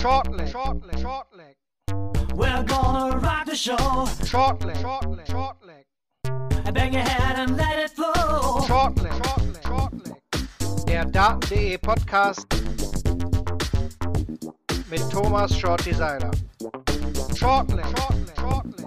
Shortleg, 0.00 0.50
shortleg, 0.50 0.98
shortleg. 0.98 1.54
We're 2.34 2.62
gonna 2.62 3.18
rock 3.18 3.44
the 3.44 3.54
show. 3.54 3.76
Shortleg, 3.76 4.76
shortleg, 4.76 5.26
shortleg. 5.26 6.72
Bang 6.72 6.94
your 6.94 7.02
head 7.02 7.38
and 7.38 7.58
let 7.58 7.78
it 7.78 7.90
flow. 7.90 8.62
Shortleg, 8.66 9.12
shortleg, 9.20 9.62
shortleg. 9.62 10.86
Der 10.86 11.04
Daten.de 11.04 11.76
Podcast 11.76 12.46
mit 14.88 15.02
Thomas 15.10 15.52
Shorty 15.54 15.92
Seiler. 15.92 16.30
Shortleg, 17.34 17.84
shortleg, 17.84 18.36
shortleg. 18.36 18.79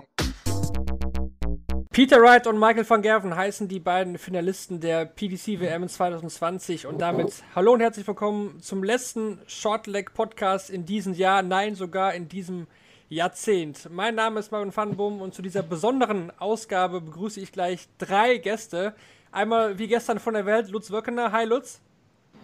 Peter 1.94 2.20
Wright 2.20 2.48
und 2.48 2.57
Michael 2.57 2.89
van 2.89 3.04
Gerven 3.04 3.36
heißen 3.36 3.68
die 3.68 3.80
beiden 3.80 4.18
Finalisten 4.18 4.80
der 4.80 5.05
PDC 5.05 5.60
WM 5.60 5.88
2020 5.88 6.88
und 6.88 7.00
damit 7.00 7.43
hallo 7.54 7.73
und 7.73 7.82
herzlich 7.82 8.07
willkommen 8.07 8.60
zum 8.64 8.84
letzten 8.84 9.39
Shortleg 9.46 10.16
Podcast 10.16 10.71
in 10.71 10.88
diesem 10.88 11.14
Jahr, 11.14 11.43
nein, 11.43 11.75
sogar 11.75 12.16
in 12.16 12.28
diesem 12.28 12.66
Jahrzehnt. 13.10 13.89
Mein 13.92 14.16
Name 14.16 14.39
ist 14.39 14.52
Marvin 14.52 14.75
Vandenboom 14.75 15.21
und 15.21 15.36
zu 15.36 15.43
dieser 15.43 15.61
besonderen 15.61 16.32
Ausgabe 16.39 17.00
begrüße 17.00 17.39
ich 17.39 17.52
gleich 17.52 17.88
drei 18.00 18.38
Gäste. 18.38 18.96
Einmal 19.32 19.78
wie 19.78 19.88
gestern 19.88 20.18
von 20.18 20.33
der 20.33 20.47
Welt 20.47 20.69
Lutz 20.69 20.89
Wöckener. 20.89 21.32
Hi 21.32 21.46
Lutz. 21.46 21.80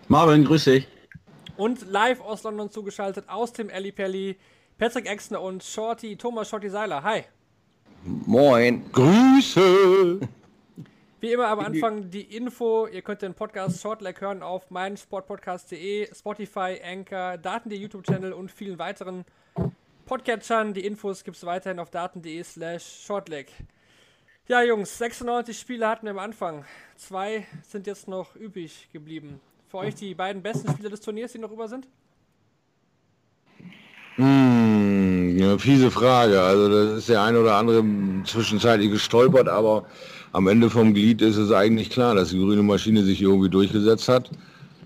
Marvin, 0.10 0.46
grüß 0.46 0.66
dich. 0.66 0.88
Und 1.58 1.90
live 1.90 2.22
aus 2.22 2.44
London 2.44 2.70
zugeschaltet 2.70 3.28
aus 3.28 3.52
dem 3.54 3.72
Alley 3.72 3.92
Pally 3.92 4.38
Patrick 4.78 5.10
Exner 5.10 5.42
und 5.42 5.64
Shorty 5.64 6.18
Thomas 6.18 6.48
Shorty 6.48 6.70
Seiler. 6.70 7.02
Hi. 7.02 7.24
Moin. 8.04 8.90
Grüße. 8.92 10.20
Wie 11.20 11.34
immer 11.34 11.48
am 11.48 11.60
Anfang 11.60 12.10
die 12.10 12.22
Info, 12.22 12.88
ihr 12.88 13.02
könnt 13.02 13.22
den 13.22 13.34
Podcast 13.34 13.82
Shortleg 13.82 14.22
hören 14.22 14.42
auf 14.42 14.72
meinsportpodcast.de, 14.72 16.08
Spotify, 16.16 16.80
Anchor, 16.82 17.38
Daten.de 17.38 17.78
YouTube-Channel 17.78 18.32
und 18.32 18.52
vielen 18.52 18.80
weiteren 18.80 19.26
Podcatchern. 20.06 20.74
Die 20.74 20.86
Infos 20.86 21.26
gibt 21.26 21.36
es 21.36 21.46
weiterhin 21.46 21.80
auf 21.80 21.90
daten.de 21.90 22.42
slash 22.44 23.04
shortleg. 23.06 23.52
Ja 24.48 24.64
Jungs, 24.64 24.98
96 24.98 25.60
Spiele 25.60 25.88
hatten 25.88 26.06
wir 26.06 26.12
am 26.12 26.20
Anfang. 26.20 26.64
Zwei 26.96 27.46
sind 27.68 27.86
jetzt 27.86 28.08
noch 28.08 28.36
übrig 28.38 28.88
geblieben. 28.94 29.42
Für 29.68 29.80
euch 29.80 29.96
die 29.96 30.16
beiden 30.16 30.42
besten 30.42 30.72
Spieler 30.72 30.90
des 30.90 31.02
Turniers, 31.02 31.34
die 31.34 31.40
noch 31.40 31.52
über 31.52 31.68
sind? 31.68 31.86
Hm, 34.20 35.38
ja, 35.40 35.58
fiese 35.58 35.90
Frage. 35.90 36.42
Also 36.42 36.68
das 36.70 36.98
ist 36.98 37.10
der 37.10 37.24
ein 37.24 37.38
oder 37.38 37.56
andere 37.56 37.82
zwischenzeitlich 38.26 38.92
gestolpert, 38.92 39.48
aber 39.48 39.86
am 40.34 40.48
Ende 40.50 40.70
vom 40.70 40.94
Glied 40.94 41.22
ist 41.22 41.38
es 41.38 41.54
eigentlich 41.54 41.90
klar, 41.90 42.16
dass 42.16 42.32
die 42.32 42.38
grüne 42.38 42.62
Maschine 42.62 43.04
sich 43.04 43.22
irgendwie 43.22 43.50
durchgesetzt 43.50 44.10
hat. 44.10 44.30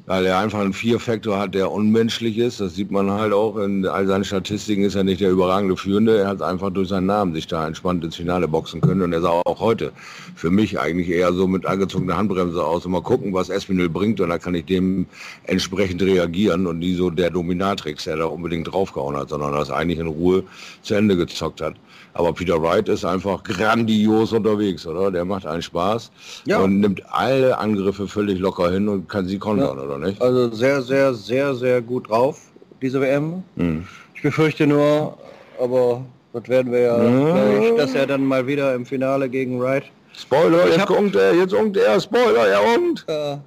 Weil 0.06 0.26
er 0.26 0.40
einfach 0.40 0.60
einen 0.60 0.74
Vier-Faktor 0.74 1.40
hat, 1.40 1.56
der 1.56 1.72
unmenschlich 1.72 2.38
ist. 2.38 2.60
Das 2.60 2.76
sieht 2.76 2.92
man 2.92 3.10
halt 3.10 3.32
auch. 3.32 3.56
In 3.58 3.86
all 3.86 4.06
seinen 4.06 4.26
Statistiken 4.26 4.84
ist 4.84 4.96
er 4.96 5.06
nicht 5.06 5.22
der 5.22 5.32
überragende 5.32 5.78
Führende. 5.78 6.18
Er 6.18 6.28
hat 6.28 6.42
einfach 6.42 6.72
durch 6.72 6.90
seinen 6.90 7.06
Namen 7.06 7.34
sich 7.34 7.48
da 7.48 7.66
entspannt 7.66 8.04
ins 8.04 8.18
Finale 8.18 8.50
boxen 8.50 8.82
können. 8.82 9.02
Und 9.02 9.14
er 9.14 9.22
sah 9.22 9.30
auch 9.30 9.62
heute 9.62 9.94
für 10.36 10.52
mich 10.52 10.78
eigentlich 10.78 11.10
eher 11.10 11.32
so 11.32 11.48
mit 11.48 11.66
angezogener 11.66 12.18
Handbremse 12.18 12.62
aus. 12.62 12.86
Und 12.86 12.92
mal 12.92 13.02
gucken, 13.02 13.34
was 13.34 13.48
Espinel 13.48 13.88
bringt. 13.88 14.20
Und 14.20 14.28
dann 14.28 14.42
kann 14.42 14.56
ich 14.56 14.66
dem 14.66 15.06
entsprechend 15.46 16.02
reagieren. 16.02 16.68
Und 16.68 16.80
nie 16.80 16.96
so 16.96 17.10
der 17.10 17.30
Dominatrix, 17.30 18.04
der 18.04 18.18
da 18.18 18.26
unbedingt 18.26 18.74
draufgehauen 18.74 19.16
hat, 19.16 19.30
sondern 19.30 19.54
das 19.54 19.72
eigentlich 19.72 20.00
in 20.00 20.08
Ruhe 20.08 20.44
zu 20.82 20.96
Ende 20.96 21.16
gezockt 21.16 21.62
hat. 21.62 21.76
Aber 22.16 22.32
Peter 22.34 22.62
Wright 22.62 22.88
ist 22.90 23.04
einfach 23.06 23.44
grandios 23.44 24.34
unterwegs, 24.34 24.86
oder? 24.86 25.10
Der 25.12 25.26
macht 25.26 25.46
einen 25.48 25.62
Spaß 25.64 26.12
Ja. 26.46 26.60
und 26.60 26.80
nimmt 26.80 27.02
alle 27.12 27.58
Angriffe 27.58 28.08
völlig 28.08 28.40
locker 28.40 28.70
hin 28.72 28.88
und 28.88 29.10
kann 29.10 29.26
sie 29.28 29.40
kontern, 29.40 29.80
oder 29.80 29.98
nicht? 29.98 30.22
Also 30.22 30.52
sehr, 30.52 30.82
sehr, 30.82 31.14
sehr, 31.14 31.56
sehr 31.56 31.82
gut 31.82 32.10
drauf, 32.10 32.40
diese 32.82 33.02
WM. 33.02 33.44
Hm. 33.58 33.88
Ich 34.16 34.22
befürchte 34.22 34.68
nur, 34.68 35.18
aber 35.60 36.02
das 36.34 36.48
werden 36.48 36.72
wir 36.72 36.80
ja, 36.82 37.04
Ja. 37.04 37.34
gleich, 37.34 37.76
dass 37.78 37.96
er 37.96 38.06
dann 38.06 38.24
mal 38.26 38.46
wieder 38.46 38.76
im 38.76 38.86
Finale 38.86 39.28
gegen 39.28 39.60
Wright. 39.60 39.84
Spoiler, 40.16 40.68
Ich 40.70 40.78
jetzt 40.78 40.92
unkt 40.92 41.16
er, 41.16 41.34
jetzt 41.34 41.54
unkt 41.54 41.78
er, 41.78 42.00
Spoiler, 42.00 42.48
er 42.48 42.62
unkt. 42.78 43.06
Äh, 43.08 43.38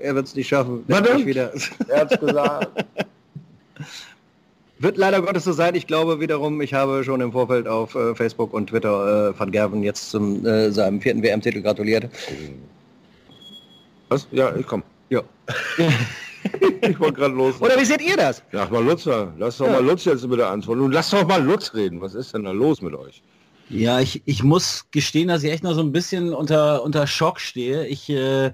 er 0.00 0.14
wird 0.14 0.26
es 0.26 0.34
nicht 0.34 0.48
schaffen. 0.48 0.84
Ich 0.86 1.26
wieder. 1.26 1.50
Er 1.88 2.00
hat's 2.02 2.20
gesagt. 2.20 2.84
Wird 4.80 4.96
leider 4.96 5.20
Gottes 5.22 5.44
so 5.44 5.52
sein. 5.52 5.74
Ich 5.74 5.86
glaube 5.86 6.20
wiederum, 6.20 6.60
ich 6.60 6.72
habe 6.74 7.02
schon 7.04 7.20
im 7.20 7.32
Vorfeld 7.32 7.66
auf 7.66 7.94
äh, 7.94 8.14
Facebook 8.14 8.52
und 8.54 8.68
Twitter 8.68 9.30
äh, 9.30 9.38
Van 9.38 9.50
Gerven 9.50 9.82
jetzt 9.82 10.10
zum 10.10 10.46
äh, 10.46 10.70
seinem 10.70 11.00
vierten 11.00 11.22
WM-Titel 11.22 11.62
gratuliert. 11.62 12.08
Was? 14.08 14.26
Ja, 14.30 14.54
ich 14.56 14.66
komm. 14.66 14.82
Ja. 15.10 15.22
Ich 16.82 16.98
wollte 17.00 17.14
gerade 17.14 17.34
los. 17.34 17.60
Oder 17.60 17.78
wie 17.80 17.84
seht 17.84 18.00
ihr 18.00 18.16
das? 18.16 18.42
Sag 18.52 18.70
mal 18.70 18.82
Lutzer, 18.82 19.34
lass 19.38 19.58
doch 19.58 19.66
Ja. 19.66 19.72
mal 19.72 19.84
Lutz 19.84 20.04
jetzt 20.04 20.26
bitte 20.30 20.46
antworten. 20.46 20.82
Und 20.82 20.92
lass 20.92 21.10
doch 21.10 21.26
mal 21.26 21.42
Lutz 21.42 21.74
reden. 21.74 22.00
Was 22.00 22.14
ist 22.14 22.32
denn 22.32 22.44
da 22.44 22.52
los 22.52 22.80
mit 22.80 22.94
euch? 22.94 23.22
Ja, 23.68 23.98
ich, 23.98 24.22
ich 24.24 24.44
muss 24.44 24.86
gestehen, 24.92 25.28
dass 25.28 25.42
ich 25.42 25.50
echt 25.50 25.64
noch 25.64 25.74
so 25.74 25.80
ein 25.82 25.90
bisschen 25.90 26.32
unter, 26.32 26.84
unter 26.84 27.08
Schock 27.08 27.40
stehe. 27.40 27.86
Ich 27.88 28.08
äh, 28.08 28.52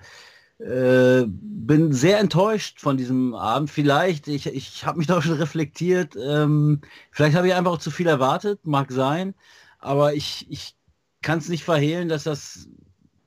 äh, 0.59 1.25
bin 1.27 1.93
sehr 1.93 2.19
enttäuscht 2.19 2.81
von 2.81 2.97
diesem 2.97 3.35
Abend. 3.35 3.71
Vielleicht, 3.71 4.29
ich, 4.29 4.47
ich 4.47 4.85
habe 4.87 4.99
mich 4.99 5.07
doch 5.09 5.23
schon 5.23 5.35
reflektiert, 5.35 6.17
ähm, 6.17 6.81
vielleicht 7.11 7.37
habe 7.37 7.49
ich 7.49 7.55
einfach 7.55 7.73
auch 7.73 7.79
zu 7.79 7.91
viel 7.91 8.07
erwartet, 8.07 8.61
mag 8.65 8.93
sein, 8.93 9.35
aber 9.79 10.15
ich, 10.15 10.47
ich 10.51 10.77
kann 11.23 11.39
es 11.39 11.49
nicht 11.49 11.65
verhehlen, 11.65 12.09
dass 12.09 12.25
das 12.25 12.69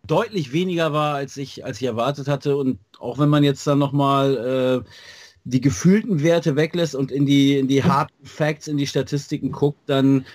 deutlich 0.06 0.54
weniger 0.54 0.94
war, 0.94 1.16
als 1.16 1.38
ich, 1.38 1.66
als 1.66 1.82
ich 1.82 1.88
erwartet 1.88 2.28
hatte. 2.28 2.56
Und 2.58 2.80
auch 3.00 3.20
wenn 3.20 3.30
man 3.30 3.44
jetzt 3.44 3.68
dann 3.68 3.80
nochmal 3.80 4.84
äh, 4.86 4.90
die 5.44 5.62
gefühlten 5.62 6.24
Werte 6.24 6.56
weglässt 6.56 6.96
und 6.96 7.12
in 7.12 7.26
die, 7.26 7.58
in 7.58 7.68
die 7.68 7.84
harten 7.84 8.26
Facts, 8.26 8.68
in 8.68 8.78
die 8.78 8.88
Statistiken 8.88 9.52
guckt, 9.52 9.82
dann 9.88 10.26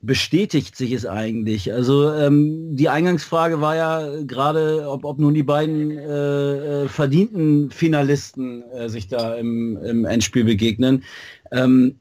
bestätigt 0.00 0.76
sich 0.76 0.92
es 0.92 1.06
eigentlich. 1.06 1.72
Also 1.72 2.12
ähm, 2.12 2.76
die 2.76 2.88
Eingangsfrage 2.88 3.60
war 3.60 3.74
ja 3.74 4.22
gerade, 4.22 4.88
ob, 4.88 5.04
ob 5.04 5.18
nun 5.18 5.34
die 5.34 5.42
beiden 5.42 5.90
äh, 5.90 6.84
äh, 6.84 6.88
verdienten 6.88 7.70
Finalisten 7.70 8.62
äh, 8.70 8.88
sich 8.88 9.08
da 9.08 9.34
im, 9.34 9.76
im 9.82 10.04
Endspiel 10.04 10.44
begegnen. 10.44 11.02
Ähm, 11.50 11.98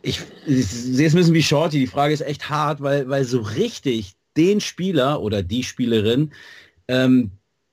ich, 0.00 0.20
ich 0.46 0.66
sehe 0.66 1.06
es 1.06 1.14
ein 1.14 1.18
bisschen 1.18 1.34
wie 1.34 1.42
Shorty. 1.42 1.78
Die 1.78 1.86
Frage 1.86 2.14
ist 2.14 2.22
echt 2.22 2.48
hart, 2.48 2.80
weil, 2.80 3.08
weil 3.08 3.24
so 3.24 3.40
richtig 3.40 4.14
den 4.36 4.60
Spieler 4.60 5.20
oder 5.20 5.42
die 5.42 5.62
Spielerin, 5.62 6.32
ähm, 6.88 7.32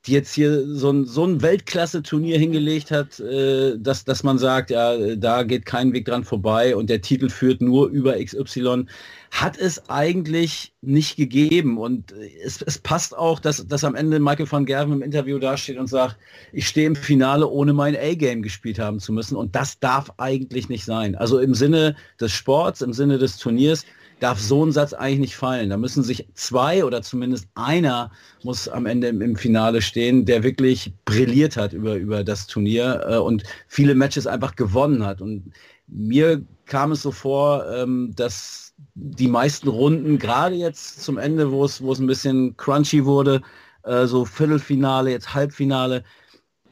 die 0.09 0.15
jetzt 0.15 0.33
hier 0.33 0.65
so 0.65 0.89
ein, 0.89 1.05
so 1.05 1.23
ein 1.23 1.41
Weltklasse-Turnier 1.41 2.39
hingelegt 2.39 2.89
hat, 2.89 3.19
äh, 3.19 3.77
dass, 3.77 4.03
dass 4.03 4.23
man 4.23 4.39
sagt, 4.39 4.71
ja, 4.71 5.15
da 5.15 5.43
geht 5.43 5.65
kein 5.65 5.93
Weg 5.93 6.05
dran 6.05 6.23
vorbei 6.23 6.75
und 6.75 6.89
der 6.89 7.01
Titel 7.01 7.29
führt 7.29 7.61
nur 7.61 7.87
über 7.89 8.15
XY, 8.17 8.85
hat 9.31 9.57
es 9.57 9.87
eigentlich 9.89 10.73
nicht 10.81 11.15
gegeben. 11.15 11.77
Und 11.77 12.13
es, 12.43 12.61
es 12.63 12.79
passt 12.79 13.15
auch, 13.15 13.39
dass, 13.39 13.67
dass 13.67 13.83
am 13.83 13.93
Ende 13.93 14.19
Michael 14.19 14.51
van 14.51 14.65
Gerven 14.65 14.93
im 14.93 15.01
Interview 15.03 15.37
dasteht 15.37 15.77
und 15.77 15.87
sagt, 15.87 16.17
ich 16.51 16.67
stehe 16.67 16.87
im 16.87 16.95
Finale, 16.95 17.47
ohne 17.47 17.73
mein 17.73 17.95
A-Game 17.95 18.41
gespielt 18.41 18.79
haben 18.79 18.99
zu 18.99 19.13
müssen. 19.13 19.35
Und 19.35 19.55
das 19.55 19.79
darf 19.79 20.11
eigentlich 20.17 20.69
nicht 20.69 20.85
sein. 20.85 21.15
Also 21.15 21.37
im 21.39 21.53
Sinne 21.53 21.95
des 22.19 22.31
Sports, 22.31 22.81
im 22.81 22.93
Sinne 22.93 23.19
des 23.19 23.37
Turniers, 23.37 23.85
darf 24.19 24.39
so 24.39 24.65
ein 24.65 24.71
Satz 24.71 24.93
eigentlich 24.93 25.19
nicht 25.19 25.35
fallen. 25.35 25.69
Da 25.69 25.77
müssen 25.77 26.03
sich 26.03 26.27
zwei 26.33 26.83
oder 26.83 27.01
zumindest 27.01 27.47
einer 27.55 28.11
muss 28.43 28.67
am 28.67 28.85
Ende 28.85 29.07
im, 29.07 29.21
im 29.21 29.35
Finale 29.35 29.81
stehen, 29.81 30.25
der 30.25 30.43
wirklich 30.43 30.93
brilliert 31.05 31.57
hat 31.57 31.73
über, 31.73 31.95
über 31.95 32.23
das 32.23 32.47
Turnier 32.47 33.01
äh, 33.07 33.17
und 33.17 33.43
viele 33.67 33.95
Matches 33.95 34.27
einfach 34.27 34.55
gewonnen 34.55 35.05
hat. 35.05 35.21
Und 35.21 35.51
mir 35.87 36.43
kam 36.65 36.91
es 36.91 37.01
so 37.01 37.11
vor, 37.11 37.65
ähm, 37.73 38.13
dass 38.15 38.73
die 38.95 39.27
meisten 39.27 39.67
Runden, 39.67 40.19
gerade 40.19 40.55
jetzt 40.55 41.03
zum 41.03 41.17
Ende, 41.17 41.51
wo 41.51 41.65
es, 41.65 41.81
wo 41.81 41.91
es 41.91 41.99
ein 41.99 42.07
bisschen 42.07 42.55
crunchy 42.57 43.05
wurde, 43.05 43.41
äh, 43.83 44.05
so 44.05 44.25
Viertelfinale, 44.25 45.11
jetzt 45.11 45.33
Halbfinale, 45.33 46.03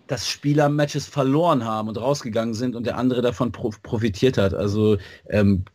dass 0.08 0.28
Spieler 0.28 0.70
Matches 0.70 1.06
verloren 1.06 1.66
haben 1.66 1.90
und 1.90 1.98
rausgegangen 1.98 2.54
sind 2.54 2.76
und 2.76 2.86
der 2.86 2.98
andere 2.98 3.22
davon 3.22 3.52
pro 3.52 3.72
profitiert 3.84 4.38
hat. 4.38 4.54
Also 4.54 4.98
ähm, 5.30 5.66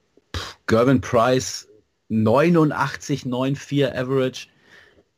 Gervin 0.66 1.00
Price 1.00 1.68
89, 2.08 3.22
9,4 3.24 3.94
Average. 3.94 4.48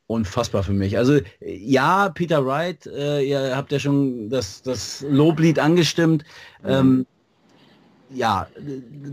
Unfassbar 0.07 0.63
für 0.63 0.73
mich. 0.75 0.99
Also 0.99 1.19
ja, 1.41 2.11
Peter 2.11 2.45
Wright, 2.45 2.87
äh, 2.87 3.23
ihr 3.23 3.57
habt 3.57 3.73
ja 3.73 3.79
schon 3.79 4.29
das, 4.29 4.61
das 4.63 5.05
Loblied 5.09 5.59
angestimmt. 5.59 6.25
Ähm, 6.63 7.07
ja, 8.11 8.47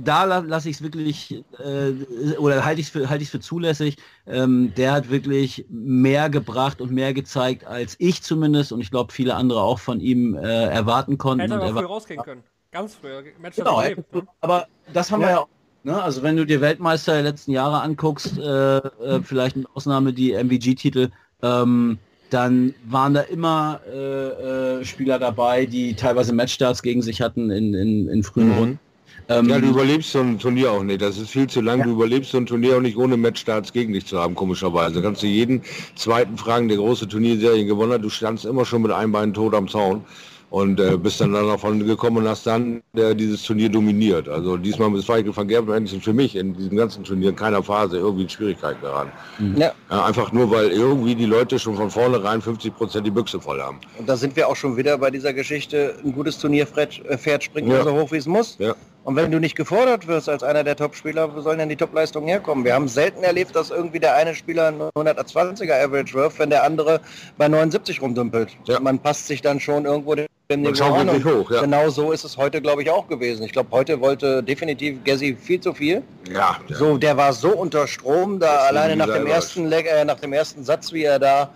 da 0.03 0.25
la 0.25 0.39
lasse 0.39 0.69
ich 0.69 0.75
es 0.75 0.81
wirklich, 0.83 1.43
äh, 1.59 2.35
oder 2.37 2.65
halte 2.65 2.81
ich 2.81 2.87
es 2.87 2.91
für, 2.91 3.15
ich's 3.15 3.31
für 3.31 3.39
zulässig. 3.39 3.95
Ähm, 4.27 4.73
der 4.75 4.91
hat 4.91 5.09
wirklich 5.09 5.65
mehr 5.69 6.29
gebracht 6.29 6.81
und 6.81 6.91
mehr 6.91 7.13
gezeigt, 7.13 7.65
als 7.65 7.95
ich 7.97 8.21
zumindest 8.21 8.73
und 8.73 8.81
ich 8.81 8.91
glaube 8.91 9.13
viele 9.13 9.35
andere 9.35 9.61
auch 9.61 9.79
von 9.79 10.01
ihm 10.01 10.35
äh, 10.35 10.65
erwarten 10.65 11.17
konnten. 11.17 11.41
Hätte 11.41 11.55
er 11.55 11.73
war- 11.73 11.81
früh 11.83 11.87
rausgehen 11.87 12.21
können. 12.21 12.43
Ganz 12.71 12.95
früh. 12.95 13.09
Match 13.41 13.55
Genau, 13.55 13.77
das 13.77 13.83
erlebt, 13.89 14.13
ne? 14.13 14.27
aber 14.39 14.67
das 14.93 15.09
haben 15.11 15.21
wir 15.21 15.29
ja 15.29 15.39
auch. 15.39 15.47
Ne? 15.83 16.01
Also 16.01 16.21
wenn 16.23 16.37
du 16.37 16.45
dir 16.45 16.61
Weltmeister 16.61 17.13
der 17.13 17.23
letzten 17.23 17.51
Jahre 17.51 17.81
anguckst, 17.81 18.37
äh, 18.37 18.77
äh, 18.77 19.21
vielleicht 19.23 19.55
mit 19.55 19.67
Ausnahme 19.73 20.13
die 20.13 20.33
MVG-Titel, 20.33 21.09
ähm, 21.41 21.97
dann 22.29 22.73
waren 22.87 23.13
da 23.13 23.21
immer 23.21 23.81
äh, 23.91 24.79
äh, 24.79 24.85
Spieler 24.85 25.19
dabei, 25.19 25.65
die 25.65 25.95
teilweise 25.95 26.33
Matchstarts 26.33 26.81
gegen 26.81 27.01
sich 27.01 27.21
hatten 27.21 27.49
in, 27.51 27.73
in, 27.73 28.07
in 28.07 28.23
frühen 28.23 28.47
Mhm. 28.49 28.53
Runden. 28.53 28.79
Ähm, 29.27 29.49
Ja, 29.49 29.59
du 29.59 29.67
überlebst 29.67 30.11
so 30.11 30.19
ein 30.19 30.39
Turnier 30.39 30.71
auch 30.71 30.83
nicht. 30.83 31.01
Das 31.01 31.17
ist 31.17 31.29
viel 31.29 31.47
zu 31.47 31.61
lang. 31.61 31.83
Du 31.83 31.91
überlebst 31.91 32.31
so 32.31 32.37
ein 32.37 32.45
Turnier 32.45 32.77
auch 32.77 32.81
nicht 32.81 32.97
ohne 32.97 33.17
Matchstarts 33.17 33.73
gegen 33.73 33.93
dich 33.93 34.05
zu 34.05 34.19
haben, 34.19 34.35
komischerweise. 34.35 35.01
Kannst 35.01 35.23
du 35.23 35.27
jeden 35.27 35.61
zweiten 35.95 36.37
fragen, 36.37 36.67
der 36.69 36.77
große 36.77 37.07
Turnierserien 37.07 37.67
gewonnen 37.67 37.93
hat. 37.93 38.03
Du 38.03 38.09
standst 38.09 38.45
immer 38.45 38.65
schon 38.65 38.81
mit 38.83 38.91
einem 38.91 39.11
Bein 39.11 39.33
tot 39.33 39.53
am 39.53 39.67
Zaun 39.67 40.05
und 40.51 40.79
äh, 40.81 40.97
bist 40.97 41.21
dann 41.21 41.31
davon 41.33 41.85
gekommen 41.85 42.17
und 42.17 42.27
hast 42.27 42.45
dann 42.45 42.83
äh, 42.93 43.15
dieses 43.15 43.41
Turnier 43.43 43.69
dominiert. 43.69 44.27
Also 44.27 44.57
diesmal 44.57 44.93
ist 44.95 45.07
Michael 45.07 45.35
van 45.35 45.47
Gerven 45.47 45.73
eigentlich 45.73 46.03
für 46.03 46.13
mich 46.13 46.35
in 46.35 46.53
diesem 46.53 46.75
ganzen 46.77 47.05
Turnier 47.05 47.29
in 47.29 47.35
keiner 47.37 47.63
Phase 47.63 47.97
irgendwie 47.97 48.23
in 48.23 48.29
Schwierigkeiten 48.29 48.81
geraten. 48.81 49.11
Ja. 49.55 49.71
Ja, 49.89 50.05
einfach 50.05 50.31
nur, 50.33 50.51
weil 50.51 50.67
irgendwie 50.71 51.15
die 51.15 51.25
Leute 51.25 51.57
schon 51.57 51.75
von 51.77 51.89
vornherein 51.89 52.41
50 52.41 52.75
Prozent 52.75 53.07
die 53.07 53.11
Büchse 53.11 53.39
voll 53.39 53.61
haben. 53.61 53.79
Und 53.97 54.09
da 54.09 54.17
sind 54.17 54.35
wir 54.35 54.49
auch 54.49 54.55
schon 54.57 54.75
wieder 54.75 54.97
bei 54.97 55.09
dieser 55.09 55.33
Geschichte, 55.33 55.95
ein 56.03 56.13
gutes 56.13 56.37
Turnierpferd 56.37 57.01
äh, 57.07 57.17
Pferd 57.17 57.45
springt 57.45 57.69
Ja. 57.69 57.75
nur 57.75 57.83
so 57.85 57.91
hoch, 58.01 58.11
wie 58.11 58.17
es 58.17 58.27
muss. 58.27 58.57
Ja. 58.59 58.75
Und 59.03 59.15
wenn 59.15 59.31
du 59.31 59.39
nicht 59.39 59.55
gefordert 59.55 60.07
wirst 60.07 60.29
als 60.29 60.43
einer 60.43 60.63
der 60.63 60.75
Top-Spieler, 60.75 61.35
wo 61.35 61.41
sollen 61.41 61.57
denn 61.57 61.69
die 61.69 61.75
Top-Leistungen 61.75 62.27
herkommen? 62.27 62.63
Wir 62.63 62.75
haben 62.75 62.87
selten 62.87 63.23
erlebt, 63.23 63.55
dass 63.55 63.71
irgendwie 63.71 63.99
der 63.99 64.15
eine 64.15 64.35
Spieler 64.35 64.67
einen 64.67 64.81
120er 64.81 65.83
Average 65.83 66.13
wirft, 66.13 66.37
wenn 66.37 66.51
der 66.51 66.63
andere 66.63 67.01
bei 67.37 67.47
79 67.47 68.01
rumdümpelt. 68.01 68.55
Ja. 68.65 68.79
Man 68.79 68.99
passt 68.99 69.25
sich 69.27 69.41
dann 69.41 69.59
schon 69.59 69.85
irgendwo 69.85 70.13
dem 70.15 70.27
Niveau 70.61 70.75
schaukelt 70.75 71.09
an. 71.09 71.15
Und 71.15 71.25
hoch, 71.25 71.49
ja. 71.49 71.61
Genau 71.61 71.89
so 71.89 72.11
ist 72.11 72.23
es 72.23 72.37
heute, 72.37 72.61
glaube 72.61 72.83
ich, 72.83 72.91
auch 72.91 73.07
gewesen. 73.07 73.43
Ich 73.43 73.53
glaube, 73.53 73.69
heute 73.71 73.99
wollte 74.01 74.43
definitiv 74.43 75.03
Gassi 75.03 75.35
viel 75.35 75.59
zu 75.59 75.73
viel. 75.73 76.03
Ja, 76.31 76.57
ja. 76.67 76.75
So, 76.75 76.97
der 76.97 77.17
war 77.17 77.33
so 77.33 77.49
unter 77.49 77.87
Strom, 77.87 78.39
da 78.39 78.57
alleine 78.67 78.95
nach 78.95 79.11
dem 79.11 79.25
ersten 79.25 79.65
Leg, 79.67 79.87
äh, 79.87 80.05
nach 80.05 80.19
dem 80.19 80.33
ersten 80.33 80.63
Satz, 80.63 80.93
wie 80.93 81.03
er 81.03 81.17
da 81.17 81.49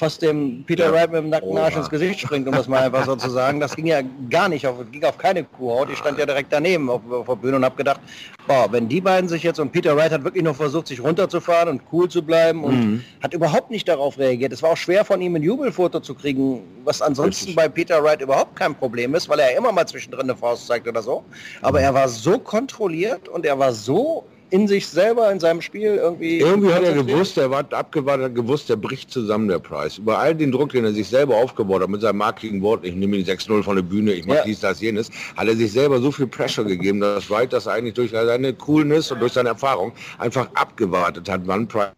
fast 0.00 0.22
dem 0.22 0.64
Peter. 0.64 0.92
Wright 0.92 1.12
mit 1.12 1.22
dem 1.22 1.28
nackten 1.30 1.56
Arsch 1.56 1.76
ins 1.76 1.88
Gesicht 1.88 2.18
springt, 2.20 2.48
um 2.48 2.54
das 2.54 2.66
mal 2.66 2.80
einfach 2.82 3.04
so 3.06 3.14
zu 3.14 3.30
sagen. 3.30 3.60
Das 3.60 3.76
ging 3.76 3.86
ja 3.86 4.00
gar 4.28 4.48
nicht, 4.48 4.66
auf, 4.66 4.76
ging 4.90 5.04
auf 5.04 5.16
keine 5.18 5.44
Kuhhaut. 5.44 5.88
Ich 5.92 5.98
stand 5.98 6.18
ja 6.18 6.26
direkt 6.26 6.52
daneben 6.52 6.90
auf, 6.90 7.02
auf 7.10 7.26
der 7.26 7.36
Bühne 7.36 7.56
und 7.56 7.64
habe 7.64 7.76
gedacht, 7.76 8.00
boah, 8.48 8.66
wenn 8.72 8.88
die 8.88 9.00
beiden 9.00 9.28
sich 9.28 9.42
jetzt, 9.42 9.60
und 9.60 9.70
Peter 9.70 9.94
Wright 9.96 10.10
hat 10.10 10.24
wirklich 10.24 10.42
nur 10.42 10.54
versucht, 10.54 10.88
sich 10.88 11.00
runterzufahren 11.00 11.68
und 11.68 11.82
cool 11.92 12.08
zu 12.08 12.22
bleiben 12.22 12.64
und 12.64 12.80
Mhm. 12.80 13.04
hat 13.22 13.34
überhaupt 13.34 13.70
nicht 13.70 13.86
darauf 13.88 14.18
reagiert. 14.18 14.52
Es 14.52 14.62
war 14.62 14.70
auch 14.70 14.76
schwer 14.76 15.04
von 15.04 15.20
ihm 15.20 15.36
ein 15.36 15.42
Jubelfoto 15.42 16.00
zu 16.00 16.14
kriegen, 16.14 16.62
was 16.84 17.02
ansonsten 17.02 17.44
Richtig. 17.46 17.56
bei 17.56 17.68
Peter 17.68 18.02
Wright 18.02 18.22
überhaupt 18.22 18.56
kein 18.56 18.74
Problem 18.74 19.14
ist, 19.14 19.28
weil 19.28 19.38
er 19.38 19.56
immer 19.56 19.70
mal 19.70 19.86
zwischendrin 19.86 20.22
eine 20.22 20.36
Faust 20.36 20.66
zeigt 20.66 20.88
oder 20.88 21.02
so. 21.02 21.22
Aber 21.60 21.80
er 21.80 21.92
war 21.92 22.08
so 22.08 22.38
kontrolliert 22.38 23.28
und 23.28 23.44
er 23.44 23.58
war 23.58 23.72
so 23.72 24.24
in 24.50 24.68
sich 24.68 24.86
selber, 24.86 25.30
in 25.30 25.40
seinem 25.40 25.62
Spiel 25.62 25.96
irgendwie... 25.96 26.40
Irgendwie 26.40 26.72
hat 26.72 26.82
er 26.82 26.94
gewusst, 26.94 27.38
er 27.38 27.50
war 27.50 27.64
abgewartet, 27.72 28.26
hat 28.26 28.34
gewusst, 28.34 28.68
der 28.68 28.76
bricht 28.76 29.10
zusammen, 29.10 29.48
der 29.48 29.58
Preis. 29.58 29.98
Über 29.98 30.18
all 30.18 30.34
den 30.34 30.52
Druck, 30.52 30.70
den 30.70 30.84
er 30.84 30.92
sich 30.92 31.08
selber 31.08 31.36
aufgebaut 31.36 31.82
hat, 31.82 31.88
mit 31.88 32.00
seinem 32.00 32.18
markigen 32.18 32.60
Wort, 32.62 32.84
ich 32.84 32.94
nehme 32.94 33.16
ihn 33.16 33.24
6-0 33.24 33.62
von 33.62 33.76
der 33.76 33.82
Bühne, 33.82 34.12
ich 34.12 34.26
mache 34.26 34.38
Ja. 34.38 34.44
dies, 34.44 34.60
das, 34.60 34.80
jenes, 34.80 35.10
hat 35.36 35.48
er 35.48 35.56
sich 35.56 35.72
selber 35.72 36.00
so 36.00 36.10
viel 36.10 36.26
Pressure 36.26 36.64
gegeben, 36.64 37.00
dass 37.00 37.30
Wright 37.30 37.52
das 37.52 37.66
eigentlich 37.66 37.94
durch 37.94 38.10
seine 38.10 38.52
Coolness 38.54 39.10
und 39.10 39.20
durch 39.20 39.32
seine 39.32 39.50
Erfahrung 39.50 39.92
einfach 40.18 40.48
abgewartet 40.54 41.28
hat, 41.28 41.42
wann 41.44 41.66
Price 41.66 41.92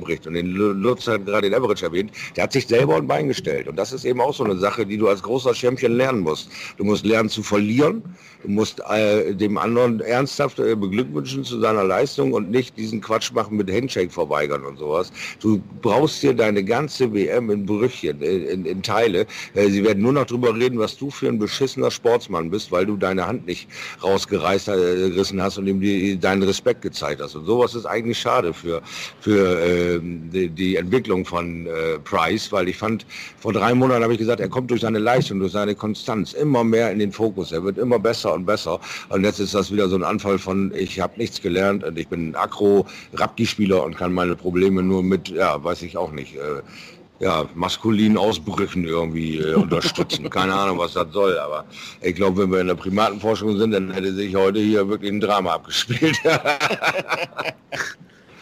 bricht. 0.00 0.26
Und 0.26 0.34
den 0.34 0.46
Lu- 0.46 0.72
Lutz 0.72 1.06
hat 1.06 1.26
gerade 1.26 1.50
den 1.50 1.54
Average 1.58 1.84
erwähnt, 1.86 2.10
der 2.36 2.44
hat 2.44 2.52
sich 2.52 2.66
selber 2.66 2.96
ein 2.96 3.06
Bein 3.06 3.28
gestellt. 3.28 3.68
Und 3.68 3.76
das 3.76 3.92
ist 3.92 4.04
eben 4.04 4.20
auch 4.20 4.34
so 4.34 4.44
eine 4.44 4.56
Sache, 4.56 4.86
die 4.86 4.96
du 4.96 5.08
als 5.08 5.22
großer 5.22 5.54
Champion 5.54 5.92
lernen 5.92 6.20
musst. 6.20 6.50
Du 6.76 6.84
musst 6.84 7.04
lernen 7.04 7.28
zu 7.28 7.42
verlieren, 7.42 8.02
du 8.42 8.48
musst 8.50 8.80
äh, 8.90 9.34
dem 9.34 9.58
anderen 9.58 10.00
ernsthaft 10.00 10.58
äh, 10.58 10.74
beglückwünschen 10.74 11.44
zu 11.44 11.60
seiner 11.60 11.84
Leistung 11.84 12.32
und 12.32 12.50
nicht 12.50 12.76
diesen 12.76 13.00
Quatsch 13.00 13.32
machen 13.32 13.56
mit 13.56 13.70
Handshake 13.70 14.10
verweigern 14.10 14.64
und 14.64 14.78
sowas. 14.78 15.12
Du 15.40 15.60
brauchst 15.82 16.22
dir 16.22 16.34
deine 16.34 16.64
ganze 16.64 17.12
WM 17.12 17.50
in 17.50 17.66
Brüchchen, 17.66 18.20
in, 18.22 18.46
in, 18.46 18.64
in 18.64 18.82
Teile. 18.82 19.26
Äh, 19.54 19.68
sie 19.68 19.84
werden 19.84 20.02
nur 20.02 20.12
noch 20.12 20.26
drüber 20.26 20.54
reden, 20.56 20.78
was 20.78 20.96
du 20.96 21.10
für 21.10 21.28
ein 21.28 21.38
beschissener 21.38 21.90
Sportsmann 21.90 22.50
bist, 22.50 22.72
weil 22.72 22.86
du 22.86 22.96
deine 22.96 23.26
Hand 23.26 23.46
nicht 23.46 23.68
rausgereißt 24.02 24.68
äh, 24.68 25.12
hast 25.38 25.58
und 25.58 25.66
ihm 25.66 25.80
die, 25.80 26.18
deinen 26.18 26.42
Respekt 26.42 26.82
gezeigt 26.82 27.20
hast. 27.20 27.34
Und 27.34 27.44
sowas 27.44 27.74
ist 27.74 27.86
eigentlich 27.86 28.18
schade 28.18 28.52
für, 28.52 28.82
für 29.20 29.60
ähm, 29.60 29.89
die, 29.98 30.48
die 30.48 30.76
Entwicklung 30.76 31.24
von 31.24 31.66
äh, 31.66 31.98
Price, 32.04 32.52
weil 32.52 32.68
ich 32.68 32.76
fand, 32.76 33.04
vor 33.38 33.52
drei 33.52 33.74
Monaten 33.74 34.02
habe 34.02 34.12
ich 34.12 34.18
gesagt, 34.18 34.40
er 34.40 34.48
kommt 34.48 34.70
durch 34.70 34.82
seine 34.82 34.98
Leistung, 34.98 35.40
durch 35.40 35.52
seine 35.52 35.74
Konstanz 35.74 36.32
immer 36.32 36.62
mehr 36.62 36.90
in 36.92 36.98
den 36.98 37.10
Fokus. 37.12 37.52
Er 37.52 37.64
wird 37.64 37.78
immer 37.78 37.98
besser 37.98 38.34
und 38.34 38.44
besser. 38.46 38.78
Und 39.08 39.24
jetzt 39.24 39.40
ist 39.40 39.54
das 39.54 39.72
wieder 39.72 39.88
so 39.88 39.96
ein 39.96 40.04
Anfall 40.04 40.38
von, 40.38 40.72
ich 40.74 41.00
habe 41.00 41.14
nichts 41.16 41.40
gelernt 41.40 41.82
und 41.82 41.98
ich 41.98 42.08
bin 42.08 42.30
ein 42.30 42.34
Akro-Rapki-Spieler 42.36 43.82
und 43.82 43.96
kann 43.96 44.12
meine 44.12 44.36
Probleme 44.36 44.82
nur 44.82 45.02
mit, 45.02 45.28
ja, 45.28 45.62
weiß 45.62 45.82
ich 45.82 45.96
auch 45.96 46.12
nicht, 46.12 46.36
äh, 46.36 46.62
ja, 47.18 47.44
maskulinen 47.54 48.16
Ausbrüchen 48.16 48.84
irgendwie 48.84 49.38
äh, 49.38 49.54
unterstützen. 49.56 50.30
Keine 50.30 50.54
Ahnung, 50.54 50.78
was 50.78 50.94
das 50.94 51.12
soll, 51.12 51.38
aber 51.38 51.64
ich 52.00 52.14
glaube, 52.14 52.42
wenn 52.42 52.52
wir 52.52 52.60
in 52.60 52.68
der 52.68 52.74
Primatenforschung 52.74 53.58
sind, 53.58 53.72
dann 53.72 53.90
hätte 53.90 54.12
sich 54.14 54.34
heute 54.34 54.60
hier 54.60 54.88
wirklich 54.88 55.12
ein 55.12 55.20
Drama 55.20 55.54
abgespielt. 55.54 56.16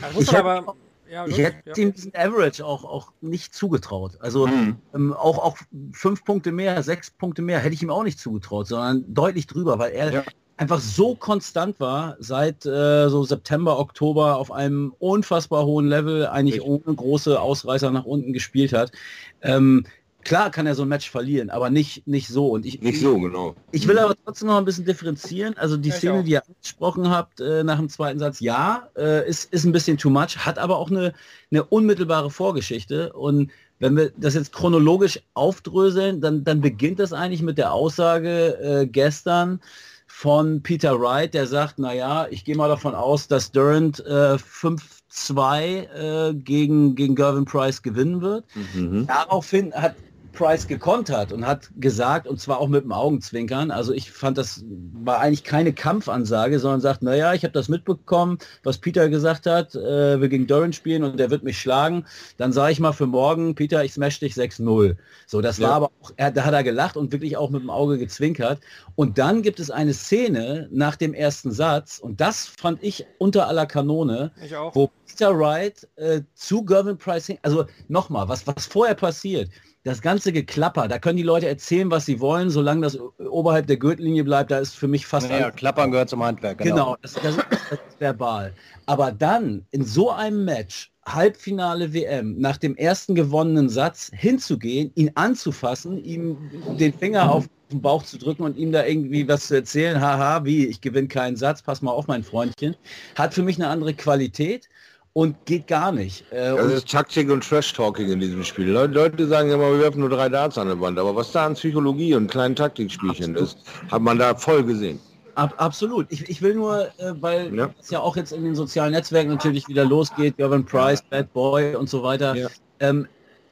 Das 0.00 0.14
muss 0.14 0.30
man 0.32 0.46
aber. 0.46 0.87
Ja, 1.10 1.26
Ich 1.26 1.38
hätte 1.38 1.62
ja. 1.64 1.74
ihm 1.76 1.92
diesen 1.92 2.14
Average 2.14 2.64
auch, 2.64 2.84
auch 2.84 3.12
nicht 3.20 3.54
zugetraut. 3.54 4.12
Also 4.20 4.46
Mhm. 4.46 4.76
ähm, 4.94 5.12
auch, 5.14 5.38
auch 5.38 5.56
fünf 5.92 6.24
Punkte 6.24 6.52
mehr, 6.52 6.82
sechs 6.82 7.10
Punkte 7.10 7.42
mehr 7.42 7.60
hätte 7.60 7.74
ich 7.74 7.82
ihm 7.82 7.90
auch 7.90 8.02
nicht 8.04 8.18
zugetraut, 8.18 8.66
sondern 8.68 9.04
deutlich 9.12 9.46
drüber, 9.46 9.78
weil 9.78 9.92
er 9.92 10.12
Ja. 10.12 10.24
einfach 10.56 10.80
so 10.80 11.14
konstant 11.14 11.80
war 11.80 12.16
seit 12.18 12.66
äh, 12.66 13.08
so 13.08 13.24
September, 13.24 13.78
Oktober 13.78 14.36
auf 14.36 14.52
einem 14.52 14.94
unfassbar 14.98 15.64
hohen 15.64 15.86
Level, 15.88 16.26
eigentlich 16.26 16.60
Richtig. 16.60 16.86
ohne 16.86 16.94
große 16.96 17.40
Ausreißer 17.40 17.90
nach 17.90 18.04
unten 18.04 18.32
gespielt 18.32 18.72
hat. 18.72 18.92
Ähm, 19.40 19.84
klar 20.28 20.50
kann 20.50 20.66
er 20.66 20.74
so 20.74 20.82
ein 20.82 20.88
Match 20.88 21.10
verlieren, 21.10 21.48
aber 21.48 21.70
nicht, 21.70 22.06
nicht 22.06 22.28
so. 22.28 22.48
Und 22.48 22.66
ich, 22.66 22.82
Nicht 22.82 23.00
so, 23.00 23.18
genau. 23.18 23.56
ich 23.72 23.88
will 23.88 23.98
aber 23.98 24.14
trotzdem 24.24 24.48
noch 24.48 24.58
ein 24.58 24.64
bisschen 24.66 24.84
differenzieren. 24.84 25.56
Also 25.56 25.78
die 25.78 25.88
ich 25.88 25.94
Szene, 25.94 26.20
auch. 26.20 26.24
die 26.24 26.32
ihr 26.32 26.42
angesprochen 26.46 27.08
habt 27.08 27.40
äh, 27.40 27.64
nach 27.64 27.78
dem 27.78 27.88
zweiten 27.88 28.18
Satz, 28.18 28.40
ja, 28.40 28.88
äh, 28.96 29.26
ist, 29.26 29.52
ist 29.52 29.64
ein 29.64 29.72
bisschen 29.72 29.96
too 29.96 30.10
much, 30.10 30.36
hat 30.36 30.58
aber 30.58 30.76
auch 30.76 30.90
eine, 30.90 31.14
eine 31.50 31.64
unmittelbare 31.64 32.30
Vorgeschichte. 32.30 33.12
Und 33.14 33.50
wenn 33.78 33.96
wir 33.96 34.12
das 34.18 34.34
jetzt 34.34 34.52
chronologisch 34.52 35.18
aufdröseln, 35.32 36.20
dann, 36.20 36.44
dann 36.44 36.60
beginnt 36.60 36.98
das 36.98 37.14
eigentlich 37.14 37.42
mit 37.42 37.56
der 37.56 37.72
Aussage 37.72 38.58
äh, 38.60 38.86
gestern 38.86 39.60
von 40.06 40.62
Peter 40.62 41.00
Wright, 41.00 41.32
der 41.32 41.46
sagt, 41.46 41.78
naja, 41.78 42.26
ich 42.30 42.44
gehe 42.44 42.56
mal 42.56 42.68
davon 42.68 42.94
aus, 42.94 43.28
dass 43.28 43.52
Durant 43.52 44.00
äh, 44.00 44.36
5-2 44.36 46.30
äh, 46.30 46.34
gegen, 46.34 46.96
gegen 46.96 47.14
Gervin 47.14 47.44
Price 47.44 47.82
gewinnen 47.82 48.20
wird. 48.20 48.44
Mhm. 48.74 49.06
Daraufhin 49.06 49.72
hat 49.72 49.94
Price 50.38 50.68
gekontert 50.68 51.32
und 51.32 51.44
hat 51.44 51.68
gesagt, 51.80 52.28
und 52.28 52.40
zwar 52.40 52.60
auch 52.60 52.68
mit 52.68 52.84
dem 52.84 52.92
Augenzwinkern, 52.92 53.72
also 53.72 53.92
ich 53.92 54.12
fand, 54.12 54.38
das 54.38 54.64
war 54.92 55.18
eigentlich 55.18 55.42
keine 55.42 55.72
Kampfansage, 55.72 56.60
sondern 56.60 56.80
sagt, 56.80 57.02
naja, 57.02 57.34
ich 57.34 57.42
habe 57.42 57.52
das 57.52 57.68
mitbekommen, 57.68 58.38
was 58.62 58.78
Peter 58.78 59.08
gesagt 59.08 59.46
hat, 59.46 59.74
äh, 59.74 60.20
wir 60.20 60.28
gegen 60.28 60.46
Durant 60.46 60.76
spielen 60.76 61.02
und 61.02 61.18
der 61.18 61.30
wird 61.30 61.42
mich 61.42 61.58
schlagen, 61.58 62.06
dann 62.36 62.52
sage 62.52 62.70
ich 62.70 62.78
mal 62.78 62.92
für 62.92 63.06
morgen, 63.06 63.56
Peter, 63.56 63.82
ich 63.84 63.92
smash 63.94 64.20
dich 64.20 64.34
6-0. 64.34 64.96
So, 65.26 65.40
das 65.40 65.58
war 65.60 65.70
Ja. 65.70 65.74
aber 65.76 65.90
auch, 66.00 66.12
er, 66.16 66.30
da 66.30 66.44
hat 66.44 66.54
er 66.54 66.62
gelacht 66.62 66.96
und 66.96 67.10
wirklich 67.10 67.36
auch 67.36 67.50
mit 67.50 67.60
dem 67.62 67.70
Auge 67.70 67.98
gezwinkert. 67.98 68.60
Und 68.94 69.18
dann 69.18 69.42
gibt 69.42 69.58
es 69.58 69.72
eine 69.72 69.92
Szene 69.92 70.68
nach 70.70 70.94
dem 70.94 71.14
ersten 71.14 71.50
Satz, 71.50 71.98
und 71.98 72.20
das 72.20 72.46
fand 72.46 72.80
ich 72.84 73.04
unter 73.18 73.48
aller 73.48 73.66
Kanone, 73.66 74.30
Ich 74.44 74.54
auch. 74.54 74.72
wo 74.76 74.88
Peter 75.08 75.36
Wright 75.36 75.88
äh, 75.96 76.20
zu 76.34 76.64
Gervin 76.64 76.96
Price 76.96 77.32
also 77.42 77.64
nochmal, 77.88 78.28
was, 78.28 78.46
was 78.46 78.66
vorher 78.66 78.94
passiert, 78.94 79.48
das 79.88 80.02
ganze 80.02 80.32
Geklapper, 80.32 80.86
da 80.86 80.98
können 80.98 81.16
die 81.16 81.22
Leute 81.22 81.48
erzählen, 81.48 81.90
was 81.90 82.06
sie 82.06 82.20
wollen, 82.20 82.50
solange 82.50 82.82
das 82.82 82.98
oberhalb 83.18 83.66
der 83.66 83.78
Gürtellinie 83.78 84.22
bleibt, 84.22 84.50
da 84.50 84.58
ist 84.58 84.74
für 84.74 84.86
mich 84.86 85.06
fast 85.06 85.30
Naja, 85.30 85.50
Klappern 85.50 85.90
gehört 85.90 86.10
zum 86.10 86.22
Handwerk. 86.22 86.58
Genau, 86.58 86.96
das, 87.02 87.14
das, 87.14 87.36
das 87.36 87.72
ist 87.72 88.00
verbal. 88.00 88.52
Aber 88.86 89.12
dann 89.12 89.64
in 89.70 89.84
so 89.84 90.10
einem 90.10 90.44
Match, 90.44 90.92
Halbfinale 91.06 91.94
WM, 91.94 92.38
nach 92.38 92.58
dem 92.58 92.76
ersten 92.76 93.14
gewonnenen 93.14 93.70
Satz 93.70 94.10
hinzugehen, 94.14 94.92
ihn 94.94 95.10
anzufassen, 95.14 96.04
ihm 96.04 96.36
den 96.78 96.92
Finger 96.92 97.32
auf 97.32 97.48
den 97.70 97.80
Bauch 97.80 98.02
zu 98.02 98.18
drücken 98.18 98.42
und 98.42 98.56
ihm 98.56 98.72
da 98.72 98.84
irgendwie 98.84 99.26
was 99.26 99.46
zu 99.46 99.54
erzählen, 99.54 100.00
haha, 100.00 100.44
wie, 100.44 100.66
ich 100.66 100.80
gewinne 100.80 101.08
keinen 101.08 101.36
Satz, 101.36 101.62
pass 101.62 101.80
mal 101.80 101.92
auf, 101.92 102.06
mein 102.06 102.22
Freundchen, 102.24 102.76
hat 103.14 103.32
für 103.32 103.42
mich 103.42 103.56
eine 103.56 103.68
andere 103.68 103.94
Qualität 103.94 104.68
und 105.12 105.36
geht 105.46 105.66
gar 105.66 105.92
nicht. 105.92 106.24
Äh, 106.30 106.54
Das 106.56 106.72
ist 106.72 106.90
Taktik 106.90 107.30
und 107.30 107.42
Trash-Talking 107.48 108.10
in 108.10 108.20
diesem 108.20 108.44
Spiel. 108.44 108.68
Leute, 108.70 108.94
Leute 108.94 109.26
sagen 109.26 109.50
immer, 109.50 109.72
wir 109.72 109.80
werfen 109.80 110.00
nur 110.00 110.10
drei 110.10 110.28
Darts 110.28 110.58
an 110.58 110.68
der 110.68 110.80
Wand, 110.80 110.98
aber 110.98 111.14
was 111.16 111.32
da 111.32 111.46
an 111.46 111.54
Psychologie 111.54 112.14
und 112.14 112.30
kleinen 112.30 112.54
Taktikspielchen 112.56 113.34
ist, 113.36 113.58
hat 113.90 114.02
man 114.02 114.18
da 114.18 114.34
voll 114.34 114.62
gesehen. 114.64 115.00
Ab, 115.34 115.54
absolut. 115.56 116.06
Ich, 116.10 116.28
ich 116.28 116.42
will 116.42 116.54
nur, 116.54 116.86
äh, 116.98 117.14
weil 117.20 117.54
Ja. 117.54 117.70
es 117.80 117.90
ja 117.90 118.00
auch 118.00 118.16
jetzt 118.16 118.32
in 118.32 118.42
den 118.42 118.54
sozialen 118.56 118.92
Netzwerken 118.92 119.30
natürlich 119.30 119.68
wieder 119.68 119.84
losgeht, 119.84 120.36
Gervin 120.36 120.64
Price, 120.64 121.00
Bad 121.02 121.32
Boy 121.32 121.76
und 121.76 121.88
so 121.88 122.02
weiter. 122.02 122.34
Ja. 122.34 122.48
Ähm, 122.80 123.06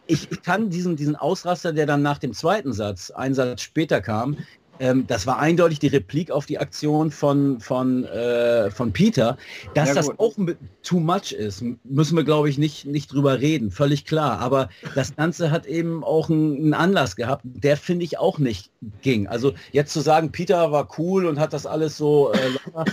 ich, 0.08 0.30
ich 0.30 0.42
kann 0.42 0.70
diesen, 0.70 0.96
diesen 0.96 1.16
Ausraster, 1.16 1.72
der 1.72 1.86
dann 1.86 2.02
nach 2.02 2.18
dem 2.18 2.32
zweiten 2.32 2.72
Satz, 2.72 3.10
einen 3.10 3.34
Satz 3.34 3.62
später 3.62 4.00
kam, 4.00 4.36
ähm, 4.80 5.06
das 5.06 5.26
war 5.26 5.38
eindeutig 5.38 5.78
die 5.78 5.88
Replik 5.88 6.30
auf 6.30 6.46
die 6.46 6.58
Aktion 6.58 7.10
von, 7.10 7.60
von, 7.60 8.04
äh, 8.04 8.70
von 8.70 8.92
Peter. 8.92 9.36
Dass 9.74 9.88
Ja, 9.88 9.94
das 9.94 10.18
auch 10.18 10.34
too 10.82 11.00
much 11.00 11.32
ist, 11.32 11.64
müssen 11.84 12.16
wir, 12.16 12.24
glaube 12.24 12.48
ich, 12.48 12.58
nicht, 12.58 12.86
nicht 12.86 13.12
drüber 13.12 13.40
reden, 13.40 13.70
völlig 13.70 14.04
klar. 14.04 14.38
Aber 14.38 14.68
das 14.94 15.14
Ganze 15.16 15.50
hat 15.50 15.66
eben 15.66 16.04
auch 16.04 16.30
einen, 16.30 16.74
Anlass 16.74 17.16
gehabt, 17.16 17.42
der 17.44 17.76
finde 17.76 18.04
ich 18.04 18.18
auch 18.18 18.38
nicht 18.38 18.70
ging. 19.02 19.26
Also 19.26 19.54
jetzt 19.72 19.92
zu 19.92 20.00
sagen, 20.00 20.32
Peter 20.32 20.72
war 20.72 20.88
cool 20.98 21.26
und 21.26 21.38
hat 21.38 21.52
das 21.52 21.66
alles 21.66 21.96
so 21.96 22.32
äh. 22.32 22.84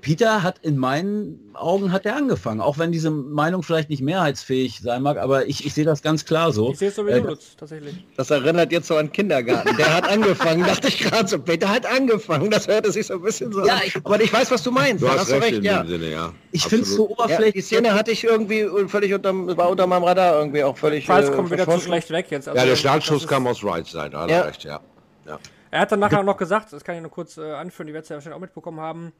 Peter 0.00 0.42
hat 0.42 0.58
in 0.60 0.76
meinen 0.76 1.50
Augen 1.54 1.92
hat 1.92 2.06
er 2.06 2.16
angefangen, 2.16 2.60
auch 2.60 2.78
wenn 2.78 2.92
diese 2.92 3.10
Meinung 3.10 3.62
vielleicht 3.62 3.90
nicht 3.90 4.02
mehrheitsfähig 4.02 4.80
sein 4.80 5.02
mag, 5.02 5.18
aber 5.18 5.46
ich, 5.46 5.64
ich 5.66 5.74
sehe 5.74 5.84
das 5.84 6.02
ganz 6.02 6.24
klar 6.24 6.52
so. 6.52 6.70
Ich 6.72 6.78
sehe 6.78 6.88
es 6.88 6.96
so 6.96 7.06
wie 7.06 7.10
Äh, 7.10 7.20
du, 7.20 7.28
Lutz, 7.28 7.56
tatsächlich. 7.56 8.04
Das 8.16 8.30
erinnert 8.30 8.72
jetzt 8.72 8.86
so 8.88 8.96
an 8.96 9.12
Kindergarten. 9.12 9.76
Der 9.76 9.94
hat 9.94 10.08
angefangen, 10.08 10.62
dachte 10.66 10.88
ich 10.88 10.98
gerade 10.98 11.28
so. 11.28 11.38
Peter 11.38 11.68
hat 11.68 11.86
angefangen. 11.86 12.50
Das 12.50 12.66
hörte 12.68 12.90
sich 12.92 13.06
so 13.06 13.14
ein 13.14 13.22
bisschen 13.22 13.52
so 13.52 13.64
Ja, 13.66 13.74
an. 13.74 13.80
ich- 13.86 13.96
Aber 13.96 14.20
ich 14.20 14.32
weiß, 14.32 14.50
was 14.50 14.62
du 14.62 14.70
meinst. 14.70 15.02
Du 15.02 15.06
Da 15.06 15.18
hast 15.18 15.30
recht, 15.30 15.52
in 15.58 15.62
ja. 15.64 15.82
dem 15.82 15.88
Sinne, 15.88 16.10
ja. 16.10 16.32
Ich 16.52 16.64
finde 16.64 16.84
es 16.84 16.94
so 16.94 17.04
Absolut. 17.04 17.18
Ja, 17.18 17.24
oberflächlich. 17.24 17.54
die 17.54 17.74
Szene 17.74 17.94
hatte 17.94 18.10
ich 18.10 18.24
irgendwie 18.24 18.66
völlig 18.88 19.12
unterm, 19.14 19.56
war 19.56 19.68
unter 19.70 19.86
meinem 19.86 20.04
Radar 20.04 20.38
irgendwie 20.38 20.64
auch 20.64 20.76
völlig. 20.76 21.06
Price 21.06 21.28
äh, 21.28 21.32
kommt 21.32 21.50
wieder 21.50 21.68
zu 21.68 21.80
schlecht 21.80 22.10
weg 22.10 22.26
jetzt. 22.30 22.48
Also, 22.48 22.56
Ja, 22.58 22.64
der 22.64 22.72
das 22.72 22.80
Startschuss 22.80 23.26
kam 23.28 23.46
aus 23.46 23.62
Wrights 23.62 23.92
Seite, 23.92 24.18
hat 24.18 24.30
Ja. 24.30 24.36
er 24.38 24.46
recht, 24.46 24.64
ja. 24.64 24.80
ja. 25.26 25.38
Er 25.72 25.80
hat 25.80 25.92
dann 25.92 26.00
nachher 26.00 26.18
auch 26.20 26.24
noch 26.24 26.36
gesagt, 26.36 26.72
das 26.72 26.82
kann 26.82 26.96
ich 26.96 27.00
nur 27.00 27.12
kurz 27.12 27.36
äh, 27.38 27.42
anführen, 27.52 27.86
die 27.86 27.92
werdet 27.92 28.10
ihr 28.10 28.14
ja 28.14 28.16
wahrscheinlich 28.16 28.36
auch 28.36 28.40
mitbekommen 28.40 28.80
haben. 28.80 29.12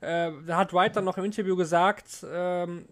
Äh, 0.00 0.30
da 0.46 0.56
hat 0.56 0.72
Wright 0.72 0.94
dann 0.94 1.04
noch 1.04 1.18
im 1.18 1.24
Interview 1.24 1.56
gesagt, 1.56 2.24
ähm, 2.30 2.86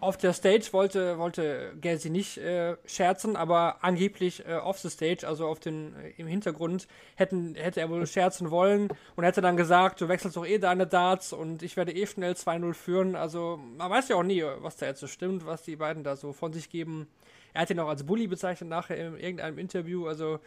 auf 0.00 0.16
der 0.16 0.32
Stage 0.32 0.68
wollte, 0.72 1.18
wollte 1.18 1.72
Gacy 1.80 2.10
nicht 2.10 2.38
äh, 2.38 2.76
scherzen, 2.86 3.34
aber 3.34 3.78
angeblich 3.82 4.46
äh, 4.46 4.54
off 4.54 4.78
the 4.78 4.90
stage, 4.90 5.26
also 5.26 5.46
auf 5.46 5.58
den, 5.58 5.94
äh, 5.96 6.10
im 6.18 6.26
Hintergrund, 6.26 6.86
hätten, 7.14 7.54
hätte 7.54 7.80
er 7.80 7.90
wohl 7.90 8.06
scherzen 8.06 8.50
wollen 8.50 8.88
und 9.16 9.24
hätte 9.24 9.40
dann 9.40 9.56
gesagt, 9.56 10.00
du 10.00 10.08
wechselst 10.08 10.36
doch 10.36 10.46
eh 10.46 10.58
deine 10.58 10.86
Darts 10.86 11.32
und 11.32 11.62
ich 11.62 11.76
werde 11.76 11.92
eh 11.92 12.06
schnell 12.06 12.32
2-0 12.32 12.74
führen. 12.74 13.16
Also 13.16 13.58
man 13.76 13.90
weiß 13.90 14.08
ja 14.08 14.16
auch 14.16 14.22
nie, 14.22 14.44
was 14.60 14.76
da 14.76 14.86
jetzt 14.86 15.00
so 15.00 15.06
stimmt, 15.06 15.46
was 15.46 15.62
die 15.62 15.76
beiden 15.76 16.04
da 16.04 16.16
so 16.16 16.32
von 16.32 16.52
sich 16.52 16.68
geben. 16.68 17.08
Er 17.54 17.62
hat 17.62 17.70
ihn 17.70 17.80
auch 17.80 17.88
als 17.88 18.04
Bully 18.04 18.26
bezeichnet 18.26 18.68
nachher 18.68 18.96
in 18.98 19.16
irgendeinem 19.16 19.58
Interview. 19.58 20.06
Also 20.06 20.40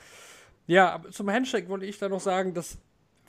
ja, 0.68 1.02
zum 1.10 1.30
Handshake 1.32 1.68
wollte 1.70 1.88
ich 1.88 1.98
da 1.98 2.08
noch 2.08 2.20
sagen, 2.20 2.54
das 2.54 2.78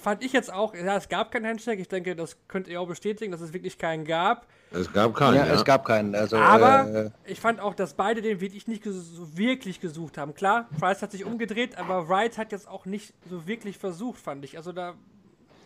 fand 0.00 0.24
ich 0.24 0.32
jetzt 0.32 0.52
auch, 0.52 0.74
ja, 0.74 0.96
es 0.96 1.08
gab 1.08 1.30
keinen 1.30 1.46
Handshake. 1.46 1.80
Ich 1.80 1.88
denke, 1.88 2.16
das 2.16 2.36
könnt 2.48 2.68
ihr 2.68 2.80
auch 2.80 2.88
bestätigen, 2.88 3.30
dass 3.32 3.40
es 3.40 3.52
wirklich 3.52 3.78
keinen 3.78 4.04
gab. 4.04 4.46
Es 4.72 4.92
gab 4.92 5.14
keinen, 5.14 5.36
Ja, 5.36 5.46
ja. 5.46 5.54
es 5.54 5.64
gab 5.64 5.84
keinen. 5.84 6.14
Also, 6.14 6.36
Aber 6.36 6.88
äh, 7.06 7.10
ich 7.30 7.40
fand 7.40 7.60
auch, 7.60 7.74
dass 7.74 7.94
beide 7.94 8.22
den 8.22 8.40
wirklich 8.40 8.66
nicht 8.66 8.84
so 8.84 9.36
wirklich 9.36 9.80
gesucht 9.80 10.16
haben. 10.16 10.34
Klar, 10.34 10.68
Price 10.78 11.02
hat 11.02 11.12
sich 11.12 11.24
umgedreht, 11.24 11.76
aber 11.76 12.08
Wright 12.08 12.38
hat 12.38 12.52
jetzt 12.52 12.68
auch 12.68 12.86
nicht 12.86 13.12
so 13.28 13.46
wirklich 13.46 13.78
versucht, 13.78 14.20
fand 14.20 14.44
ich. 14.44 14.56
Also 14.56 14.72
da, 14.72 14.94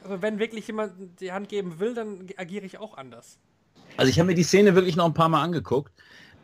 also 0.03 0.21
wenn 0.21 0.39
wirklich 0.39 0.67
jemand 0.67 0.93
die 1.21 1.33
Hand 1.33 1.49
geben 1.49 1.79
will, 1.79 1.95
dann 1.95 2.27
agiere 2.37 2.65
ich 2.65 2.79
auch 2.79 2.97
anders. 2.97 3.39
Also 3.97 4.11
ich 4.11 4.19
habe 4.19 4.27
mir 4.29 4.35
die 4.35 4.43
Szene 4.43 4.75
wirklich 4.75 4.97
noch 4.97 5.07
ein 5.07 5.15
paar 5.15 5.29
Mal 5.29 5.43
angeguckt. 5.43 5.93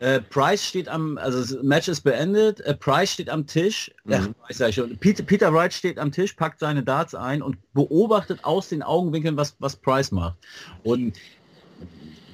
Äh, 0.00 0.23
Price 0.23 0.64
steht 0.64 0.88
am, 0.88 1.19
also 1.19 1.40
das 1.40 1.62
Match 1.62 1.87
ist 1.87 2.00
beendet, 2.00 2.61
äh, 2.62 2.75
Price 2.75 3.12
steht 3.12 3.28
am 3.28 3.47
Tisch, 3.47 3.90
ach, 4.11 4.28
Price 4.47 4.57
sag 4.57 4.71
ich 4.71 4.76
schon, 4.76 4.97
Peter, 4.97 5.23
Peter 5.23 5.52
Wright 5.52 5.75
steht 5.75 5.99
am 5.99 6.11
Tisch, 6.11 6.33
packt 6.33 6.59
seine 6.59 6.83
Darts 6.83 7.14
ein 7.14 7.42
und 7.42 7.59
beobachtet 7.75 8.42
aus 8.42 8.71
den 8.71 8.83
Augenwinkeln, 8.83 9.37
was, 9.37 9.57
was 9.59 9.76
Price 9.76 10.11
macht. 10.11 10.37
Und 10.85 11.19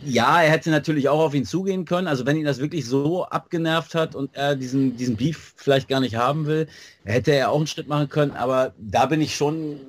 ja, 0.04 0.42
er 0.42 0.50
hätte 0.50 0.70
natürlich 0.70 1.08
auch 1.08 1.18
auf 1.18 1.34
ihn 1.34 1.44
zugehen 1.44 1.84
können. 1.84 2.06
Also 2.06 2.24
wenn 2.24 2.36
ihn 2.36 2.44
das 2.44 2.60
wirklich 2.60 2.86
so 2.86 3.24
abgenervt 3.24 3.96
hat 3.96 4.14
und 4.14 4.32
er 4.34 4.54
diesen, 4.54 4.96
diesen 4.96 5.16
Beef 5.16 5.54
vielleicht 5.56 5.88
gar 5.88 5.98
nicht 5.98 6.14
haben 6.14 6.46
will, 6.46 6.68
hätte 7.04 7.32
er 7.32 7.50
auch 7.50 7.56
einen 7.56 7.66
Schritt 7.66 7.88
machen 7.88 8.08
können. 8.08 8.30
Aber 8.30 8.74
da 8.78 9.06
bin 9.06 9.20
ich 9.20 9.34
schon 9.34 9.80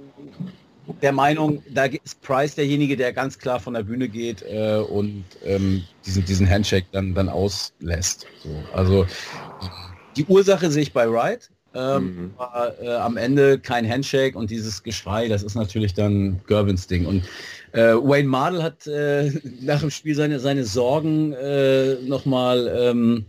der 1.01 1.11
Meinung, 1.11 1.61
da 1.69 1.85
ist 1.85 2.21
Price 2.21 2.55
derjenige, 2.55 2.95
der 2.97 3.13
ganz 3.13 3.37
klar 3.37 3.59
von 3.59 3.73
der 3.73 3.83
Bühne 3.83 4.07
geht 4.07 4.43
äh, 4.43 4.77
und 4.77 5.25
ähm, 5.43 5.83
diesen, 6.05 6.25
diesen 6.25 6.49
Handshake 6.49 6.87
dann, 6.91 7.13
dann 7.13 7.29
auslässt. 7.29 8.25
So, 8.43 8.49
also 8.73 9.05
die 10.15 10.25
Ursache 10.25 10.71
sehe 10.71 10.83
ich 10.83 10.93
bei 10.93 11.09
Wright. 11.09 11.49
Ähm, 11.75 12.31
war, 12.37 12.73
äh, 12.81 12.87
am 12.95 13.17
Ende 13.17 13.59
kein 13.59 13.87
Handshake 13.87 14.35
und 14.35 14.49
dieses 14.49 14.81
Geschrei, 14.81 15.27
das 15.27 15.43
ist 15.43 15.53
natürlich 15.53 15.93
dann 15.93 16.39
Gervins 16.47 16.87
Ding. 16.87 17.05
Und 17.05 17.23
äh, 17.73 17.93
Wayne 17.93 18.27
Mardell 18.27 18.63
hat 18.63 18.87
äh, 18.87 19.31
nach 19.61 19.81
dem 19.81 19.91
Spiel 19.91 20.15
seine, 20.15 20.39
seine 20.39 20.63
Sorgen 20.63 21.33
äh, 21.33 21.95
nochmal 22.01 22.73
ähm, 22.75 23.25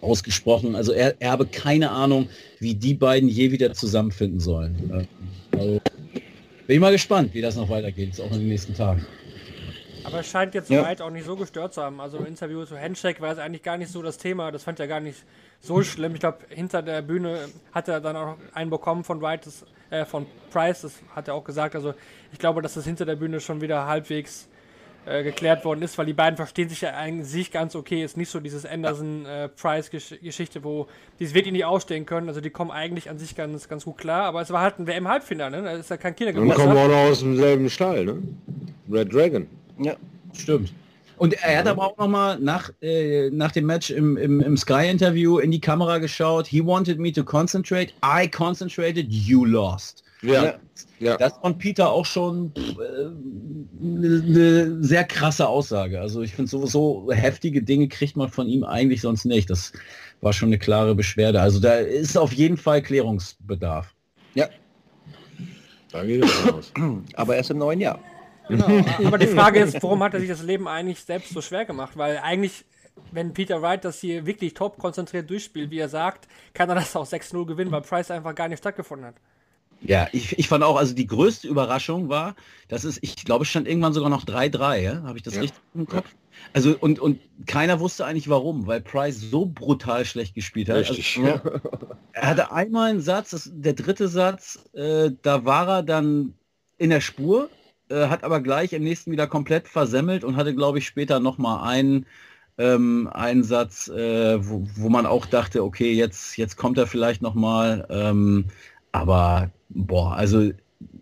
ausgesprochen. 0.00 0.74
Also 0.74 0.92
er, 0.92 1.20
er 1.20 1.32
habe 1.32 1.44
keine 1.46 1.90
Ahnung, 1.90 2.28
wie 2.60 2.74
die 2.74 2.94
beiden 2.94 3.28
je 3.28 3.50
wieder 3.50 3.74
zusammenfinden 3.74 4.40
sollen. 4.40 5.06
Also, 5.52 5.80
bin 6.72 6.76
ich 6.78 6.80
mal 6.80 6.92
gespannt, 6.92 7.34
wie 7.34 7.42
das 7.42 7.54
noch 7.56 7.68
weitergeht, 7.68 8.08
jetzt 8.08 8.20
auch 8.20 8.32
in 8.32 8.38
den 8.38 8.48
nächsten 8.48 8.74
Tagen. 8.74 9.04
Aber 10.04 10.20
es 10.20 10.26
scheint 10.26 10.54
jetzt 10.54 10.70
Ja. 10.70 10.82
Wright 10.82 11.02
auch 11.02 11.10
nicht 11.10 11.26
so 11.26 11.36
gestört 11.36 11.74
zu 11.74 11.82
haben. 11.82 12.00
Also 12.00 12.16
im 12.16 12.24
Interview 12.24 12.64
zu 12.64 12.80
Handshake 12.80 13.20
war 13.20 13.30
es 13.30 13.38
eigentlich 13.38 13.62
gar 13.62 13.76
nicht 13.76 13.92
so 13.92 14.00
das 14.00 14.16
Thema. 14.16 14.50
Das 14.50 14.62
fand 14.64 14.80
er 14.80 14.88
gar 14.88 14.98
nicht 15.00 15.22
so 15.60 15.82
schlimm. 15.82 16.14
Ich 16.14 16.20
glaube, 16.20 16.38
hinter 16.48 16.80
der 16.80 17.02
Bühne 17.02 17.40
hat 17.72 17.88
er 17.88 18.00
dann 18.00 18.16
auch 18.16 18.36
einen 18.54 18.70
bekommen 18.70 19.04
von 19.04 19.20
Wright, 19.20 19.44
das, 19.44 19.66
äh, 19.90 20.06
von 20.06 20.24
Price, 20.50 20.80
das 20.80 20.94
hat 21.14 21.28
er 21.28 21.34
auch 21.34 21.44
gesagt. 21.44 21.74
Also 21.74 21.92
ich 22.32 22.38
glaube, 22.38 22.62
dass 22.62 22.72
das 22.72 22.86
hinter 22.86 23.04
der 23.04 23.16
Bühne 23.16 23.38
schon 23.40 23.60
wieder 23.60 23.86
halbwegs 23.86 24.48
äh, 25.06 25.22
geklärt 25.24 25.64
worden 25.64 25.82
ist, 25.82 25.98
weil 25.98 26.06
die 26.06 26.12
beiden 26.12 26.36
verstehen 26.36 26.68
sich 26.68 26.80
ja 26.82 26.90
eigentlich 26.94 27.28
sich 27.28 27.50
ganz 27.50 27.74
okay. 27.74 28.04
Ist 28.04 28.16
nicht 28.16 28.30
so 28.30 28.40
dieses 28.40 28.64
Anderson-Price-Geschichte, 28.64 30.62
wo 30.64 30.86
die 31.18 31.24
es 31.24 31.34
wirklich 31.34 31.52
nicht 31.52 31.64
ausstehen 31.64 32.06
können. 32.06 32.28
Also 32.28 32.40
die 32.40 32.50
kommen 32.50 32.70
eigentlich 32.70 33.10
an 33.10 33.18
sich 33.18 33.34
ganz, 33.34 33.68
ganz 33.68 33.84
gut 33.84 33.98
klar. 33.98 34.24
Aber 34.24 34.40
es 34.40 34.50
war 34.50 34.62
halt 34.62 34.78
ein 34.78 34.86
WM-Halbfinale, 34.86 35.58
ne? 35.58 35.62
Da 35.64 35.72
ist 35.72 35.90
ja 35.90 35.96
kein 35.96 36.12
Und 36.12 36.16
Kindergeburtstag. 36.16 36.66
kommen 36.66 36.78
auch 36.78 36.88
noch 36.88 37.10
aus 37.10 37.20
demselben 37.20 37.68
Stall, 37.68 38.04
ne? 38.04 38.22
Red 38.90 39.12
Dragon. 39.12 39.46
ja. 39.78 39.94
Stimmt. 40.34 40.72
Und 41.18 41.34
er 41.34 41.58
hat 41.58 41.66
aber 41.68 41.84
auch 41.84 41.96
nochmal 41.98 42.38
nach, 42.40 42.70
äh, 42.80 43.30
nach 43.30 43.52
dem 43.52 43.66
Match 43.66 43.90
im, 43.90 44.16
im, 44.16 44.40
im 44.40 44.56
Sky-Interview 44.56 45.38
in 45.38 45.50
die 45.52 45.60
Kamera 45.60 45.98
geschaut. 45.98 46.46
He 46.48 46.64
wanted 46.64 46.98
me 46.98 47.12
to 47.12 47.22
concentrate. 47.22 47.92
I 48.02 48.26
concentrated. 48.28 49.06
You 49.10 49.44
lost. 49.44 50.01
Ja. 50.22 50.44
Ja. 50.44 50.54
ja. 51.00 51.16
Das 51.16 51.34
von 51.38 51.58
Peter 51.58 51.90
auch 51.90 52.06
schon 52.06 52.52
eine 52.56 54.22
ne 54.22 54.76
sehr 54.80 55.04
krasse 55.04 55.48
Aussage. 55.48 56.00
Also 56.00 56.22
ich 56.22 56.34
finde 56.34 56.50
sowieso 56.50 57.10
heftige 57.12 57.62
Dinge 57.62 57.88
kriegt 57.88 58.16
man 58.16 58.28
von 58.28 58.48
ihm 58.48 58.64
eigentlich 58.64 59.00
sonst 59.00 59.24
nicht. 59.24 59.50
Das 59.50 59.72
war 60.20 60.32
schon 60.32 60.48
eine 60.48 60.58
klare 60.58 60.94
Beschwerde. 60.94 61.40
Also 61.40 61.60
da 61.60 61.74
ist 61.74 62.16
auf 62.16 62.32
jeden 62.32 62.56
Fall 62.56 62.82
Klärungsbedarf. 62.82 63.92
ja, 64.34 64.48
Da 65.90 66.04
geht 66.04 66.24
es 66.24 66.52
aus. 66.52 66.72
aber 67.14 67.36
erst 67.36 67.50
im 67.50 67.58
neuen 67.58 67.80
Jahr. 67.80 67.98
Genau, 68.48 68.84
aber 69.04 69.18
die 69.18 69.28
Frage 69.28 69.60
ist, 69.60 69.82
warum 69.82 70.02
hat 70.02 70.14
er 70.14 70.20
sich 70.20 70.28
das 70.28 70.42
Leben 70.42 70.66
eigentlich 70.66 71.02
selbst 71.02 71.30
so 71.32 71.40
schwer 71.40 71.64
gemacht? 71.64 71.96
Weil 71.96 72.18
eigentlich, 72.18 72.64
wenn 73.12 73.32
Peter 73.32 73.62
Wright 73.62 73.84
das 73.84 74.00
hier 74.00 74.26
wirklich 74.26 74.54
top 74.54 74.78
konzentriert 74.78 75.30
durchspielt, 75.30 75.70
wie 75.70 75.78
er 75.78 75.88
sagt, 75.88 76.28
kann 76.52 76.68
er 76.68 76.74
das 76.74 76.94
auch 76.96 77.06
6-0 77.06 77.46
gewinnen, 77.46 77.70
weil 77.70 77.82
Price 77.82 78.10
einfach 78.10 78.34
gar 78.34 78.48
nicht 78.48 78.58
stattgefunden 78.58 79.06
hat. 79.06 79.14
Ja, 79.84 80.08
ich, 80.12 80.38
ich 80.38 80.48
fand 80.48 80.64
auch, 80.64 80.76
also 80.76 80.94
die 80.94 81.06
größte 81.06 81.48
Überraschung 81.48 82.08
war, 82.08 82.34
dass 82.68 82.84
es, 82.84 82.98
ich 83.02 83.16
glaube, 83.16 83.42
es 83.42 83.50
stand 83.50 83.66
irgendwann 83.66 83.92
sogar 83.92 84.10
noch 84.10 84.24
3-3, 84.24 84.80
ja? 84.80 85.02
habe 85.02 85.18
ich 85.18 85.22
das 85.22 85.34
Ja. 85.34 85.40
richtig 85.40 85.60
im 85.74 85.86
Kopf? 85.86 86.06
Also 86.52 86.76
und, 86.80 86.98
und 86.98 87.20
keiner 87.46 87.80
wusste 87.80 88.04
eigentlich 88.04 88.28
warum, 88.28 88.66
weil 88.66 88.80
Price 88.80 89.20
so 89.20 89.46
brutal 89.46 90.04
schlecht 90.04 90.34
gespielt 90.34 90.68
hat. 90.68 90.76
Richtig. 90.78 91.18
Also, 91.18 91.40
er 92.12 92.28
hatte 92.28 92.52
einmal 92.52 92.90
einen 92.90 93.00
Satz, 93.00 93.30
das, 93.30 93.50
der 93.52 93.74
dritte 93.74 94.08
Satz, 94.08 94.58
äh, 94.74 95.10
da 95.22 95.44
war 95.44 95.68
er 95.68 95.82
dann 95.82 96.34
in 96.78 96.90
der 96.90 97.00
Spur, 97.00 97.48
äh, 97.88 98.08
hat 98.08 98.24
aber 98.24 98.40
gleich 98.40 98.72
im 98.72 98.82
nächsten 98.82 99.12
wieder 99.12 99.26
komplett 99.26 99.68
versemmelt 99.68 100.24
und 100.24 100.36
hatte, 100.36 100.54
glaube 100.54 100.78
ich, 100.78 100.86
später 100.86 101.20
nochmal 101.20 101.68
einen, 101.68 102.06
ähm, 102.58 103.08
einen 103.12 103.44
Satz, 103.44 103.88
äh, 103.88 104.38
wo, 104.46 104.66
wo 104.76 104.88
man 104.88 105.06
auch 105.06 105.26
dachte, 105.26 105.62
okay, 105.64 105.92
jetzt, 105.92 106.36
jetzt 106.36 106.56
kommt 106.56 106.78
er 106.78 106.86
vielleicht 106.86 107.22
nochmal. 107.22 107.86
Ähm, 107.90 108.46
aber, 108.92 109.50
boah, 109.74 110.12
also 110.12 110.50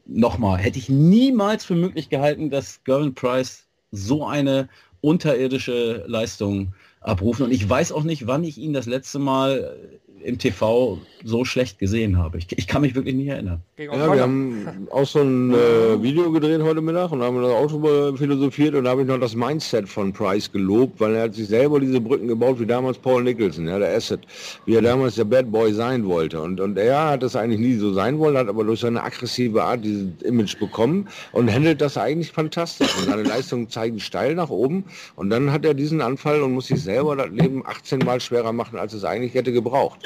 nochmal, 0.07 0.59
hätte 0.59 0.79
ich 0.79 0.89
niemals 0.89 1.65
für 1.65 1.75
möglich 1.75 2.09
gehalten, 2.09 2.51
dass 2.51 2.83
Gervin 2.85 3.15
Price 3.15 3.67
so 3.91 4.27
eine 4.27 4.69
unterirdische 5.01 6.05
Leistung 6.07 6.75
abrufen. 7.01 7.45
Und 7.45 7.53
ich 7.53 7.69
weiß 7.69 7.93
auch 7.93 8.05
nicht, 8.05 8.27
wann 8.27 8.45
ich 8.45 8.59
ihn 8.59 8.73
das 8.73 8.87
letzte 8.87 9.19
Mal 9.19 9.79
im 10.23 10.39
TV 10.39 10.99
so 11.25 11.45
schlecht 11.45 11.79
gesehen 11.79 12.19
habe. 12.19 12.39
Ich, 12.39 12.47
ich 12.57 12.67
kann 12.67 12.83
mich 12.83 12.95
wirklich 12.95 13.15
nicht 13.15 13.29
erinnern. 13.29 13.63
Ja, 13.77 14.13
wir 14.13 14.23
haben 14.23 14.89
auch 14.91 15.07
so 15.07 15.21
ein 15.21 15.53
äh, 15.53 16.03
Video 16.03 16.31
gedreht 16.33 16.63
heute 16.63 16.81
Mittag 16.81 17.13
und 17.13 17.23
haben 17.23 17.41
das 17.43 17.53
Auto 17.53 18.17
philosophiert 18.17 18.75
und 18.75 18.85
da 18.85 18.91
habe 18.91 19.03
ich 19.03 19.09
noch 19.09 19.21
das 19.21 19.35
Mindset 19.35 19.89
von 19.89 20.13
Price 20.13 20.51
gelobt, 20.51 21.01
weil 21.01 21.15
er 21.15 21.23
hat 21.25 21.35
sich 21.35 21.49
selber 21.49 21.81
diese 21.81 22.01
Brücken 22.01 22.29
gebaut 22.29 22.59
wie 22.61 22.67
damals 22.67 22.99
Paul 22.99 23.23
Nicholson, 23.23 23.69
ja, 23.69 23.79
der 23.79 23.95
Asset, 23.95 24.21
wie 24.67 24.75
er 24.75 24.83
damals 24.83 25.17
der 25.17 25.25
Bad 25.25 25.51
Boy 25.51 25.73
sein 25.73 26.07
wollte. 26.07 26.41
Und, 26.41 26.61
und 26.61 26.79
er 26.79 27.11
hat 27.11 27.23
das 27.23 27.37
eigentlich 27.37 27.61
nie 27.61 27.75
so 27.75 27.93
sein 27.93 28.19
wollen, 28.19 28.37
hat 28.37 28.49
aber 28.49 28.65
durch 28.65 28.81
seine 28.81 29.03
aggressive 29.03 29.63
Art 29.63 29.85
dieses 29.85 30.09
Image 30.23 30.59
bekommen 30.59 31.09
und 31.33 31.53
handelt 31.53 31.81
das 31.81 31.97
eigentlich 31.97 32.33
fantastisch. 32.33 32.97
Und 32.99 33.05
seine 33.05 33.23
Leistungen 33.23 33.69
zeigen 33.69 34.01
steil 34.01 34.35
nach 34.35 34.51
oben 34.51 34.85
und 35.17 35.31
dann 35.31 35.53
hat 35.53 35.65
er 35.65 35.75
diesen 35.75 36.01
Anfall 36.01 36.43
und 36.43 36.53
muss 36.53 36.69
sich 36.69 36.83
selber 36.83 37.17
das 37.17 37.31
Leben 37.31 37.63
18 37.67 38.01
Mal 38.01 38.21
schwerer 38.21 38.53
machen, 38.53 38.79
als 38.79 38.93
es 38.93 39.05
eigentlich 39.05 39.35
hätte 39.35 39.53
gebraucht. 39.53 40.01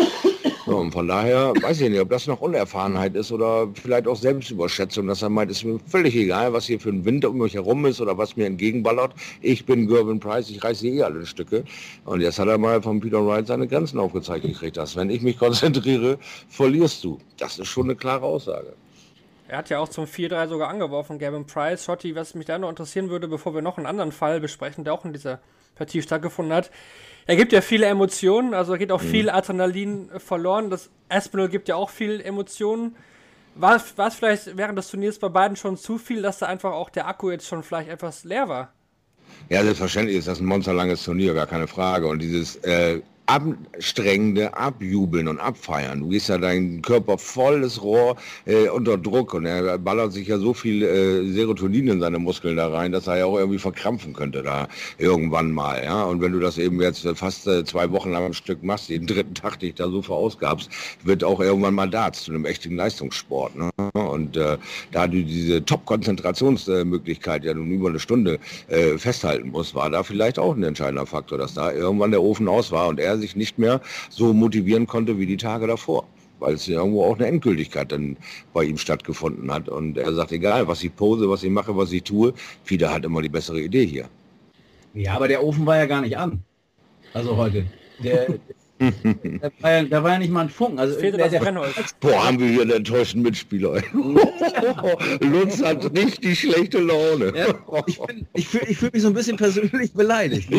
So, 0.75 0.81
und 0.81 0.91
von 0.91 1.07
daher 1.07 1.53
weiß 1.63 1.83
ich 1.83 1.89
nicht, 1.89 2.01
ob 2.01 2.11
das 2.11 2.27
noch 2.27 2.41
Unerfahrenheit 2.41 3.15
ist 3.15 3.31
oder 3.31 3.69
vielleicht 3.81 4.09
auch 4.09 4.17
Selbstüberschätzung, 4.17 5.07
dass 5.07 5.23
er 5.23 5.29
meint, 5.29 5.49
es 5.53 5.59
ist 5.59 5.65
mir 5.65 5.79
völlig 5.87 6.17
egal, 6.17 6.53
was 6.53 6.67
hier 6.67 6.81
für 6.81 6.89
ein 6.89 7.05
Wind 7.05 7.25
um 7.25 7.39
mich 7.39 7.55
herum 7.55 7.87
ist 7.87 8.01
oder 8.01 8.19
was 8.19 8.35
mir 8.37 8.47
entgegenballert. 8.47 9.15
Ich 9.41 9.67
bin 9.67 9.87
Gervin 9.87 10.19
Price, 10.19 10.51
ich 10.51 10.65
reiße 10.65 10.89
eh 10.89 11.05
alle 11.05 11.27
Stücke. 11.27 11.63
Und 12.05 12.23
jetzt 12.23 12.41
hat 12.41 12.49
er 12.49 12.59
mal 12.59 12.83
von 12.83 12.99
Peter 12.99 13.25
Wright 13.25 13.47
seine 13.47 13.69
Grenzen 13.69 14.01
aufgezeigt 14.01 14.45
gekriegt. 14.45 14.77
Dass, 14.77 14.97
wenn 14.97 15.11
ich 15.11 15.23
mich 15.23 15.39
konzentriere, 15.47 16.19
verlierst 16.49 17.05
du. 17.05 17.21
Das 17.37 17.61
ist 17.61 17.69
schon 17.69 17.85
eine 17.85 17.95
klare 17.95 18.25
Aussage. 18.25 18.73
Er 19.47 19.59
hat 19.59 19.71
ja 19.71 19.79
auch 19.79 19.89
zum 19.89 20.07
4-3 20.07 20.49
sogar 20.49 20.71
angeworfen, 20.71 21.21
Gavin 21.21 21.47
Price. 21.47 21.85
Schotti, 21.85 22.17
was 22.17 22.35
mich 22.35 22.47
da 22.47 22.59
noch 22.59 22.69
interessieren 22.69 23.11
würde, 23.11 23.29
bevor 23.29 23.55
wir 23.55 23.63
noch 23.63 23.77
einen 23.77 23.87
anderen 23.87 24.11
Fall 24.11 24.41
besprechen, 24.41 24.83
der 24.83 24.95
auch 24.95 25.05
in 25.05 25.13
dieser 25.13 25.39
Partie 25.77 26.03
stattgefunden 26.03 26.53
hat. 26.53 26.73
Er 27.27 27.37
gibt 27.37 27.53
ja 27.53 27.61
viele 27.61 27.87
Emotionen, 27.87 28.53
also 28.55 28.75
geht 28.75 28.93
auch 28.93 29.03
mhm. 29.03 29.09
viel 29.09 29.31
Adrenalin 29.31 30.11
verloren. 30.19 30.71
Das 30.71 30.91
Aspinall 31.09 31.49
gibt 31.49 31.69
ja 31.69 31.77
auch 31.77 31.91
viel 31.91 32.21
Emotionen. 32.21 32.97
War, 33.55 33.81
war 33.97 34.09
es 34.09 34.15
vielleicht 34.15 34.57
während 34.57 34.77
des 34.77 34.91
Turniers 34.91 35.19
bei 35.19 35.29
beiden 35.29 35.57
schon 35.57 35.77
zu 35.77 35.99
viel, 35.99 36.23
dass 36.23 36.39
da 36.39 36.47
einfach 36.47 36.73
auch 36.73 36.91
der 36.91 37.07
Akku 37.07 37.31
jetzt 37.31 37.47
schon 37.47 37.63
vielleicht 37.63 37.89
etwas 37.89 38.25
leer 38.25 38.49
war? 38.49 38.73
Ja, 39.49 39.63
selbstverständlich 39.63 40.19
ist 40.19 40.29
das 40.29 40.41
ein 40.41 40.47
monsterlanges 40.47 41.05
Turnier, 41.05 41.35
gar 41.35 41.47
keine 41.47 41.67
Frage. 41.67 42.09
Und 42.09 42.21
dieses 42.21 42.57
äh, 42.57 43.01
anstrengende 43.27 44.55
Abjubeln 44.55 45.29
und 45.29 45.41
Abfeiern. 45.41 46.01
Du 46.01 46.09
gehst 46.09 46.29
ja 46.29 46.39
dein 46.39 46.83
Körper 46.83 47.17
volles 47.17 47.83
Rohr 47.83 48.17
äh, 48.45 48.69
unter 48.69 48.99
Druck 48.99 49.35
und 49.35 49.47
er 49.47 49.79
ballert 49.79 50.13
sich 50.13 50.29
ja 50.29 50.39
so 50.39 50.53
viel 50.53 50.83
äh, 50.83 51.33
Serotonin 51.33 51.89
in 51.89 52.01
seine 52.01 52.19
Muskeln 52.19 52.57
da 52.57 52.69
rein, 52.69 52.93
dass 52.93 53.07
er 53.07 53.19
ja 53.19 53.25
auch 53.27 53.39
irgendwie 53.39 53.59
verkrampfen 53.59 54.13
könnte 54.13 54.43
da 54.43 54.69
irgendwann 54.99 55.53
mal. 55.53 55.83
Ja? 55.83 56.05
Und 56.05 56.21
wenn 56.21 56.33
du 56.33 56.41
das 56.41 56.59
eben 56.59 56.81
jetzt 56.81 57.07
fast 57.15 57.47
äh, 57.47 57.65
zwei 57.65 57.91
Wochen 57.93 58.11
lang 58.11 58.25
am 58.25 58.35
Stück 58.35 58.63
machst, 58.63 58.89
den 58.91 59.07
dritten 59.07 59.35
Tag 59.35 59.59
dich 59.61 59.75
da 59.75 59.89
so 59.89 60.03
verausgabst, 60.03 60.69
wird 61.03 61.25
auch 61.25 61.41
irgendwann 61.41 61.75
mal 61.75 61.89
da 61.89 62.13
zu 62.13 62.31
einem 62.31 62.45
echten 62.45 62.77
Leistungssport. 62.77 63.57
Ne? 63.57 63.71
Und 63.93 64.37
äh, 64.37 64.59
da 64.93 65.07
du 65.07 65.23
diese 65.23 65.65
Top-Konzentrationsmöglichkeit 65.65 67.45
ja 67.45 67.55
nun 67.55 67.71
über 67.71 67.89
eine 67.89 68.01
Stunde 68.01 68.39
äh, 68.69 68.99
festhalten 68.99 69.51
musst, 69.51 69.75
war 69.75 69.89
da 69.89 70.03
vielleicht 70.03 70.39
auch 70.39 70.55
ein 70.55 70.63
entscheidender 70.63 71.07
Faktor, 71.07 71.39
dass 71.39 71.55
da 71.55 71.73
irgendwann 71.73 72.11
der 72.11 72.23
Ofen 72.23 72.49
aus 72.49 72.71
war 72.71 72.89
und 72.89 73.01
er 73.01 73.14
er 73.15 73.19
sich 73.19 73.37
nicht 73.37 73.59
mehr 73.59 73.81
so 74.11 74.33
motivieren 74.33 74.87
konnte 74.87 75.19
wie 75.19 75.27
die 75.27 75.37
Tage 75.37 75.67
davor 75.67 76.07
weil 76.41 76.55
es 76.55 76.69
irgendwo 76.69 77.05
auch 77.05 77.17
eine 77.17 77.27
Endgültigkeit 77.27 77.91
dann 77.91 78.17
bei 78.53 78.65
ihm 78.65 78.77
stattgefunden 78.77 79.51
hat. 79.51 79.69
Und 79.69 79.97
er 79.97 80.13
sagt, 80.13 80.33
egal, 80.33 80.69
was 80.69 80.85
ich 80.85 80.95
pose, 80.95 81.29
was 81.31 81.43
ich 81.43 81.51
mache, 81.51 81.75
was 81.75 81.91
ich 81.93 82.03
tue, 82.03 82.35
Fieder 82.65 82.93
hat 82.93 83.05
immer 83.05 83.23
die 83.23 83.31
bessere 83.31 83.61
Idee 83.63 83.87
hier. 83.87 84.09
Ja, 84.93 85.15
aber 85.15 85.29
der 85.29 85.43
Ofen 85.43 85.65
war 85.65 85.77
ja 85.79 85.87
gar 85.87 86.03
nicht 86.03 86.19
an. 86.19 86.43
Also 87.15 87.37
heute. 87.37 87.65
Der, 88.03 88.27
da, 89.41 89.51
war 89.61 89.71
ja, 89.71 89.83
da 89.85 90.03
war 90.03 90.13
ja 90.13 90.19
nicht 90.19 90.33
mal 90.33 90.43
ein 90.43 90.49
Funken. 90.49 90.81
Also, 90.81 90.99
Boah, 92.01 92.27
haben 92.27 92.41
wir 92.41 92.49
hier 92.49 92.63
einen 92.63 92.73
enttäuschten 92.73 93.23
Mitspieler. 93.23 93.81
Lutz 95.21 95.63
hat 95.63 95.97
richtig 95.97 96.41
schlechte 96.41 96.81
Laune. 96.81 97.33
Ja, 97.37 97.55
ich, 97.87 98.01
ich 98.35 98.49
fühle 98.49 98.67
ich 98.69 98.77
fühl 98.77 98.91
mich 98.93 99.03
so 99.03 99.09
ein 99.09 99.15
bisschen 99.15 99.37
persönlich 99.37 99.93
beleidigt. 99.93 100.51
Ja, 100.51 100.59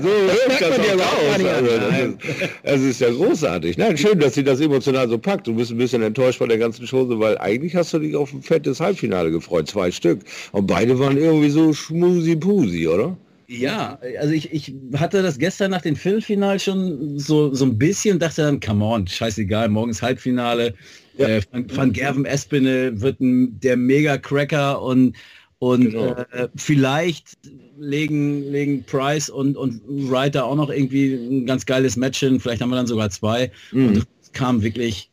so 0.00 0.08
hört 0.08 0.60
das 0.60 1.00
auch 1.00 1.18
aus. 1.18 1.44
Also, 1.44 1.78
das, 1.78 1.98
ist, 1.98 2.50
das 2.62 2.80
ist 2.80 3.00
ja 3.00 3.10
großartig. 3.10 3.78
Nein, 3.78 3.96
schön, 3.96 4.18
dass 4.20 4.34
sie 4.34 4.44
das 4.44 4.60
emotional 4.60 5.08
so 5.08 5.18
packt. 5.18 5.46
Du 5.46 5.54
bist 5.54 5.70
ein 5.70 5.78
bisschen 5.78 6.02
enttäuscht 6.02 6.38
von 6.38 6.50
der 6.50 6.58
ganzen 6.58 6.86
Chose, 6.86 7.18
weil 7.18 7.38
eigentlich 7.38 7.74
hast 7.74 7.92
du 7.94 7.98
dich 7.98 8.14
auf 8.14 8.32
ein 8.34 8.42
fettes 8.42 8.80
Halbfinale 8.80 9.30
gefreut. 9.30 9.68
Zwei 9.68 9.90
Stück. 9.90 10.20
Und 10.52 10.66
beide 10.66 10.98
waren 10.98 11.16
irgendwie 11.16 11.50
so 11.50 11.72
schmusi-pusi, 11.72 12.86
oder? 12.86 13.16
Ja, 13.48 13.98
also 14.18 14.32
ich, 14.32 14.52
ich 14.52 14.74
hatte 14.96 15.22
das 15.22 15.38
gestern 15.38 15.70
nach 15.70 15.82
dem 15.82 15.94
Viertelfinal 15.94 16.58
schon 16.58 17.18
so, 17.18 17.54
so 17.54 17.64
ein 17.64 17.78
bisschen, 17.78 18.18
dachte 18.18 18.42
dann, 18.42 18.60
come 18.60 18.84
on, 18.84 19.06
scheißegal, 19.06 19.68
morgens 19.68 20.02
Halbfinale. 20.02 20.74
Ja. 21.16 21.28
Äh, 21.28 21.42
Van, 21.50 21.66
Van 21.74 21.92
Gerven 21.92 22.24
Espinel 22.24 23.00
wird 23.00 23.20
ein, 23.20 23.58
der 23.60 23.76
Mega-Cracker 23.76 24.82
und, 24.82 25.16
und 25.58 25.90
genau. 25.90 26.12
äh, 26.32 26.48
vielleicht 26.56 27.38
legen, 27.78 28.50
legen 28.50 28.84
Price 28.84 29.30
und, 29.30 29.56
und 29.56 29.80
Wright 29.86 30.36
auch 30.36 30.56
noch 30.56 30.70
irgendwie 30.70 31.14
ein 31.14 31.46
ganz 31.46 31.64
geiles 31.64 31.96
Match 31.96 32.18
hin. 32.18 32.40
Vielleicht 32.40 32.62
haben 32.62 32.70
wir 32.70 32.76
dann 32.76 32.86
sogar 32.86 33.10
zwei. 33.10 33.50
Mhm. 33.70 33.88
Und 33.88 34.06
es 34.22 34.32
kam 34.32 34.62
wirklich 34.62 35.10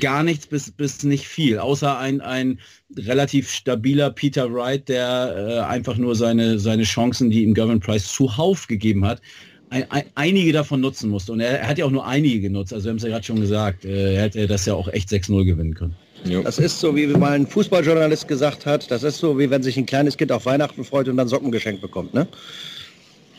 gar 0.00 0.22
nichts 0.22 0.46
bis, 0.46 0.70
bis 0.70 1.02
nicht 1.02 1.26
viel, 1.26 1.58
außer 1.58 1.98
ein, 1.98 2.20
ein 2.20 2.58
relativ 2.96 3.50
stabiler 3.50 4.10
Peter 4.10 4.52
Wright, 4.52 4.88
der 4.88 5.34
äh, 5.36 5.60
einfach 5.60 5.96
nur 5.96 6.14
seine, 6.14 6.58
seine 6.58 6.82
Chancen, 6.82 7.30
die 7.30 7.42
ihm 7.42 7.54
Gavin 7.54 7.80
Price 7.80 8.12
zuhauf 8.12 8.66
gegeben 8.66 9.06
hat, 9.06 9.22
ein, 9.70 9.90
ein, 9.90 10.04
einige 10.14 10.52
davon 10.52 10.80
nutzen 10.80 11.08
musste. 11.08 11.32
Und 11.32 11.40
er, 11.40 11.60
er, 11.60 11.68
hat 11.68 11.78
ja 11.78 11.86
auch 11.86 11.90
nur 11.90 12.06
einige 12.06 12.40
genutzt. 12.40 12.74
Also 12.74 12.84
wir 12.84 12.90
haben 12.90 12.98
es 12.98 13.02
ja 13.02 13.08
gerade 13.08 13.24
schon 13.24 13.40
gesagt, 13.40 13.84
äh, 13.84 14.14
er 14.14 14.22
hätte 14.22 14.46
das 14.46 14.66
ja 14.66 14.74
auch 14.74 14.88
echt 14.88 15.08
6-0 15.08 15.44
gewinnen 15.44 15.74
können. 15.74 15.96
Das 16.44 16.58
ist 16.58 16.78
so, 16.78 16.94
wie 16.94 17.06
mal 17.08 17.32
ein 17.32 17.46
Fußballjournalist 17.48 18.28
gesagt 18.28 18.64
hat, 18.64 18.88
das 18.90 19.02
ist 19.02 19.18
so, 19.18 19.38
wie 19.40 19.50
wenn 19.50 19.62
sich 19.62 19.76
ein 19.76 19.86
kleines 19.86 20.16
Kind 20.16 20.30
auf 20.30 20.46
Weihnachten 20.46 20.84
freut 20.84 21.08
und 21.08 21.16
dann 21.16 21.26
Socken 21.26 21.50
geschenkt 21.50 21.82
bekommt. 21.82 22.14
Ne? 22.14 22.28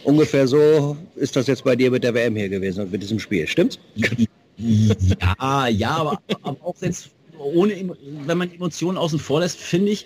Ungefähr 0.04 0.48
so 0.48 0.98
ist 1.16 1.36
das 1.36 1.48
jetzt 1.48 1.64
bei 1.64 1.78
dir 1.78 1.92
mit 1.92 2.04
der 2.04 2.14
WM 2.14 2.36
hier 2.36 2.50
gewesen 2.50 2.82
und 2.82 2.92
mit 2.92 3.02
diesem 3.02 3.20
Spiel, 3.20 3.48
stimmt's? 3.48 3.80
Ja, 4.64 5.68
ja, 5.68 5.90
aber, 5.90 6.22
aber 6.44 6.58
auch 6.64 6.76
jetzt 6.82 7.10
ohne, 7.38 7.96
wenn 8.26 8.38
man 8.38 8.54
Emotionen 8.54 8.98
außen 8.98 9.20
vor 9.20 9.42
lässt, 9.42 9.60
finde 9.60 9.92
ich, 9.92 10.06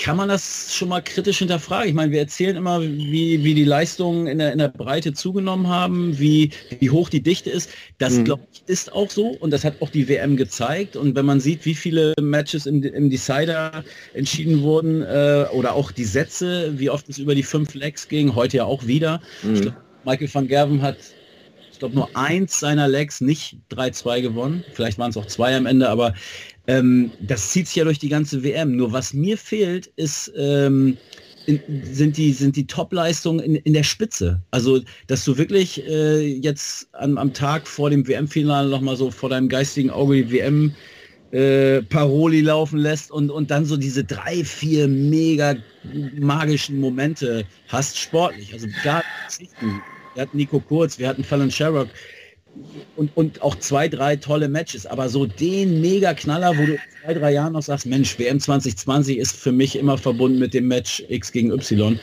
kann 0.00 0.16
man 0.16 0.30
das 0.30 0.74
schon 0.74 0.88
mal 0.88 1.02
kritisch 1.02 1.38
hinterfragen. 1.38 1.88
Ich 1.88 1.94
meine, 1.94 2.10
wir 2.10 2.20
erzählen 2.20 2.56
immer, 2.56 2.80
wie, 2.80 3.44
wie 3.44 3.54
die 3.54 3.64
Leistungen 3.64 4.26
in 4.26 4.38
der, 4.38 4.52
in 4.52 4.58
der 4.58 4.68
Breite 4.68 5.12
zugenommen 5.12 5.68
haben, 5.68 6.18
wie, 6.18 6.50
wie 6.78 6.88
hoch 6.88 7.10
die 7.10 7.20
Dichte 7.20 7.50
ist. 7.50 7.70
Das, 7.98 8.14
mhm. 8.14 8.24
glaube 8.24 8.42
ich, 8.50 8.62
ist 8.66 8.92
auch 8.92 9.10
so 9.10 9.28
und 9.28 9.50
das 9.50 9.62
hat 9.62 9.74
auch 9.80 9.90
die 9.90 10.08
WM 10.08 10.38
gezeigt. 10.38 10.96
Und 10.96 11.16
wenn 11.16 11.26
man 11.26 11.38
sieht, 11.40 11.66
wie 11.66 11.74
viele 11.74 12.14
Matches 12.18 12.64
im, 12.64 12.82
im 12.82 13.10
Decider 13.10 13.84
entschieden 14.14 14.62
wurden 14.62 15.02
äh, 15.02 15.44
oder 15.52 15.74
auch 15.74 15.92
die 15.92 16.04
Sätze, 16.04 16.72
wie 16.78 16.88
oft 16.88 17.06
es 17.10 17.18
über 17.18 17.34
die 17.34 17.42
fünf 17.42 17.74
Legs 17.74 18.08
ging, 18.08 18.34
heute 18.34 18.58
ja 18.58 18.64
auch 18.64 18.86
wieder. 18.86 19.20
Mhm. 19.42 19.60
Glaub, 19.60 19.74
Michael 20.06 20.30
van 20.32 20.48
Gerven 20.48 20.80
hat 20.80 20.96
glaube, 21.80 21.94
nur 21.94 22.16
eins 22.16 22.60
seiner 22.60 22.88
Legs 22.88 23.20
nicht 23.20 23.58
3-2 23.72 24.22
gewonnen. 24.22 24.64
Vielleicht 24.72 24.98
waren 24.98 25.10
es 25.10 25.16
auch 25.16 25.26
zwei 25.26 25.56
am 25.56 25.66
Ende, 25.66 25.88
aber 25.88 26.14
ähm, 26.66 27.10
das 27.20 27.50
zieht 27.50 27.66
sich 27.66 27.76
ja 27.76 27.84
durch 27.84 27.98
die 27.98 28.08
ganze 28.08 28.42
WM. 28.42 28.76
Nur 28.76 28.92
was 28.92 29.12
mir 29.12 29.36
fehlt, 29.36 29.88
ist, 29.96 30.32
ähm, 30.36 30.96
in, 31.46 31.60
sind 31.84 32.16
die, 32.16 32.32
sind 32.32 32.56
die 32.56 32.66
Top-Leistungen 32.66 33.40
in, 33.40 33.56
in 33.56 33.72
der 33.72 33.82
Spitze. 33.82 34.40
Also, 34.50 34.80
dass 35.06 35.24
du 35.24 35.36
wirklich 35.36 35.84
äh, 35.86 36.20
jetzt 36.20 36.88
am, 36.92 37.18
am 37.18 37.32
Tag 37.32 37.66
vor 37.66 37.90
dem 37.90 38.06
WM-Finale 38.06 38.68
nochmal 38.68 38.96
so 38.96 39.10
vor 39.10 39.30
deinem 39.30 39.48
geistigen 39.48 39.90
Auge 39.90 40.16
die 40.16 40.32
WM 40.32 40.74
äh, 41.32 41.82
Paroli 41.82 42.40
laufen 42.40 42.78
lässt 42.78 43.10
und, 43.10 43.30
und 43.30 43.50
dann 43.50 43.64
so 43.64 43.76
diese 43.76 44.04
drei, 44.04 44.44
vier 44.44 44.88
mega 44.88 45.56
magischen 46.18 46.78
Momente 46.78 47.44
hast 47.68 47.98
sportlich. 47.98 48.52
Also 48.52 48.66
gar 48.84 49.02
wir 50.14 50.22
hatten 50.22 50.36
Nico 50.36 50.60
Kurz, 50.60 50.98
wir 50.98 51.08
hatten 51.08 51.24
Fallon 51.24 51.50
Sherrock 51.50 51.88
und, 52.96 53.10
und 53.16 53.42
auch 53.42 53.54
zwei, 53.56 53.88
drei 53.88 54.16
tolle 54.16 54.48
Matches. 54.48 54.86
Aber 54.86 55.08
so 55.08 55.26
den 55.26 55.80
Mega-Knaller, 55.80 56.56
wo 56.56 56.66
du 56.66 56.72
in 56.72 56.78
zwei, 57.04 57.14
drei 57.14 57.32
Jahren 57.32 57.52
noch 57.52 57.62
sagst, 57.62 57.86
Mensch, 57.86 58.18
WM 58.18 58.40
2020 58.40 59.18
ist 59.18 59.36
für 59.36 59.52
mich 59.52 59.76
immer 59.76 59.98
verbunden 59.98 60.38
mit 60.38 60.54
dem 60.54 60.68
Match 60.68 61.02
X 61.08 61.32
gegen 61.32 61.52
Y. 61.52 61.98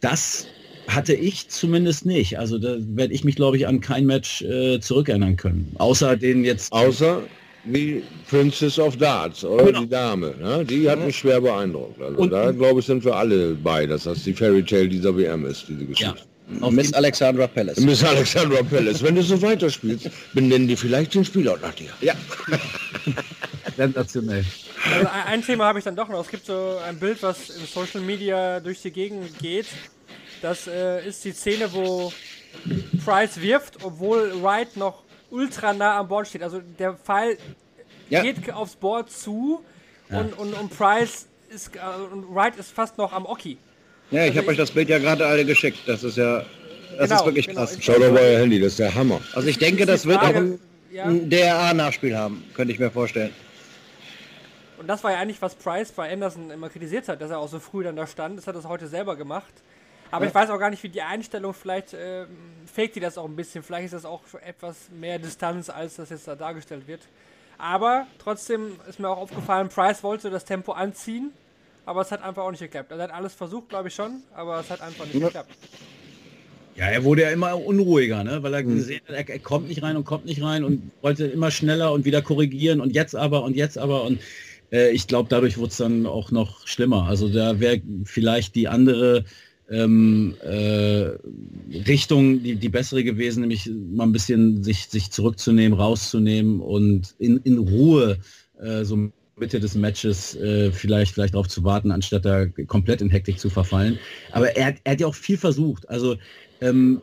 Das 0.00 0.46
hatte 0.88 1.14
ich 1.14 1.48
zumindest 1.48 2.04
nicht. 2.04 2.38
Also 2.38 2.58
da 2.58 2.76
werde 2.78 3.14
ich 3.14 3.24
mich, 3.24 3.36
glaube 3.36 3.56
ich, 3.56 3.66
an 3.66 3.80
kein 3.80 4.06
Match 4.06 4.42
äh, 4.42 4.80
zurückerinnern 4.80 5.36
können. 5.36 5.72
Außer 5.78 6.16
den 6.16 6.44
jetzt. 6.44 6.72
Außer 6.72 7.22
die 7.64 8.02
Princess 8.28 8.76
of 8.78 8.96
Darts, 8.96 9.44
oder 9.44 9.66
genau. 9.66 9.80
die 9.82 9.88
Dame. 9.88 10.34
Ne? 10.40 10.64
Die 10.64 10.90
hat 10.90 11.04
mich 11.04 11.16
schwer 11.16 11.40
beeindruckt. 11.40 12.02
Also 12.02 12.18
und, 12.18 12.30
da, 12.30 12.50
glaube 12.50 12.80
ich, 12.80 12.86
sind 12.86 13.04
wir 13.04 13.14
alle 13.14 13.54
bei, 13.54 13.86
dass 13.86 14.02
das 14.02 14.24
die 14.24 14.32
Fairy 14.32 14.64
Tale 14.64 14.88
dieser 14.88 15.16
WM 15.16 15.46
ist, 15.46 15.66
diese 15.68 15.84
Geschichte. 15.84 16.18
Ja. 16.18 16.31
Miss 16.46 16.92
Alexandra 16.92 17.46
Palace. 17.46 17.80
Miss 17.80 18.04
Alexandra 18.04 18.62
Palace. 18.62 19.02
Wenn 19.02 19.14
du 19.14 19.22
so 19.22 19.40
weiterspielst, 19.40 20.10
benennen 20.34 20.68
die 20.68 20.76
vielleicht 20.76 21.14
den 21.14 21.24
Spieler 21.24 21.56
nach 21.58 21.74
dir. 21.74 21.90
Ja. 22.00 22.14
Sensationell. 23.76 24.44
Also 24.92 25.08
ein 25.26 25.42
Thema 25.42 25.66
habe 25.66 25.78
ich 25.78 25.84
dann 25.84 25.96
doch 25.96 26.08
noch. 26.08 26.20
Es 26.20 26.28
gibt 26.28 26.46
so 26.46 26.78
ein 26.86 26.98
Bild, 26.98 27.22
was 27.22 27.50
in 27.50 27.66
Social 27.66 28.00
Media 28.00 28.60
durch 28.60 28.82
die 28.82 28.90
Gegend 28.90 29.38
geht. 29.38 29.66
Das 30.42 30.66
äh, 30.66 31.06
ist 31.06 31.24
die 31.24 31.32
Szene, 31.32 31.72
wo 31.72 32.12
Price 33.04 33.40
wirft, 33.40 33.84
obwohl 33.84 34.42
Wright 34.42 34.76
noch 34.76 35.04
ultra 35.30 35.72
nah 35.72 35.98
am 35.98 36.08
Board 36.08 36.28
steht. 36.28 36.42
Also 36.42 36.60
der 36.78 36.94
Pfeil 36.94 37.38
ja. 38.10 38.22
geht 38.22 38.52
aufs 38.52 38.76
Board 38.76 39.10
zu 39.10 39.64
ja. 40.10 40.20
und, 40.20 40.38
und, 40.38 40.52
und 40.54 40.76
Price 40.76 41.26
ist, 41.48 41.76
äh, 41.76 41.80
und 42.12 42.34
Wright 42.34 42.56
ist 42.56 42.72
fast 42.72 42.98
noch 42.98 43.12
am 43.12 43.24
Oki. 43.24 43.58
Ja, 44.12 44.24
ich 44.24 44.30
also 44.30 44.40
habe 44.40 44.48
euch 44.48 44.56
das 44.58 44.70
Bild 44.70 44.90
ja 44.90 44.98
gerade 44.98 45.26
alle 45.26 45.44
geschickt. 45.44 45.78
Das 45.86 46.04
ist 46.04 46.18
ja, 46.18 46.44
das 46.98 47.08
genau, 47.08 47.20
ist 47.20 47.26
wirklich 47.26 47.46
genau. 47.48 47.60
krass. 47.60 47.78
Schau 47.80 47.94
doch 47.94 48.12
mal 48.12 48.20
euer 48.20 48.40
Handy, 48.40 48.60
das 48.60 48.72
ist 48.72 48.78
der 48.78 48.94
Hammer. 48.94 49.20
Also 49.34 49.48
ich 49.48 49.58
denke, 49.58 49.86
das 49.86 50.04
wird 50.06 50.20
auch 50.20 50.34
ein, 50.34 50.60
ja. 50.90 51.04
ein 51.04 51.30
DRA-Nachspiel 51.30 52.16
haben, 52.16 52.44
könnte 52.54 52.74
ich 52.74 52.78
mir 52.78 52.90
vorstellen. 52.90 53.32
Und 54.78 54.86
das 54.86 55.02
war 55.02 55.12
ja 55.12 55.18
eigentlich, 55.18 55.40
was 55.40 55.54
Price 55.54 55.92
bei 55.92 56.12
Anderson 56.12 56.50
immer 56.50 56.68
kritisiert 56.68 57.08
hat, 57.08 57.22
dass 57.22 57.30
er 57.30 57.38
auch 57.38 57.48
so 57.48 57.58
früh 57.58 57.84
dann 57.84 57.96
da 57.96 58.06
stand. 58.06 58.36
Das 58.36 58.46
hat 58.46 58.54
er 58.54 58.64
heute 58.64 58.86
selber 58.86 59.16
gemacht. 59.16 59.52
Aber 60.10 60.26
ich 60.26 60.34
weiß 60.34 60.50
auch 60.50 60.58
gar 60.58 60.68
nicht, 60.68 60.82
wie 60.82 60.90
die 60.90 61.00
Einstellung, 61.00 61.54
vielleicht 61.54 61.94
äh, 61.94 62.26
fake 62.70 62.92
die 62.92 63.00
das 63.00 63.16
auch 63.16 63.24
ein 63.24 63.34
bisschen. 63.34 63.62
Vielleicht 63.62 63.86
ist 63.86 63.94
das 63.94 64.04
auch 64.04 64.20
etwas 64.44 64.76
mehr 64.90 65.18
Distanz, 65.18 65.70
als 65.70 65.96
das 65.96 66.10
jetzt 66.10 66.28
da 66.28 66.34
dargestellt 66.34 66.86
wird. 66.86 67.00
Aber 67.56 68.06
trotzdem 68.18 68.72
ist 68.86 69.00
mir 69.00 69.08
auch 69.08 69.16
aufgefallen, 69.16 69.70
Price 69.70 70.02
wollte 70.02 70.28
das 70.28 70.44
Tempo 70.44 70.72
anziehen, 70.72 71.32
aber 71.86 72.02
es 72.02 72.10
hat 72.10 72.22
einfach 72.22 72.42
auch 72.42 72.50
nicht 72.50 72.60
geklappt. 72.60 72.90
Er 72.92 72.98
hat 72.98 73.10
alles 73.10 73.34
versucht, 73.34 73.68
glaube 73.68 73.88
ich 73.88 73.94
schon, 73.94 74.22
aber 74.34 74.60
es 74.60 74.70
hat 74.70 74.80
einfach 74.80 75.04
nicht 75.06 75.14
Ja. 75.14 75.26
geklappt. 75.26 75.50
Ja, 76.74 76.86
er 76.86 77.04
wurde 77.04 77.22
ja 77.22 77.30
immer 77.30 77.54
unruhiger, 77.62 78.24
ne? 78.24 78.42
weil 78.42 78.54
er 78.54 78.62
gesehen 78.62 79.00
hat, 79.06 79.14
er, 79.14 79.28
er 79.28 79.38
kommt 79.40 79.68
nicht 79.68 79.82
rein 79.82 79.96
und 79.96 80.04
kommt 80.04 80.24
nicht 80.24 80.42
rein 80.42 80.64
und 80.64 80.90
wollte 81.02 81.26
immer 81.26 81.50
schneller 81.50 81.92
und 81.92 82.06
wieder 82.06 82.22
korrigieren 82.22 82.80
und 82.80 82.94
jetzt 82.94 83.14
aber 83.14 83.44
und 83.44 83.56
jetzt 83.56 83.76
aber 83.76 84.04
und 84.04 84.20
äh, 84.72 84.90
ich 84.90 85.06
glaube, 85.06 85.28
dadurch 85.28 85.58
wurde 85.58 85.68
es 85.68 85.76
dann 85.76 86.06
auch 86.06 86.30
noch 86.30 86.66
schlimmer. 86.66 87.04
Also 87.04 87.28
da 87.28 87.60
wäre 87.60 87.82
vielleicht 88.04 88.54
die 88.54 88.68
andere 88.68 89.24
ähm, 89.70 90.34
äh, 90.42 91.10
Richtung 91.86 92.42
die, 92.42 92.56
die 92.56 92.68
bessere 92.70 93.04
gewesen, 93.04 93.42
nämlich 93.42 93.70
mal 93.92 94.04
ein 94.04 94.12
bisschen 94.12 94.62
sich, 94.64 94.88
sich 94.88 95.10
zurückzunehmen, 95.10 95.78
rauszunehmen 95.78 96.60
und 96.60 97.14
in, 97.18 97.38
in 97.44 97.58
Ruhe 97.58 98.18
äh, 98.60 98.84
so 98.84 99.10
Mitte 99.42 99.60
des 99.60 99.74
Matches 99.74 100.34
äh, 100.36 100.70
vielleicht 100.72 101.12
vielleicht 101.14 101.34
darauf 101.34 101.48
zu 101.48 101.64
warten, 101.64 101.90
anstatt 101.90 102.24
da 102.24 102.46
komplett 102.66 103.00
in 103.02 103.10
Hektik 103.10 103.38
zu 103.38 103.50
verfallen. 103.50 103.98
Aber 104.30 104.56
er, 104.56 104.66
hat- 104.66 104.76
er 104.84 104.92
hat 104.92 105.00
ja 105.00 105.06
auch 105.08 105.14
viel 105.14 105.36
versucht. 105.36 105.88
Also 105.88 106.16
ähm, 106.60 107.02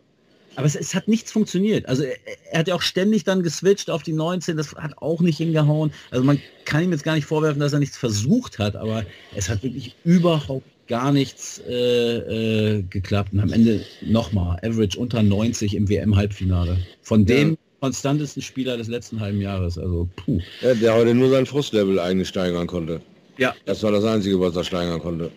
aber 0.56 0.65
es, 0.65 0.75
es 0.75 0.95
hat 0.95 1.08
nichts 1.08 1.32
funktioniert. 1.32 1.88
Also 1.88 2.04
er, 2.04 2.15
er 2.52 2.60
hat 2.60 2.67
ja 2.67 2.75
auch 2.75 2.82
ständig 2.82 3.23
dann 3.23 3.43
geswitcht 3.43 3.89
auf 3.89 4.04
die 4.04 4.13
19, 4.13 4.58
das 4.58 4.73
hat 4.75 4.97
auch 4.97 5.21
nicht 5.21 5.38
hingehauen. 5.38 5.91
Also 6.12 6.23
man 6.25 6.39
kann 6.65 6.84
ihm 6.84 6.91
jetzt 6.91 7.04
gar 7.04 7.15
nicht 7.15 7.25
vorwerfen, 7.25 7.60
dass 7.60 7.73
er 7.73 7.80
nichts 7.80 7.97
versucht 7.97 8.58
hat, 8.60 8.75
aber 8.75 9.06
es 9.36 9.47
hat 9.49 9.63
wirklich 9.63 9.95
überhaupt 10.04 10.65
gar 10.88 11.12
nichts 11.12 11.62
äh, 11.67 12.78
äh, 12.78 12.82
geklappt. 12.89 13.32
Und 13.34 13.39
am 13.41 13.54
Ende 13.54 13.86
nochmal, 14.02 14.58
Average 14.63 14.97
unter 14.99 15.21
90 15.21 15.75
im 15.75 15.88
WM-Halbfinale. 15.88 16.78
Von 17.02 17.25
dem 17.25 17.58
konstantesten 17.79 18.41
Spieler 18.41 18.77
des 18.77 18.87
letzten 18.87 19.19
halben 19.19 19.41
Jahres. 19.41 19.77
Also 19.77 20.09
puh. 20.15 20.39
Ja, 20.61 20.73
der 20.73 20.93
heute 20.95 21.13
nur 21.13 21.29
sein 21.29 21.45
Frustlevel 21.45 21.99
eigentlich 21.99 22.27
steigern 22.27 22.67
konnte. 22.67 23.01
Ja. 23.37 23.55
Das 23.65 23.81
war 23.83 23.91
das 23.91 24.03
Einzige, 24.03 24.39
was 24.39 24.55
er 24.55 24.63
steigern 24.63 24.99
konnte. 24.99 25.31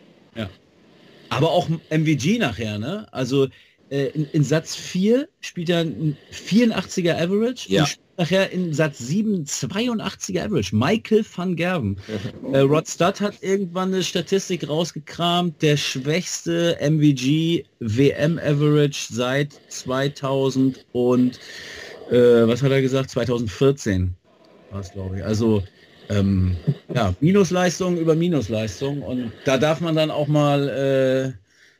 Aber 1.28 1.50
auch 1.50 1.66
MVG 1.88 2.38
nachher, 2.38 2.78
ne? 2.78 3.07
Also 3.11 3.48
äh, 3.88 4.09
in, 4.09 4.26
in 4.33 4.44
Satz 4.44 4.74
4 4.76 5.28
spielt 5.40 5.70
er 5.70 5.78
ein 5.81 6.16
84er 6.31 7.14
Average 7.14 7.72
Ja. 7.72 7.87
nachher 8.18 8.50
in 8.50 8.74
Satz 8.74 8.98
7 8.98 9.46
82er 9.46 10.44
Average. 10.44 10.76
Michael 10.76 11.24
van 11.35 11.57
Gerven. 11.57 11.96
äh, 12.52 12.59
Rod 12.59 12.87
Studd 12.87 13.20
hat 13.22 13.37
irgendwann 13.40 13.94
eine 13.94 14.02
Statistik 14.02 14.68
rausgekramt, 14.68 15.62
der 15.62 15.78
schwächste 15.78 16.76
MVG 16.83 17.64
WM 17.81 18.38
Average 18.38 19.07
seit 19.11 19.59
2000 19.68 20.85
und 20.92 21.40
äh, 22.12 22.46
was 22.46 22.62
hat 22.62 22.70
er 22.70 22.83
gesagt? 22.83 23.11
2014 23.11 24.14
war 24.70 24.81
es, 24.81 24.92
glaube 24.92 25.18
ich. 25.18 25.25
Also 25.25 25.62
ähm, 26.09 26.57
ja, 26.94 27.14
Minusleistung 27.20 27.96
über 27.96 28.14
Minusleistung 28.14 29.03
und 29.03 29.33
da 29.44 29.59
darf 29.59 29.81
man 29.81 29.96
dann 29.96 30.11
auch 30.11 30.29
mal 30.29 30.68
äh, 30.68 31.33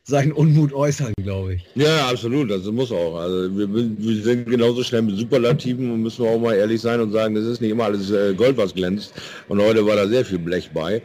seinen 0.05 0.33
Unmut 0.33 0.73
äußern, 0.73 1.13
glaube 1.17 1.55
ich. 1.55 1.65
Ja, 1.75 2.07
absolut, 2.09 2.51
das 2.51 2.65
muss 2.65 2.91
auch. 2.91 3.15
Also 3.15 3.57
wir, 3.57 3.73
wir 3.73 4.23
sind 4.23 4.49
genauso 4.49 4.83
schnell 4.83 5.03
mit 5.03 5.17
Superlativen 5.17 5.91
und 5.91 6.01
müssen 6.01 6.25
auch 6.25 6.39
mal 6.39 6.55
ehrlich 6.55 6.81
sein 6.81 6.99
und 6.99 7.11
sagen, 7.11 7.35
das 7.35 7.45
ist 7.45 7.61
nicht 7.61 7.71
immer 7.71 7.85
alles 7.85 8.11
äh, 8.11 8.33
Gold, 8.33 8.57
was 8.57 8.73
glänzt. 8.73 9.13
Und 9.47 9.61
heute 9.61 9.85
war 9.85 9.95
da 9.95 10.07
sehr 10.07 10.25
viel 10.25 10.39
Blech 10.39 10.69
bei. 10.73 11.01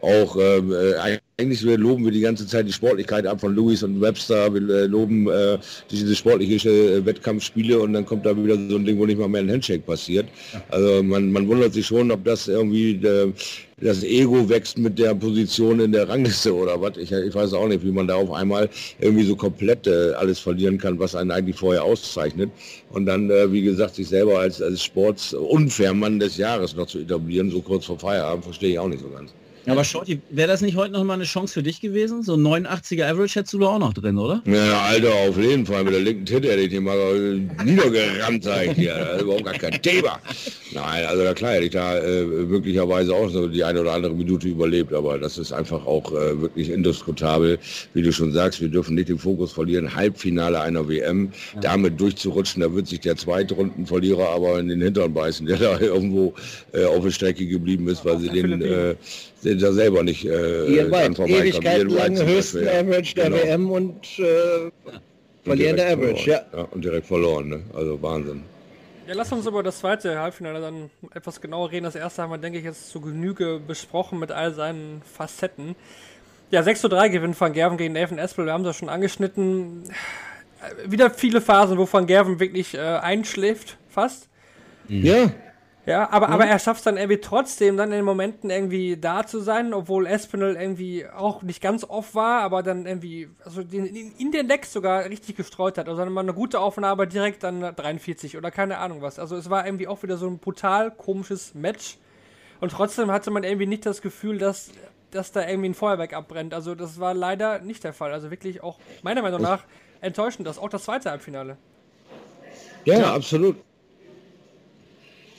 Auch 0.00 0.36
ähm, 0.36 0.72
äh, 0.72 1.18
eigentlich 1.38 1.60
loben 1.60 2.02
wir 2.02 2.12
die 2.12 2.22
ganze 2.22 2.46
Zeit 2.46 2.66
die 2.66 2.72
Sportlichkeit 2.72 3.26
ab 3.26 3.42
von 3.42 3.54
Lewis 3.54 3.82
und 3.82 4.00
Webster. 4.00 4.54
Wir 4.54 4.74
äh, 4.74 4.86
loben 4.86 5.28
äh, 5.28 5.58
diese 5.90 6.16
sportliche 6.16 6.70
äh, 6.70 7.04
Wettkampfspiele 7.04 7.78
und 7.78 7.92
dann 7.92 8.06
kommt 8.06 8.24
da 8.24 8.34
wieder 8.34 8.54
so 8.70 8.76
ein 8.76 8.86
Ding, 8.86 8.98
wo 8.98 9.04
nicht 9.04 9.18
mal 9.18 9.28
mehr 9.28 9.42
ein 9.42 9.50
Handshake 9.50 9.82
passiert. 9.82 10.28
Also 10.70 11.02
man, 11.02 11.30
man 11.30 11.46
wundert 11.46 11.74
sich 11.74 11.86
schon, 11.86 12.10
ob 12.10 12.24
das 12.24 12.48
irgendwie 12.48 12.92
äh, 13.06 13.30
das 13.82 14.02
Ego 14.02 14.48
wächst 14.48 14.78
mit 14.78 14.98
der 14.98 15.14
Position 15.14 15.78
in 15.80 15.92
der 15.92 16.08
Rangliste 16.08 16.54
oder 16.54 16.80
was. 16.80 16.96
Ich, 16.96 17.12
ich 17.12 17.34
weiß 17.34 17.52
auch 17.52 17.68
nicht, 17.68 17.84
wie 17.84 17.92
man 17.92 18.06
da 18.08 18.14
auf 18.14 18.32
einmal 18.32 18.70
irgendwie 18.98 19.24
so 19.24 19.36
komplett 19.36 19.86
äh, 19.86 20.12
alles 20.14 20.38
verlieren 20.38 20.78
kann, 20.78 20.98
was 20.98 21.14
einen 21.14 21.32
eigentlich 21.32 21.56
vorher 21.56 21.84
auszeichnet. 21.84 22.50
Und 22.88 23.04
dann, 23.04 23.28
äh, 23.28 23.52
wie 23.52 23.60
gesagt, 23.60 23.96
sich 23.96 24.08
selber 24.08 24.38
als, 24.38 24.62
als 24.62 24.82
Sports-Unfair-Mann 24.84 26.18
des 26.18 26.38
Jahres 26.38 26.74
noch 26.74 26.86
zu 26.86 27.00
etablieren, 27.00 27.50
so 27.50 27.60
kurz 27.60 27.84
vor 27.84 27.98
Feierabend, 27.98 28.44
verstehe 28.44 28.70
ich 28.70 28.78
auch 28.78 28.88
nicht 28.88 29.02
so 29.02 29.10
ganz. 29.10 29.34
Aber 29.66 29.84
Shorty, 29.84 30.20
wäre 30.30 30.48
das 30.48 30.60
nicht 30.60 30.76
heute 30.76 30.92
noch 30.92 31.02
mal 31.02 31.14
eine 31.14 31.24
Chance 31.24 31.54
für 31.54 31.62
dich 31.62 31.80
gewesen? 31.80 32.22
So 32.22 32.34
ein 32.34 32.40
89er 32.40 33.04
Average 33.04 33.40
hättest 33.40 33.52
du 33.54 33.58
da 33.58 33.66
auch 33.66 33.78
noch 33.78 33.94
drin, 33.94 34.16
oder? 34.16 34.42
Ja, 34.46 34.82
Alter, 34.82 35.12
auf 35.28 35.36
jeden 35.36 35.66
Fall. 35.66 35.82
Mit 35.84 35.94
der 35.94 36.00
linken 36.00 36.24
Titte 36.24 36.48
hätte 36.48 36.62
ich 36.62 36.70
den 36.70 36.84
mal 36.84 36.96
äh, 36.96 37.64
niedergerammt, 37.64 38.44
sag 38.44 38.66
ich 38.66 38.74
dir. 38.74 38.94
Das 38.94 39.16
ist 39.16 39.22
überhaupt 39.22 39.44
gar 39.44 39.54
kein 39.54 39.82
Thema. 39.82 40.20
Nein, 40.72 41.06
also 41.06 41.24
na 41.24 41.34
klar 41.34 41.52
hätte 41.52 41.64
ich 41.64 41.70
da 41.72 41.98
äh, 41.98 42.24
möglicherweise 42.24 43.14
auch 43.14 43.28
so 43.28 43.48
die 43.48 43.64
eine 43.64 43.80
oder 43.80 43.92
andere 43.92 44.14
Minute 44.14 44.48
überlebt, 44.48 44.92
aber 44.92 45.18
das 45.18 45.38
ist 45.38 45.52
einfach 45.52 45.84
auch 45.84 46.12
äh, 46.12 46.40
wirklich 46.40 46.70
indiskutabel. 46.70 47.58
Wie 47.94 48.02
du 48.02 48.12
schon 48.12 48.32
sagst, 48.32 48.60
wir 48.60 48.68
dürfen 48.68 48.94
nicht 48.94 49.08
den 49.08 49.18
Fokus 49.18 49.52
verlieren. 49.52 49.94
Halbfinale 49.94 50.60
einer 50.60 50.88
WM, 50.88 51.32
damit 51.60 52.00
durchzurutschen, 52.00 52.62
da 52.62 52.72
wird 52.72 52.86
sich 52.86 53.00
der 53.00 53.16
Zweitrundenverlierer 53.16 54.28
aber 54.28 54.60
in 54.60 54.68
den 54.68 54.80
Hintern 54.80 55.12
beißen, 55.12 55.46
der 55.46 55.56
da 55.56 55.80
irgendwo 55.80 56.34
äh, 56.72 56.84
auf 56.84 57.02
der 57.02 57.10
Strecke 57.10 57.46
geblieben 57.46 57.88
ist, 57.88 58.04
weil 58.04 58.18
sie 58.18 58.28
den 58.28 58.60
da 59.54 59.72
selber 59.72 60.02
nicht 60.02 60.24
äh, 60.24 60.66
Ihr 60.66 60.88
dran 60.88 60.92
weit, 60.92 61.16
vorbeikommen. 61.16 61.28
Ewigkeit 61.46 61.78
Ian 61.78 61.90
Wright 61.94 62.18
lang 62.18 62.26
höchsten 62.26 62.64
Beispiel, 62.64 62.74
ja. 62.74 62.80
Average 62.80 63.14
der 63.14 63.24
Genau. 63.30 63.36
WM 63.36 63.70
und 63.70 64.18
äh, 64.18 64.24
Und 64.64 64.72
verlieren 65.44 65.76
der 65.76 65.96
direkt 65.96 66.26
Average, 66.26 66.30
ja. 66.30 66.38
verloren. 66.50 66.68
Und 66.72 66.84
direkt 66.84 67.06
verloren, 67.06 67.48
ne? 67.48 67.60
Also 67.74 68.02
Wahnsinn. 68.02 68.42
Ja, 69.06 69.14
lass 69.14 69.30
uns 69.30 69.46
über 69.46 69.62
das 69.62 69.78
zweite 69.78 70.18
Halbfinale 70.18 70.60
dann 70.60 70.90
etwas 71.14 71.40
genauer 71.40 71.70
reden. 71.70 71.84
Das 71.84 71.94
erste 71.94 72.22
haben 72.22 72.30
wir, 72.30 72.38
denke 72.38 72.58
ich, 72.58 72.64
jetzt 72.64 72.88
zu 72.90 73.00
Genüge 73.00 73.60
besprochen 73.64 74.18
mit 74.18 74.32
all 74.32 74.52
seinen 74.52 75.00
Facetten. 75.02 75.76
Ja, 76.50 76.62
6 76.64 76.80
zu 76.80 76.88
3 76.88 77.08
gewinnt 77.08 77.40
Van 77.40 77.52
Gerven 77.52 77.76
gegen 77.78 77.92
Nathan 77.94 78.18
Espel. 78.18 78.46
Wir 78.46 78.52
haben 78.52 78.64
das 78.64 78.76
schon 78.76 78.88
angeschnitten. 78.88 79.84
Äh, 80.60 80.90
Wieder 80.90 81.10
viele 81.10 81.40
Phasen, 81.40 81.78
wo 81.78 81.88
Van 81.90 82.06
Gerven 82.06 82.40
wirklich 82.40 82.74
äh, 82.74 82.78
einschläft, 82.80 83.76
fast. 83.88 84.28
Ja, 84.88 85.30
Ja, 85.86 86.10
aber, 86.10 86.30
aber 86.30 86.46
er 86.46 86.58
schafft 86.58 86.78
es 86.78 86.84
dann 86.84 86.96
irgendwie 86.96 87.20
trotzdem, 87.20 87.76
dann 87.76 87.90
in 87.90 87.98
den 87.98 88.04
Momenten 88.04 88.50
irgendwie 88.50 88.96
da 88.96 89.24
zu 89.24 89.38
sein, 89.38 89.72
obwohl 89.72 90.08
Espinel 90.08 90.56
irgendwie 90.56 91.06
auch 91.06 91.42
nicht 91.42 91.62
ganz 91.62 91.84
off 91.84 92.16
war, 92.16 92.42
aber 92.42 92.64
dann 92.64 92.86
irgendwie, 92.86 93.28
also 93.44 93.62
den, 93.62 93.86
in, 93.86 94.32
den 94.32 94.48
Decks 94.48 94.72
sogar 94.72 95.04
richtig 95.04 95.36
gestreut 95.36 95.78
hat. 95.78 95.88
Also 95.88 96.02
dann 96.02 96.12
mal 96.12 96.22
eine 96.22 96.34
gute 96.34 96.58
Aufnahme 96.58 97.06
direkt 97.06 97.44
dann 97.44 97.60
43 97.60 98.36
oder 98.36 98.50
keine 98.50 98.78
Ahnung 98.78 99.00
was. 99.00 99.20
Also 99.20 99.36
es 99.36 99.48
war 99.48 99.64
irgendwie 99.64 99.86
auch 99.86 100.02
wieder 100.02 100.16
so 100.16 100.26
ein 100.26 100.38
brutal 100.38 100.90
komisches 100.90 101.54
Match. 101.54 101.98
Und 102.60 102.72
trotzdem 102.72 103.12
hatte 103.12 103.30
man 103.30 103.44
irgendwie 103.44 103.66
nicht 103.66 103.86
das 103.86 104.02
Gefühl, 104.02 104.38
dass, 104.38 104.72
dass 105.12 105.30
da 105.30 105.46
irgendwie 105.46 105.68
ein 105.68 105.74
Feuerwerk 105.74 106.14
abbrennt. 106.14 106.52
Also 106.52 106.74
das 106.74 106.98
war 106.98 107.14
leider 107.14 107.60
nicht 107.60 107.84
der 107.84 107.92
Fall. 107.92 108.12
Also 108.12 108.32
wirklich 108.32 108.60
auch 108.60 108.80
meiner 109.04 109.22
Meinung 109.22 109.40
nach 109.40 109.62
enttäuschend, 110.00 110.48
das 110.48 110.58
auch 110.58 110.68
das 110.68 110.82
zweite 110.82 111.10
Halbfinale. 111.10 111.58
ja, 112.84 113.14
absolut. 113.14 113.56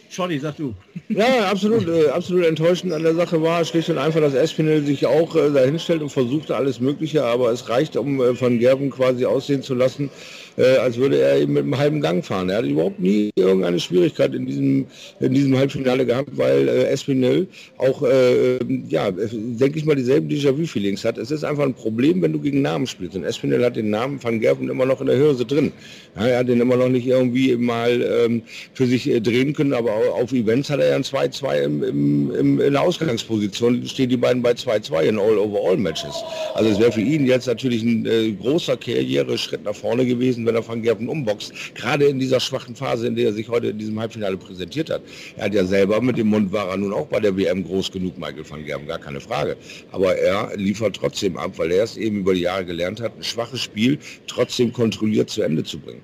Shorty, 0.10 0.40
sag 0.40 0.56
du. 0.56 0.74
Ja, 1.10 1.50
absolut, 1.52 1.88
äh, 1.88 2.08
absolut 2.10 2.46
enttäuschend 2.46 2.94
an 2.94 3.04
der 3.04 3.16
Sache 3.16 3.42
war 3.42 3.64
schlicht 3.66 3.90
und 3.90 3.98
einfach, 3.98 4.22
dass 4.22 4.34
Espinel 4.34 4.86
sich 4.86 5.06
auch 5.06 5.36
äh, 5.36 5.52
dahinstellt 5.52 6.02
und 6.02 6.10
versuchte 6.10 6.56
alles 6.56 6.80
Mögliche, 6.80 7.24
aber 7.24 7.52
es 7.52 7.70
reicht, 7.70 7.98
um 7.98 8.22
äh, 8.22 8.40
Van 8.40 8.60
Gerben 8.60 8.90
quasi 8.90 9.26
aussehen 9.26 9.64
zu 9.64 9.76
lassen, 9.76 10.10
äh, 10.58 10.78
als 10.78 10.98
würde 10.98 11.20
er 11.20 11.38
eben 11.40 11.54
mit 11.54 11.64
einem 11.64 11.78
halben 11.78 12.02
Gang 12.02 12.26
fahren. 12.26 12.50
Er 12.50 12.58
hat 12.58 12.66
überhaupt 12.66 13.00
nie 13.00 13.30
irgendeine 13.36 13.80
Schwierigkeit 13.80 14.34
in 14.34 14.46
diesem, 14.46 14.86
in 15.20 15.34
diesem 15.34 15.58
Halbfinale 15.58 16.06
gehabt, 16.06 16.30
weil 16.36 16.68
äh, 16.68 16.84
Espinel 16.90 17.48
auch, 17.78 18.04
äh, 18.04 18.58
ja, 18.90 19.12
denke 19.12 19.78
ich 19.80 19.86
mal, 19.86 19.96
dieselben 19.96 20.28
Déjà-vu-Feelings 20.30 21.06
hat. 21.06 21.18
Es 21.18 21.32
ist 21.32 21.44
einfach 21.44 21.64
ein 21.64 21.74
Problem, 21.74 22.22
wenn 22.22 22.34
du 22.34 22.40
gegen 22.40 22.62
Namen 22.62 22.88
spielst. 22.88 23.16
Und 23.16 23.24
Espinel 23.24 23.64
hat 23.64 23.76
den 23.76 23.90
Namen 23.90 24.22
Van 24.24 24.40
Gerben 24.40 24.70
immer 24.70 24.86
noch 24.86 25.00
in 25.02 25.08
der 25.08 25.16
Hirse 25.18 25.46
drin. 25.46 25.72
Ja, 26.16 26.28
er 26.28 26.40
hat 26.40 26.48
den 26.50 26.60
immer 26.60 26.76
noch 26.76 26.90
nicht 26.90 27.06
irgendwie 27.08 27.56
mal 27.56 28.02
ähm, 28.26 28.42
für 28.74 28.88
sich 28.88 29.08
äh, 29.10 29.22
drehen 29.22 29.54
können, 29.54 29.74
aber 29.74 29.92
au- 29.92 30.24
auf 30.24 30.32
Events 30.34 30.70
hat 30.72 30.80
er 30.80 30.90
ja 30.90 30.96
ein 30.96 31.04
2-2 31.04 31.62
im, 31.62 31.84
im, 31.84 32.32
im, 32.36 32.62
in 32.62 32.74
der 32.74 32.82
Ausgangsposition, 32.82 33.86
stehen 33.86 34.10
die 34.10 34.18
beiden 34.18 34.42
bei 34.42 34.54
2-2 34.54 35.02
in 35.04 35.20
All-Over-All-Matches. 35.20 36.16
Also 36.56 36.72
es 36.72 36.80
wäre 36.80 36.92
für 36.92 37.02
ihn 37.02 37.28
jetzt 37.28 37.46
natürlich 37.46 37.84
ein 37.84 38.06
äh, 38.08 38.32
großer 38.32 38.76
Karriereschritt 38.78 39.64
nach 39.64 39.76
vorne 39.76 40.04
gewesen, 40.06 40.47
wenn 40.48 40.56
er 40.56 40.68
Van 40.68 40.82
Gerven 40.82 41.08
umboxt, 41.10 41.54
gerade 41.76 42.06
in 42.06 42.20
dieser 42.20 42.40
schwachen 42.40 42.76
Phase, 42.76 43.08
in 43.08 43.16
der 43.16 43.28
er 43.28 43.34
sich 43.34 43.48
heute 43.50 43.68
in 43.68 43.78
diesem 43.78 44.00
Halbfinale 44.00 44.38
präsentiert 44.38 44.90
hat. 44.90 45.02
Er 45.36 45.46
hat 45.46 45.54
ja 45.54 45.66
selber 45.66 46.02
mit 46.02 46.18
dem 46.18 46.28
Mund 46.28 46.52
war 46.52 46.70
er 46.70 46.78
nun 46.78 46.94
auch 46.94 47.08
bei 47.08 47.20
der 47.20 47.36
WM 47.38 47.64
groß 47.64 47.92
genug, 47.92 48.18
Michael 48.18 48.50
van 48.50 48.66
Gerven, 48.66 48.88
gar 48.88 49.00
keine 49.00 49.20
Frage. 49.20 49.58
Aber 49.92 50.16
er 50.16 50.56
liefert 50.56 50.96
trotzdem 50.96 51.38
ab, 51.38 51.58
weil 51.58 51.72
er 51.72 51.84
es 51.84 51.98
eben 51.98 52.22
über 52.22 52.34
die 52.34 52.42
Jahre 52.42 52.66
gelernt 52.66 53.00
hat, 53.00 53.16
ein 53.18 53.24
schwaches 53.24 53.62
Spiel 53.62 54.00
trotzdem 54.26 54.74
kontrolliert 54.74 55.30
zu 55.30 55.44
Ende 55.44 55.64
zu 55.64 55.80
bringen. 55.80 56.02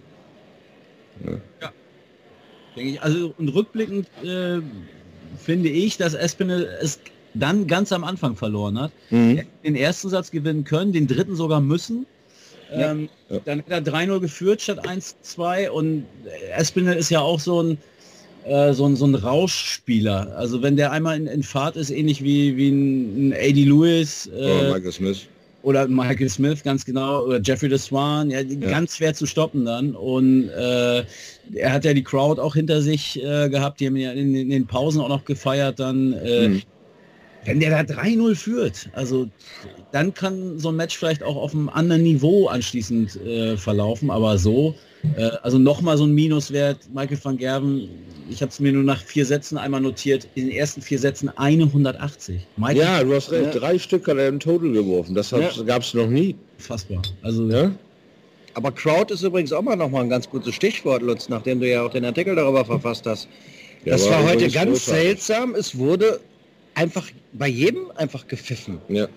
Denke 2.76 2.92
ich. 2.92 3.02
Also 3.02 3.34
und 3.38 3.50
rückblickend 3.50 4.08
äh, 4.24 4.60
finde 5.38 5.70
ich, 5.70 5.98
dass 5.98 6.14
Espinel 6.14 6.70
es 6.82 7.00
dann 7.34 7.68
ganz 7.68 7.92
am 7.92 8.04
Anfang 8.04 8.36
verloren 8.36 8.80
hat. 8.80 8.92
Mhm. 9.10 9.42
Den 9.64 9.76
ersten 9.76 10.10
Satz 10.10 10.32
gewinnen 10.32 10.64
können, 10.64 10.94
den 10.94 11.08
dritten 11.08 11.36
sogar 11.36 11.62
müssen. 11.62 12.06
Ähm, 12.74 13.10
Dann 13.46 13.60
hat 13.60 13.70
er 13.70 13.82
3-0 13.94 14.20
geführt 14.20 14.62
statt 14.62 14.80
1-2 14.88 15.70
und 15.70 16.06
Espinel 16.58 16.96
ist 16.96 17.10
ja 17.10 17.20
auch 17.22 17.40
so 17.40 17.62
ein, 17.62 17.78
äh, 18.46 18.74
so 18.74 18.86
ein, 18.86 18.96
so 18.96 19.06
ein 19.06 19.16
Rauschspieler. 19.16 20.36
Also 20.38 20.62
wenn 20.62 20.76
der 20.76 20.92
einmal 20.92 21.18
in, 21.18 21.28
in 21.28 21.44
Fahrt 21.44 21.76
ist, 21.76 21.90
ähnlich 21.92 22.24
wie, 22.24 22.56
wie 22.58 22.70
ein, 22.70 23.30
ein 23.30 23.34
A.D. 23.34 23.64
Lewis 23.66 24.30
Oh, 24.34 24.40
äh, 24.40 24.72
Michael 24.72 24.92
Smith. 24.92 25.28
oder 25.64 25.88
Michael 25.88 26.30
Smith, 26.30 26.62
ganz 26.64 26.84
genau, 26.86 27.24
oder 27.26 27.40
Jeffrey 27.42 27.70
de 27.70 27.78
Swan, 27.78 28.30
ja, 28.30 28.44
die- 28.44 28.58
ganz 28.60 28.98
schwer 28.98 29.14
zu 29.14 29.26
stoppen 29.26 29.66
dann. 29.66 29.96
Und 29.96 30.50
äh, 30.50 31.04
er 31.54 31.72
hat 31.74 31.86
ja 31.86 31.94
die 31.94 32.04
Crowd 32.04 32.42
auch 32.42 32.54
hinter 32.56 32.82
sich 32.82 33.22
äh, 33.24 33.50
gehabt, 33.50 33.80
die 33.80 33.88
haben 33.88 33.96
ja 33.98 34.12
in, 34.12 34.36
in 34.36 34.50
den 34.50 34.68
Pausen 34.68 35.00
auch 35.02 35.10
noch 35.10 35.26
gefeiert 35.26 35.80
dann. 35.80 36.14
Äh, 36.14 36.48
Mhm. 36.50 36.62
Wenn 37.46 37.60
der 37.60 37.84
da 37.84 37.94
3-0 37.94 38.36
führt, 38.36 38.90
also 38.94 39.28
dann 39.92 40.14
kann 40.14 40.60
so 40.60 40.70
ein 40.70 40.76
Match 40.76 40.98
vielleicht 40.98 41.24
auch 41.24 41.36
auf 41.36 41.54
einem 41.54 41.70
anderen 41.70 42.04
Niveau 42.04 42.48
anschließend 42.48 43.16
äh, 43.22 43.58
verlaufen, 43.58 44.10
aber 44.10 44.38
so, 44.38 44.76
äh, 45.18 45.24
also 45.42 45.58
nochmal 45.58 45.98
so 45.98 46.06
ein 46.06 46.14
Minuswert, 46.14 46.78
Michael 46.94 47.18
van 47.22 47.38
Gerven, 47.38 47.90
ich 48.30 48.42
habe 48.42 48.50
es 48.50 48.60
mir 48.62 48.72
nur 48.72 48.84
nach 48.84 49.02
vier 49.04 49.26
Sätzen 49.26 49.58
einmal 49.58 49.82
notiert, 49.82 50.28
in 50.36 50.48
den 50.48 50.56
ersten 50.56 50.82
vier 50.82 50.98
Sätzen 51.00 51.30
eine 51.38 51.64
180. 51.66 52.40
Michael, 52.56 52.78
Ja, 52.78 53.04
du 53.04 53.14
hast 53.14 53.30
recht. 53.32 53.60
Drei 53.60 53.78
Stück 53.78 54.08
hat 54.08 54.18
er 54.18 54.30
im 54.30 54.40
Total 54.40 54.72
geworfen. 54.72 55.14
Das 55.14 55.32
Ja. 55.32 55.40
gab 55.66 55.82
es 55.82 55.94
noch 55.94 56.08
nie. 56.08 56.36
fassbar. 56.58 57.02
Also 57.22 57.50
Ja? 57.50 57.72
Aber 58.56 58.72
Crowd 58.72 59.12
ist 59.14 59.24
übrigens 59.24 59.52
auch 59.52 59.64
mal 59.64 59.76
noch 59.76 59.90
mal 59.90 60.02
ein 60.04 60.10
ganz 60.10 60.30
gutes 60.30 60.54
Stichwort, 60.56 61.02
Lutz, 61.02 61.28
nachdem 61.28 61.60
du 61.60 61.68
ja 61.68 61.84
auch 61.86 61.92
den 61.92 62.06
Artikel 62.06 62.36
darüber 62.36 62.64
verfasst 62.64 63.06
hast. 63.08 63.28
Ja, 63.84 63.94
das 63.94 64.06
war 64.06 64.24
war 64.24 64.30
heute 64.30 64.48
ganz 64.50 64.70
großartig. 64.86 65.04
seltsam. 65.04 65.56
Es 65.56 65.78
wurde 65.78 66.20
einfach 66.76 67.08
bei 67.34 67.48
jedem 67.48 67.92
einfach 67.96 68.28
gepfiffen. 68.28 68.80
Ja. 68.88 69.08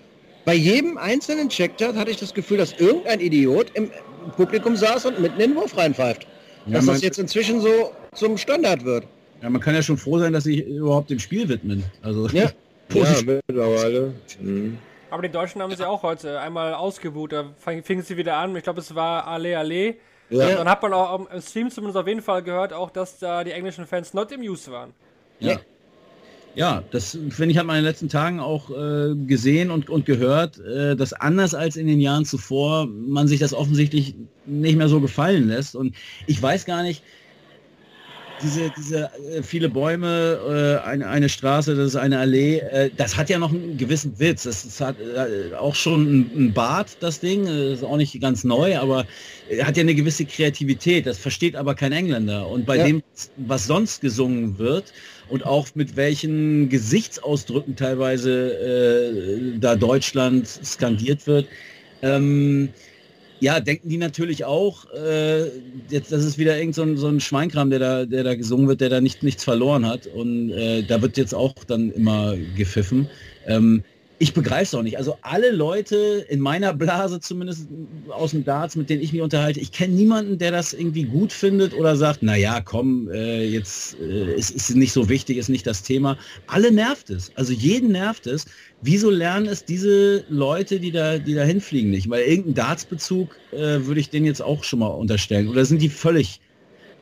Bei 0.45 0.53
jedem 0.53 0.97
einzelnen 0.97 1.49
Checktart 1.49 1.95
hatte 1.95 2.11
ich 2.11 2.17
das 2.17 2.33
Gefühl, 2.33 2.57
dass 2.57 2.73
irgendein 2.79 3.19
Idiot 3.19 3.71
im 3.73 3.91
Publikum 4.37 4.75
saß 4.75 5.05
und 5.07 5.19
mitten 5.19 5.39
in 5.39 5.51
den 5.51 5.55
Wurf 5.57 5.75
reinpfeift. 5.77 6.25
Ja, 6.65 6.73
dass 6.75 6.85
das 6.85 7.01
jetzt 7.01 7.19
inzwischen 7.19 7.59
so 7.61 7.91
zum 8.13 8.37
Standard 8.37 8.83
wird. 8.85 9.05
Ja, 9.41 9.49
man 9.49 9.61
kann 9.61 9.75
ja 9.75 9.81
schon 9.81 9.97
froh 9.97 10.17
sein, 10.19 10.33
dass 10.33 10.45
sie 10.45 10.61
überhaupt 10.61 11.09
dem 11.09 11.19
Spiel 11.19 11.47
widmen. 11.49 11.83
Also 12.01 12.27
Ja. 12.29 12.49
Ja, 12.93 13.03
mittlerweile. 13.25 14.13
Mhm. 14.39 14.77
Aber 15.09 15.21
die 15.21 15.29
Deutschen 15.29 15.61
haben 15.61 15.75
sie 15.75 15.85
auch 15.85 16.03
heute 16.03 16.39
einmal 16.39 16.73
ausgebucht. 16.73 17.33
Da 17.33 17.53
fingen 17.57 18.01
sie 18.01 18.15
wieder 18.15 18.37
an. 18.37 18.55
Ich 18.55 18.63
glaube, 18.63 18.79
es 18.79 18.95
war 18.95 19.27
Ale 19.27 19.57
Ale. 19.57 19.95
Ja. 20.29 20.55
Dann 20.55 20.69
hat 20.69 20.81
man 20.81 20.93
auch 20.93 21.29
im 21.29 21.41
Stream 21.41 21.69
zumindest 21.69 21.97
auf 21.97 22.07
jeden 22.07 22.21
Fall 22.21 22.43
gehört, 22.43 22.71
auch 22.71 22.89
dass 22.89 23.19
da 23.19 23.43
die 23.43 23.51
englischen 23.51 23.85
Fans 23.85 24.13
not 24.13 24.31
amused 24.31 24.71
waren. 24.71 24.93
ja. 25.39 25.51
Ja, 25.53 25.59
das 26.89 27.11
finde 27.29 27.51
ich, 27.51 27.57
hat 27.59 27.67
man 27.67 27.75
in 27.75 27.83
den 27.83 27.89
letzten 27.89 28.09
Tagen 28.09 28.39
auch 28.39 28.71
äh, 28.71 29.13
gesehen 29.27 29.69
und, 29.69 29.91
und 29.91 30.07
gehört, 30.07 30.57
äh, 30.57 30.95
dass 30.95 31.13
anders 31.13 31.53
als 31.53 31.75
in 31.75 31.85
den 31.85 31.99
Jahren 31.99 32.25
zuvor 32.25 32.87
man 32.87 33.27
sich 33.27 33.39
das 33.39 33.53
offensichtlich 33.53 34.15
nicht 34.47 34.75
mehr 34.75 34.89
so 34.89 34.99
gefallen 34.99 35.49
lässt. 35.49 35.75
Und 35.75 35.95
ich 36.25 36.41
weiß 36.41 36.65
gar 36.65 36.81
nicht, 36.81 37.03
diese, 38.39 38.71
diese 38.71 39.09
äh, 39.31 39.43
viele 39.43 39.69
Bäume, 39.69 40.79
äh, 40.83 40.87
eine, 40.87 41.07
eine 41.07 41.29
Straße, 41.29 41.75
das 41.75 41.87
ist 41.89 41.95
eine 41.95 42.19
Allee, 42.19 42.59
äh, 42.59 42.91
das 42.95 43.17
hat 43.17 43.29
ja 43.29 43.39
noch 43.39 43.51
einen 43.51 43.77
gewissen 43.77 44.19
Witz. 44.19 44.43
Das, 44.43 44.63
das 44.63 44.79
hat 44.81 44.99
äh, 44.99 45.53
auch 45.55 45.75
schon 45.75 46.03
ein, 46.03 46.31
ein 46.47 46.53
Bad, 46.53 46.97
das 47.01 47.19
Ding, 47.19 47.47
äh, 47.47 47.73
ist 47.73 47.83
auch 47.83 47.97
nicht 47.97 48.19
ganz 48.21 48.43
neu, 48.43 48.77
aber 48.77 49.07
hat 49.63 49.77
ja 49.77 49.81
eine 49.81 49.95
gewisse 49.95 50.25
Kreativität. 50.25 51.05
Das 51.05 51.17
versteht 51.19 51.55
aber 51.55 51.75
kein 51.75 51.91
Engländer. 51.91 52.47
Und 52.49 52.65
bei 52.65 52.77
Ja. 52.77 52.83
dem, 52.85 53.01
was 53.35 53.65
sonst 53.65 54.01
gesungen 54.01 54.57
wird 54.59 54.93
und 55.27 55.45
auch 55.45 55.67
mit 55.73 55.95
welchen 55.95 56.69
Gesichtsausdrücken 56.69 57.75
teilweise 57.75 59.55
da 59.59 59.75
Deutschland 59.75 60.47
skandiert 60.47 61.25
wird, 61.27 61.49
ähm, 62.01 62.73
ja, 63.39 63.59
denken 63.59 63.89
die 63.89 63.97
natürlich 63.97 64.45
auch, 64.45 64.91
äh, 64.93 65.47
jetzt, 65.89 66.11
das 66.11 66.25
ist 66.25 66.37
wieder 66.37 66.57
irgend 66.57 66.75
so 66.75 66.83
ein, 66.83 66.97
so 66.97 67.07
ein 67.07 67.19
Schweinkram, 67.19 67.69
der 67.69 67.79
da, 67.79 68.05
der 68.05 68.23
da 68.23 68.35
gesungen 68.35 68.67
wird, 68.67 68.81
der 68.81 68.89
da 68.89 69.01
nicht, 69.01 69.23
nichts 69.23 69.43
verloren 69.43 69.85
hat. 69.85 70.07
Und 70.07 70.51
äh, 70.51 70.83
da 70.83 71.01
wird 71.01 71.17
jetzt 71.17 71.33
auch 71.33 71.53
dann 71.65 71.91
immer 71.91 72.35
gepfiffen. 72.55 73.09
Ähm, 73.45 73.83
ich 74.19 74.33
begreife 74.33 74.63
es 74.63 74.75
auch 74.75 74.81
nicht. 74.81 74.97
Also 74.97 75.17
alle 75.21 75.51
Leute 75.51 76.25
in 76.27 76.39
meiner 76.39 76.73
Blase 76.73 77.19
zumindest 77.19 77.67
aus 78.09 78.31
dem 78.31 78.43
Darts, 78.43 78.75
mit 78.75 78.89
denen 78.89 79.03
ich 79.03 79.13
mich 79.13 79.21
unterhalte, 79.21 79.59
ich 79.59 79.71
kenne 79.71 79.93
niemanden, 79.93 80.39
der 80.39 80.51
das 80.51 80.73
irgendwie 80.73 81.03
gut 81.03 81.31
findet 81.31 81.73
oder 81.75 81.95
sagt, 81.95 82.19
na 82.21 82.35
ja, 82.35 82.59
komm, 82.61 83.09
äh, 83.11 83.45
jetzt 83.45 83.99
äh, 83.99 84.33
es 84.33 84.49
ist 84.49 84.75
nicht 84.75 84.91
so 84.91 85.07
wichtig, 85.07 85.37
ist 85.37 85.49
nicht 85.49 85.67
das 85.67 85.83
Thema. 85.83 86.17
Alle 86.47 86.71
nervt 86.71 87.11
es. 87.11 87.31
Also 87.35 87.53
jeden 87.53 87.91
nervt 87.91 88.25
es. 88.25 88.45
Wieso 88.81 89.11
lernen 89.11 89.47
es 89.47 89.65
diese 89.65 90.23
Leute, 90.29 90.79
die 90.79 90.91
da, 90.91 91.19
die 91.19 91.35
da 91.35 91.43
hinfliegen 91.43 91.91
nicht? 91.91 92.09
Weil 92.09 92.23
irgendeinen 92.23 92.55
Dartsbezug 92.55 93.35
äh, 93.51 93.85
würde 93.85 93.99
ich 93.99 94.09
denen 94.09 94.25
jetzt 94.25 94.41
auch 94.41 94.63
schon 94.63 94.79
mal 94.79 94.87
unterstellen. 94.87 95.47
Oder 95.47 95.63
sind 95.65 95.81
die 95.81 95.89
völlig, 95.89 96.41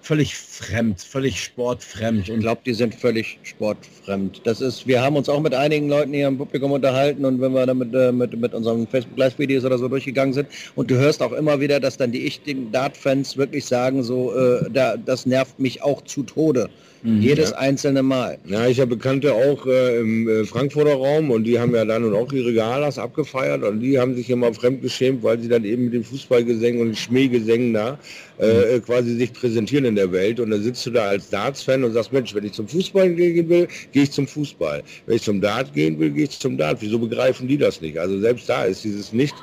völlig 0.05 0.35
fremd, 0.35 1.01
völlig 1.01 1.43
sportfremd? 1.43 2.29
Ich 2.29 2.39
glaube, 2.39 2.61
die 2.65 2.73
sind 2.73 2.93
völlig 2.93 3.39
sportfremd. 3.41 4.41
Das 4.43 4.61
ist, 4.61 4.85
wir 4.85 5.01
haben 5.01 5.15
uns 5.15 5.27
auch 5.27 5.41
mit 5.41 5.55
einigen 5.55 5.89
Leuten 5.89 6.13
hier 6.13 6.27
im 6.27 6.37
Publikum 6.37 6.71
unterhalten 6.71 7.25
und 7.25 7.41
wenn 7.41 7.53
wir 7.53 7.65
dann 7.65 7.79
mit, 7.79 7.93
äh, 7.93 8.11
mit, 8.11 8.39
mit 8.39 8.53
unseren 8.53 8.87
Facebook 8.87 9.17
Live-Videos 9.17 9.65
oder 9.65 9.77
so 9.77 9.87
durchgegangen 9.87 10.33
sind 10.33 10.47
und 10.75 10.91
du 10.91 10.95
hörst 10.95 11.23
auch 11.23 11.33
immer 11.33 11.59
wieder, 11.59 11.79
dass 11.79 11.97
dann 11.97 12.11
die 12.11 12.27
echten 12.27 12.71
Dart-Fans 12.71 13.35
wirklich 13.35 13.65
sagen, 13.65 14.03
so, 14.03 14.35
äh, 14.35 14.69
da, 14.71 14.95
das 14.95 15.25
nervt 15.25 15.59
mich 15.59 15.81
auch 15.81 16.03
zu 16.03 16.21
Tode. 16.23 16.69
Jedes 17.03 17.53
einzelne 17.53 18.01
Mal. 18.01 18.39
Ja, 18.45 18.67
ich 18.67 18.79
habe 18.79 18.95
Bekannte 18.95 19.33
auch 19.33 19.67
äh, 19.67 19.99
im 19.99 20.27
äh, 20.27 20.43
Frankfurter 20.45 20.95
Raum 20.95 21.29
und 21.29 21.43
die 21.43 21.59
haben 21.59 21.75
ja 21.75 21.85
dann 21.85 22.03
und 22.03 22.15
auch 22.15 22.31
ihre 22.33 22.53
Galas 22.53 22.97
abgefeiert 22.97 23.63
und 23.63 23.79
die 23.79 23.99
haben 23.99 24.15
sich 24.15 24.29
immer 24.29 24.51
fremdgeschämt, 24.53 25.21
weil 25.21 25.39
sie 25.39 25.47
dann 25.47 25.65
eben 25.65 25.85
mit 25.85 25.93
den 25.93 26.03
Fußballgesängen 26.03 26.81
und 26.81 26.97
Schmähgesängen 26.97 27.73
da 27.73 27.99
äh, 28.37 28.79
quasi 28.79 29.15
sich 29.15 29.33
präsentieren 29.33 29.85
in 29.85 29.95
der 29.95 30.11
Welt 30.11 30.39
und 30.39 30.49
dann 30.49 30.63
sitzt 30.63 30.85
du 30.85 30.91
da 30.91 31.05
als 31.05 31.29
Darts-Fan 31.29 31.83
und 31.83 31.93
sagst, 31.93 32.11
Mensch, 32.11 32.33
wenn 32.33 32.45
ich 32.45 32.53
zum 32.53 32.67
Fußball 32.67 33.09
gehen 33.13 33.49
will, 33.49 33.67
gehe 33.91 34.03
ich 34.03 34.11
zum 34.11 34.27
Fußball. 34.27 34.83
Wenn 35.05 35.15
ich 35.15 35.21
zum 35.21 35.41
Dart 35.41 35.73
gehen 35.73 35.99
will, 35.99 36.09
gehe 36.09 36.23
ich 36.25 36.39
zum 36.39 36.57
Dart. 36.57 36.77
Wieso 36.81 36.99
begreifen 36.99 37.47
die 37.47 37.57
das 37.57 37.81
nicht? 37.81 37.97
Also 37.97 38.19
selbst 38.19 38.49
da 38.49 38.65
ist 38.65 38.83
dieses 38.83 39.13
nicht 39.13 39.35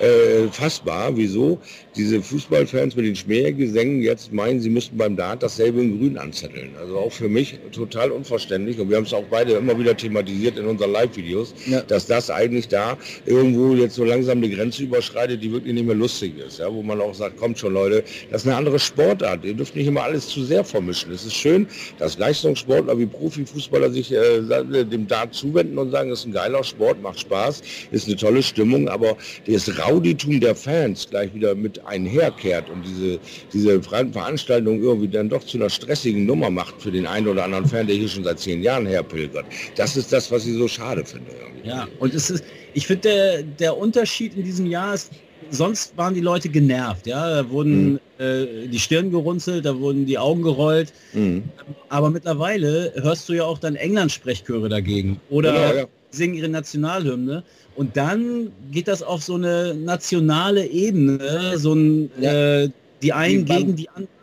äh, 0.00 0.48
fassbar, 0.52 1.16
wieso 1.16 1.58
diese 1.96 2.22
Fußballfans 2.22 2.94
mit 2.96 3.06
den 3.06 3.16
Schmähgesängen 3.16 4.02
jetzt 4.02 4.32
meinen, 4.32 4.60
sie 4.60 4.70
müssten 4.70 4.96
beim 4.96 5.16
Dart 5.16 5.42
dasselbe 5.42 5.80
in 5.80 5.98
Grün 5.98 6.18
anzetteln. 6.18 6.70
Also 6.78 6.98
auch 7.06 7.12
für 7.12 7.28
mich 7.28 7.58
total 7.72 8.10
unverständlich 8.10 8.78
und 8.80 8.90
wir 8.90 8.96
haben 8.96 9.04
es 9.04 9.12
auch 9.14 9.24
beide 9.30 9.52
immer 9.52 9.78
wieder 9.78 9.96
thematisiert 9.96 10.58
in 10.58 10.66
unseren 10.66 10.92
Live-Videos, 10.92 11.54
Ja. 11.66 11.80
dass 11.82 12.06
das 12.06 12.30
eigentlich 12.30 12.68
da 12.68 12.96
irgendwo 13.24 13.74
jetzt 13.74 13.94
so 13.94 14.04
langsam 14.04 14.38
eine 14.38 14.50
Grenze 14.50 14.82
überschreitet, 14.82 15.42
die 15.42 15.52
wirklich 15.52 15.74
nicht 15.74 15.86
mehr 15.86 15.94
lustig 15.94 16.34
ist. 16.38 16.58
Ja, 16.58 16.72
wo 16.72 16.82
man 16.82 17.00
auch 17.00 17.14
sagt, 17.14 17.36
kommt 17.36 17.58
schon 17.58 17.74
Leute, 17.74 18.02
das 18.30 18.42
ist 18.42 18.48
eine 18.48 18.56
andere 18.56 18.78
Sportart. 18.78 19.44
Ihr 19.44 19.54
dürft 19.54 19.76
nicht 19.76 19.86
immer 19.86 20.02
alles 20.02 20.28
zu 20.28 20.44
sehr 20.44 20.64
vermischen. 20.64 21.12
Es 21.12 21.24
ist 21.24 21.34
schön, 21.34 21.66
dass 21.98 22.18
Leistungssportler 22.18 22.98
wie 22.98 23.06
Profifußballer 23.06 23.90
sich 23.90 24.12
äh, 24.12 24.40
dem 24.84 25.06
Dart 25.06 25.34
zuwenden 25.34 25.78
und 25.78 25.90
sagen, 25.90 26.10
das 26.10 26.20
ist 26.20 26.26
ein 26.26 26.32
geiler 26.32 26.64
Sport, 26.64 27.00
macht 27.02 27.20
Spaß, 27.20 27.62
ist 27.92 28.06
eine 28.08 28.16
tolle 28.16 28.42
Stimmung, 28.42 28.88
aber 28.88 29.16
das 29.46 29.68
Rowditum 29.78 30.40
der 30.40 30.54
Fans 30.54 31.06
gleich 31.08 31.32
wieder 31.34 31.54
mit 31.54 31.84
einherkehrt 31.86 32.68
und 32.70 32.82
diese, 32.84 33.18
diese 33.52 33.82
Ver- 33.82 34.06
Veranstaltung 34.12 34.82
irgendwie 34.82 35.08
dann 35.08 35.28
doch 35.28 35.44
zu 35.44 35.56
einer 35.58 35.70
stressigen 35.70 36.26
Nummer 36.26 36.50
macht 36.50 36.80
für 36.86 36.92
den 36.92 37.06
einen 37.06 37.26
oder 37.26 37.42
anderen 37.44 37.66
Fan, 37.66 37.88
der 37.88 37.96
hier 37.96 38.08
schon 38.08 38.22
seit 38.22 38.38
zehn 38.38 38.62
Jahren 38.62 38.86
herpilgert. 38.86 39.44
Das 39.74 39.96
ist 39.96 40.12
das, 40.12 40.30
was 40.30 40.46
ich 40.46 40.54
so 40.54 40.68
schade 40.68 41.04
finde. 41.04 41.32
Irgendwie. 41.32 41.68
Ja, 41.68 41.88
und 41.98 42.14
es 42.14 42.30
ist, 42.30 42.44
ich 42.74 42.86
finde, 42.86 43.02
der, 43.08 43.42
der 43.42 43.76
Unterschied 43.76 44.36
in 44.36 44.44
diesem 44.44 44.66
Jahr 44.66 44.94
ist, 44.94 45.10
sonst 45.50 45.96
waren 45.96 46.14
die 46.14 46.20
Leute 46.20 46.48
genervt, 46.48 47.06
ja, 47.08 47.42
da 47.42 47.50
wurden 47.50 47.98
äh, 48.18 48.68
die 48.68 48.78
Stirn 48.78 49.10
gerunzelt, 49.10 49.64
da 49.64 49.76
wurden 49.80 50.06
die 50.06 50.16
Augen 50.16 50.42
gerollt, 50.42 50.92
Mhm. 51.12 51.42
aber 51.88 52.10
mittlerweile 52.10 52.92
hörst 52.96 53.28
du 53.28 53.32
ja 53.32 53.42
auch 53.44 53.58
dann 53.58 53.74
England-Sprechchöre 53.74 54.68
dagegen 54.68 55.20
oder 55.28 55.52
Genau, 55.52 55.74
ja. 55.80 55.84
singen 56.10 56.34
ihre 56.34 56.48
Nationalhymne 56.48 57.42
und 57.74 57.96
dann 57.96 58.52
geht 58.70 58.86
das 58.86 59.02
auf 59.02 59.24
so 59.24 59.34
eine 59.34 59.74
nationale 59.74 60.64
Ebene, 60.66 61.18
so 61.56 61.74
ein, 61.74 62.10
äh, 62.22 62.68
die 63.02 63.12
einen 63.12 63.44
beim- 63.44 63.58
gegen 63.58 63.76
die 63.76 63.88
anderen 63.88 64.15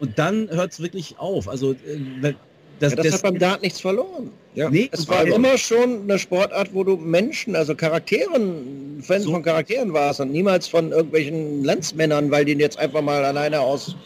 und 0.00 0.18
dann 0.18 0.48
hört 0.50 0.72
es 0.72 0.80
wirklich 0.80 1.18
auf. 1.18 1.48
Also 1.48 1.72
äh, 1.72 2.34
das, 2.80 2.92
Ja, 2.92 2.96
das, 2.96 3.06
das, 3.06 3.14
hat 3.14 3.22
beim 3.22 3.38
Dart 3.38 3.62
nichts 3.62 3.80
verloren. 3.80 4.30
Ja. 4.54 4.70
nee, 4.70 4.88
Es 4.92 5.08
war 5.08 5.26
immer 5.26 5.58
schon 5.58 6.02
eine 6.02 6.18
Sportart, 6.18 6.72
wo 6.72 6.84
du 6.84 6.96
Menschen, 6.96 7.56
also 7.56 7.74
Charakteren, 7.74 9.00
Fans 9.02 9.24
So. 9.24 9.32
von 9.32 9.42
Charakteren 9.42 9.92
warst 9.92 10.20
und 10.20 10.30
niemals 10.30 10.68
von 10.68 10.92
irgendwelchen 10.92 11.64
Landsmännern, 11.64 12.30
weil 12.30 12.44
die 12.44 12.52
jetzt 12.52 12.78
einfach 12.78 13.02
mal 13.02 13.24
alleine 13.24 13.60
aus, 13.60 13.96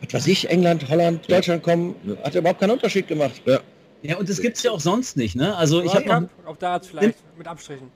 was 0.00 0.14
weiß 0.14 0.26
ich, 0.26 0.50
England, 0.50 0.88
Holland, 0.88 1.30
Deutschland 1.30 1.62
kommen, 1.62 1.94
hat 2.22 2.34
überhaupt 2.34 2.60
keinen 2.60 2.72
Unterschied 2.72 3.08
gemacht. 3.08 3.40
Ja. 3.44 3.60
ja, 4.02 4.16
und 4.16 4.28
das 4.28 4.40
gibt's 4.40 4.62
ja 4.62 4.72
auch 4.72 4.80
sonst 4.80 5.16
nicht, 5.16 5.36
ne? 5.36 5.56
Also 5.56 5.82
ich 5.82 5.94
habe 5.94 6.12
hab 6.12 6.28
auch 6.46 6.56
da 6.56 6.80
vielleicht 6.80 7.18
mit 7.36 7.46
Abstrichen. 7.46 7.90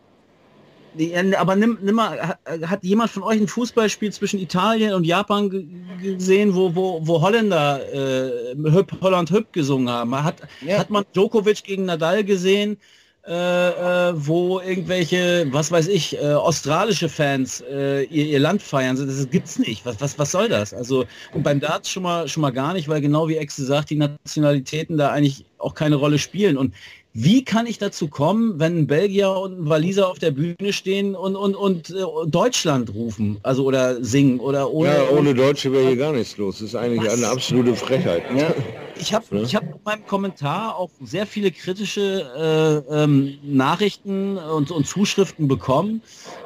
Äh, 0.99 1.35
Aber 1.37 1.57
nimm, 1.57 1.79
nimm 1.83 1.95
mal, 1.95 2.21
hat, 2.21 2.39
hat 2.67 2.85
jemand 2.85 3.11
von 3.11 3.23
euch 3.23 3.41
ein 3.41 3.49
Fußballspiel 3.49 4.13
zwischen 4.13 4.39
Italien 4.41 4.95
und 4.95 5.05
Japan 5.05 5.51
ge- 5.51 5.67
gesehen, 6.03 6.55
wo, 6.55 6.75
wo, 6.75 7.01
wo 7.07 7.21
Holländer 7.21 7.81
äh, 7.93 8.55
Hüpp, 8.57 9.01
Holland 9.01 9.31
Hüpp 9.31 9.53
gesungen 9.53 9.89
haben? 9.89 10.23
Hat, 10.23 10.37
Ja. 10.67 10.79
hat 10.79 10.91
man 10.91 11.05
Djokovic 11.15 11.65
gegen 11.65 11.85
Nadal 11.87 12.25
gesehen? 12.25 12.79
äh, 13.25 14.09
äh, 14.09 14.13
wo 14.17 14.59
irgendwelche, 14.59 15.47
was 15.53 15.71
weiß 15.71 15.87
ich, 15.87 16.19
äh, 16.21 16.33
australische 16.33 17.09
Fans 17.09 17.63
äh, 17.71 18.03
ihr, 18.05 18.27
ihr 18.27 18.41
Land 18.41 18.63
feiern. 18.63 18.97
Das 18.97 19.31
gibt's 19.31 19.61
nicht. 19.61 19.87
Was, 19.87 20.01
was, 20.01 20.19
was 20.19 20.33
soll 20.33 20.49
das? 20.49 20.75
Also 20.75 21.05
und 21.33 21.45
beim 21.45 21.61
Darts 21.61 21.89
schon 21.89 22.03
mal 22.03 22.27
schon 22.27 22.41
mal 22.41 22.51
gar 22.51 22.73
nicht, 22.73 22.89
weil 22.89 23.01
genau 23.01 23.29
wie 23.29 23.37
Exe 23.37 23.65
sagt, 23.65 23.91
die 23.91 23.97
Nationalitäten 23.97 24.97
da 24.99 25.11
eigentlich 25.11 25.45
auch 25.59 25.75
keine 25.75 25.97
Rolle 25.97 26.19
spielen. 26.19 26.57
Und 26.57 26.75
wie 27.15 27.45
kann 27.45 27.67
ich 27.67 27.79
dazu 27.79 28.09
kommen, 28.09 28.59
wenn 28.59 28.79
ein 28.79 28.87
Belgier 28.87 29.31
und 29.33 29.61
ein 29.61 29.69
Waliser 29.69 30.09
auf 30.09 30.19
der 30.19 30.31
Bühne 30.31 30.73
stehen 30.73 31.15
und, 31.15 31.37
und, 31.37 31.55
und 31.55 31.91
äh, 31.91 32.03
Deutschland 32.27 32.95
rufen, 32.95 33.39
also 33.43 33.65
oder 33.65 34.03
singen 34.03 34.41
oder 34.41 34.71
ohne... 34.71 34.89
Ja, 34.89 35.11
ohne 35.11 35.35
Deutsche 35.35 35.71
wäre 35.73 35.89
hier 35.89 35.97
gar 35.97 36.13
nichts 36.13 36.39
los. 36.39 36.59
Das 36.59 36.69
ist 36.69 36.75
eigentlich 36.75 37.11
Was? 37.11 37.19
eine 37.19 37.29
absolute 37.29 37.75
Frechheit. 37.75 38.23
Ja. 38.37 38.55
Ich 38.95 39.13
habe 39.13 39.41
ich 39.41 39.57
hab 39.57 39.65
in 39.65 39.81
meinem 39.85 40.07
Kommentar 40.07 40.77
auch 40.77 40.91
sehr 41.03 41.27
viele 41.27 41.51
kritische 41.51 42.85
äh, 42.89 42.95
ähm, 43.03 43.37
Nachrichten 43.43 44.37
und, 44.37 44.71
und 44.71 44.87
Zuschriften 44.87 45.49
bekommen. 45.49 46.03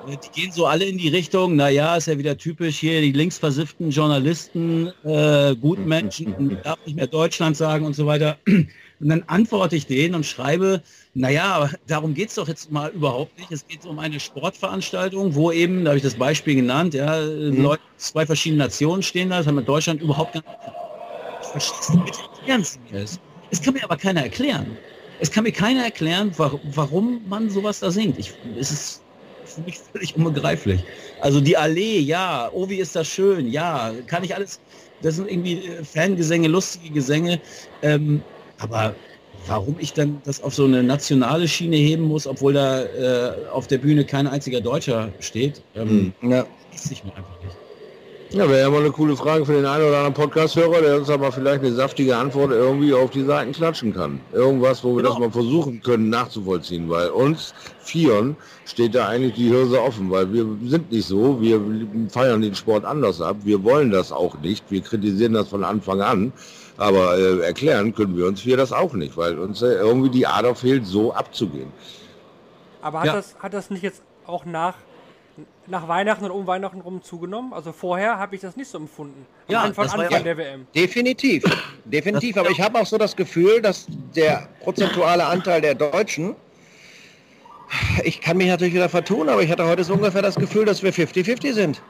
Äh, 0.09 0.16
Die 0.16 0.40
gehen 0.40 0.52
so 0.52 0.64
alle 0.64 0.87
in 0.87 0.96
die 0.96 1.09
Richtung, 1.09 1.57
naja, 1.57 1.96
ist 1.96 2.07
ja 2.07 2.16
wieder 2.16 2.38
typisch 2.38 2.79
hier, 2.79 3.02
die 3.02 3.12
linksversifften 3.12 3.90
Journalisten, 3.90 4.90
äh, 5.05 5.55
Gutmenschen, 5.57 6.57
darf 6.64 6.79
nicht 6.87 6.96
mehr 6.96 7.09
Deutschland 7.09 7.59
sagen 7.59 7.85
und 7.85 7.94
so 7.94 8.07
weiter. 8.07 8.38
Und 9.01 9.11
dann 9.11 9.25
antworte 9.27 9.77
ich 9.77 9.87
denen 9.87 10.15
und 10.15 10.25
schreibe, 10.25 10.83
naja, 11.15 11.71
darum 11.87 12.15
geht 12.15 12.31
es 12.31 12.37
doch 12.37 12.49
jetzt 12.49 12.71
mal 12.71 12.91
überhaupt 12.91 13.39
nicht. 13.39 13.53
Es 13.53 13.67
geht 13.67 13.85
um 13.85 13.99
eine 13.99 14.19
Sportveranstaltung, 14.19 15.35
wo 15.35 15.53
eben, 15.53 15.85
da 15.85 15.91
habe 15.91 15.99
ich 15.99 16.03
das 16.03 16.15
Beispiel 16.15 16.55
genannt, 16.55 16.95
ja, 16.95 17.21
Leute 17.21 17.83
aus 17.97 18.09
zwei 18.13 18.25
verschiedenen 18.25 18.61
Nationen 18.61 19.03
stehen 19.03 19.31
da, 19.31 19.39
das 19.39 19.47
hat 19.47 19.55
mit 19.55 19.69
Deutschland 19.69 20.01
überhaupt 20.01 20.33
gar 20.35 20.43
ich 21.43 21.49
verstehe 21.49 21.79
es 21.81 21.89
nicht. 21.91 22.05
Bitte 22.05 22.19
erklären 22.39 22.65
Sie 22.65 22.79
mir 22.91 23.03
es. 23.03 23.21
Es 23.51 23.63
kann 23.63 23.75
mir 23.75 23.85
aber 23.85 23.97
keiner 23.97 24.23
erklären. 24.23 24.77
Es 25.21 25.31
kann 25.31 25.45
mir 25.45 25.53
keiner 25.53 25.85
erklären, 25.85 26.33
wa 26.37 26.59
warum 26.65 27.23
man 27.29 27.49
sowas 27.51 27.81
da 27.81 27.91
singt. 27.91 28.19
Ich, 28.19 28.33
es 28.59 28.71
ist 28.71 29.03
für 29.45 29.61
mich 29.63 29.79
völlig 29.79 30.17
unbegreiflich. 30.17 30.83
Also 31.21 31.41
die 31.41 31.57
Allee, 31.57 31.99
ja, 32.01 32.51
oh, 32.53 32.69
wie 32.69 32.77
ist 32.77 32.97
das 32.97 33.07
schön, 33.07 33.49
ja, 33.49 33.93
kann 34.07 34.25
ich 34.25 34.35
alles, 34.35 34.61
das 35.03 35.17
sind 35.17 35.31
irgendwie 35.31 35.67
äh, 35.67 35.85
Fangesänge, 35.85 36.49
lustige 36.49 36.91
Gesänge, 36.91 37.41
ähm, 37.83 38.23
aber 38.59 38.95
warum 39.47 39.77
ich 39.79 39.92
dann 39.92 40.21
das 40.25 40.42
auf 40.42 40.55
so 40.55 40.64
eine 40.64 40.83
nationale 40.83 41.47
Schiene 41.49 41.77
heben 41.77 42.05
muss, 42.05 42.27
obwohl 42.27 42.53
da 42.55 42.83
äh, 42.85 43.33
auf 43.53 43.66
der 43.66 43.79
Bühne 43.79 44.05
kein 44.05 44.27
einziger 44.27 44.61
Deutscher 44.61 45.11
steht, 45.21 45.62
ähm, 45.75 46.12
Ja. 46.23 46.47
ist 46.75 46.88
sich 46.88 47.05
mir 47.05 47.14
einfach 47.16 47.40
nicht. 47.42 47.57
Ja, 48.33 48.49
wäre 48.51 48.62
ja 48.62 48.71
mal 48.71 48.81
eine 48.81 48.90
coole 48.90 49.16
Frage 49.16 49.47
für 49.47 49.53
den 49.53 49.64
einen 49.66 49.85
oder 49.85 49.99
anderen 49.99 50.14
Podcast-Hörer, 50.14 50.81
der 50.83 50.97
uns 50.97 51.09
aber 51.09 51.31
vielleicht 51.31 51.61
eine 51.61 51.73
saftige 51.73 52.16
Antwort 52.16 52.51
irgendwie 52.51 52.92
auf 52.92 53.11
die 53.11 53.23
Seiten 53.25 53.53
klatschen 53.53 53.95
kann. 53.95 54.19
Irgendwas, 54.33 54.83
wo 54.83 54.97
wir 54.97 55.05
Genau. 55.05 55.11
das 55.11 55.19
mal 55.21 55.31
versuchen 55.31 55.81
können 55.81 56.11
nachzuvollziehen, 56.11 56.90
weil 56.90 57.11
uns 57.11 57.55
Vieren 57.79 58.35
steht 58.64 58.97
da 58.97 59.07
eigentlich 59.07 59.35
die 59.35 59.49
Hirse 59.49 59.81
offen, 59.81 60.11
weil 60.11 60.33
wir 60.33 60.45
sind 60.64 60.90
nicht 60.90 61.07
so, 61.07 61.40
wir 61.40 61.61
feiern 62.09 62.42
den 62.42 62.57
Sport 62.57 62.85
anders 62.85 63.21
ab, 63.21 63.37
wir 63.45 63.62
wollen 63.62 63.92
das 63.92 64.11
auch 64.11 64.37
nicht, 64.40 64.64
wir 64.71 64.81
kritisieren 64.81 65.35
das 65.35 65.47
von 65.49 65.62
Anfang 65.62 66.01
an, 66.01 66.33
aber 66.79 67.17
äh, 67.19 67.41
erklären 67.41 67.95
können 67.95 68.17
wir 68.17 68.27
uns 68.27 68.41
Vier 68.43 68.57
das 68.57 68.73
auch 68.73 68.93
nicht, 68.93 69.17
weil 69.17 69.39
uns 69.39 69.62
äh, 69.62 69.67
irgendwie 69.67 70.11
die 70.11 70.27
Ader 70.27 70.55
fehlt, 70.55 70.87
so 70.87 71.12
abzugehen. 71.15 71.73
Aber 72.83 73.01
hat, 73.01 73.07
Ja. 73.07 73.12
das, 73.15 73.35
hat 73.41 73.53
das 73.55 73.71
nicht 73.71 73.83
jetzt 73.83 74.03
auch 74.27 74.45
nach, 74.45 74.75
nach 75.67 75.89
Weihnachten 75.89 76.25
und 76.25 76.31
um 76.31 76.47
Weihnachten 76.47 76.81
rum 76.81 77.03
zugenommen? 77.03 77.53
Also 77.53 77.73
vorher 77.73 78.19
habe 78.19 78.35
ich 78.37 78.41
das 78.41 78.57
nicht 78.57 78.69
so 78.69 78.79
empfunden. 78.79 79.27
Am 79.49 79.53
Ja, 79.53 79.61
Anfang, 79.62 79.85
das 79.87 79.95
war 79.97 80.01
Anfang 80.05 80.19
ja- 80.19 80.25
der 80.25 80.37
WM. 80.39 80.67
Definitiv, 80.75 81.43
definitiv. 81.85 82.35
Das- 82.35 82.45
Aber 82.45 82.51
ich 82.51 82.61
habe 82.61 82.79
auch 82.79 82.87
so 82.87 82.99
das 82.99 83.17
Gefühl, 83.17 83.61
dass 83.62 83.87
der 84.15 84.49
prozentuale 84.62 85.25
Anteil 85.27 85.61
der 85.61 85.75
Deutschen, 85.75 86.37
ich 88.05 88.21
kann 88.21 88.37
mich 88.37 88.47
natürlich 88.49 88.75
wieder 88.75 88.89
vertun, 88.89 89.29
aber 89.29 89.43
ich 89.43 89.51
hatte 89.51 89.67
heute 89.67 89.83
so 89.83 89.95
ungefähr 89.95 90.23
das 90.23 90.37
Gefühl, 90.37 90.65
dass 90.65 90.83
wir 90.83 90.93
50-50 90.93 91.53
sind. 91.53 91.83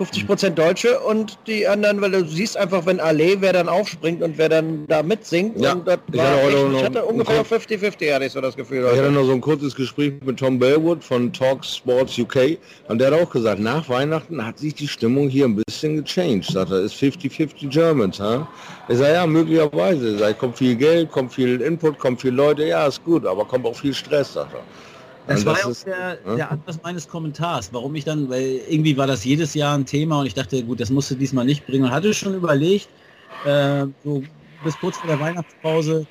50 0.00 0.26
Prozent 0.26 0.58
Deutsche 0.58 0.98
und 0.98 1.36
die 1.46 1.66
anderen, 1.66 2.00
weil 2.00 2.12
du 2.12 2.24
siehst 2.24 2.56
einfach, 2.56 2.86
wenn 2.86 3.00
Allee, 3.00 3.36
wer 3.40 3.52
dann 3.52 3.68
aufspringt 3.68 4.22
und 4.22 4.38
wer 4.38 4.48
dann 4.48 4.86
da 4.88 5.02
mitsingt. 5.02 5.60
Ja, 5.60 5.74
und 5.74 5.86
das 5.86 5.98
ich 6.10 6.16
war 6.16 6.26
hatte 6.26 6.42
heute 6.42 6.56
echt, 6.56 6.76
ich 6.76 6.84
hatte 6.84 7.04
ungefähr 7.04 7.36
Kopf- 7.36 7.52
50-50, 7.52 8.14
hatte 8.14 8.24
ich 8.24 8.32
so 8.32 8.40
das 8.40 8.56
Gefühl. 8.56 8.78
Ich 8.78 8.92
hatte 8.92 9.02
Heute. 9.02 9.12
noch 9.12 9.24
so 9.24 9.32
ein 9.32 9.42
kurzes 9.42 9.74
Gespräch 9.74 10.14
mit 10.24 10.38
Tom 10.38 10.58
Bellwood 10.58 11.04
von 11.04 11.30
Talk 11.34 11.66
Sports 11.66 12.18
UK 12.18 12.56
und 12.88 12.98
der 12.98 13.10
hat 13.10 13.20
auch 13.20 13.28
gesagt, 13.28 13.60
nach 13.60 13.90
Weihnachten 13.90 14.46
hat 14.46 14.58
sich 14.58 14.74
die 14.74 14.88
Stimmung 14.88 15.28
hier 15.28 15.44
ein 15.44 15.56
bisschen 15.56 16.02
gechanged. 16.02 16.46
Sagt 16.50 16.70
er, 16.70 16.80
ist 16.80 16.94
50-50 16.94 17.68
Germans, 17.68 18.18
ha? 18.18 18.48
Ich 18.88 18.96
sage, 18.96 19.12
ja, 19.12 19.26
möglicherweise. 19.26 20.14
Ich 20.14 20.18
sag, 20.18 20.38
kommt 20.38 20.56
viel 20.56 20.76
Geld, 20.76 21.12
kommt 21.12 21.34
viel 21.34 21.60
Input, 21.60 21.98
kommt 21.98 22.22
viel 22.22 22.32
Leute, 22.32 22.64
ja, 22.64 22.86
ist 22.86 23.04
gut, 23.04 23.26
aber 23.26 23.44
kommt 23.44 23.66
auch 23.66 23.76
viel 23.76 23.92
Stress, 23.92 24.32
sagt 24.32 24.54
er. 24.54 24.62
Das 25.30 25.46
war 25.46 25.58
ja 25.58 25.66
auch 25.66 25.74
der, 25.84 26.18
ja? 26.26 26.36
der 26.36 26.50
Anlass 26.50 26.80
meines 26.82 27.08
Kommentars, 27.08 27.72
warum 27.72 27.94
ich 27.94 28.04
dann, 28.04 28.28
weil 28.28 28.60
irgendwie 28.68 28.96
war 28.96 29.06
das 29.06 29.24
jedes 29.24 29.54
Jahr 29.54 29.76
ein 29.76 29.86
Thema 29.86 30.20
und 30.20 30.26
ich 30.26 30.34
dachte, 30.34 30.62
gut, 30.64 30.80
das 30.80 30.90
musst 30.90 31.10
du 31.10 31.14
diesmal 31.14 31.44
nicht 31.44 31.66
bringen 31.66 31.84
und 31.84 31.90
hatte 31.90 32.12
schon 32.14 32.34
überlegt, 32.34 32.88
äh, 33.44 33.86
so 34.02 34.24
bis 34.62 34.78
kurz 34.78 34.98
vor 34.98 35.08
der 35.08 35.18
Weihnachtspause, 35.20 36.06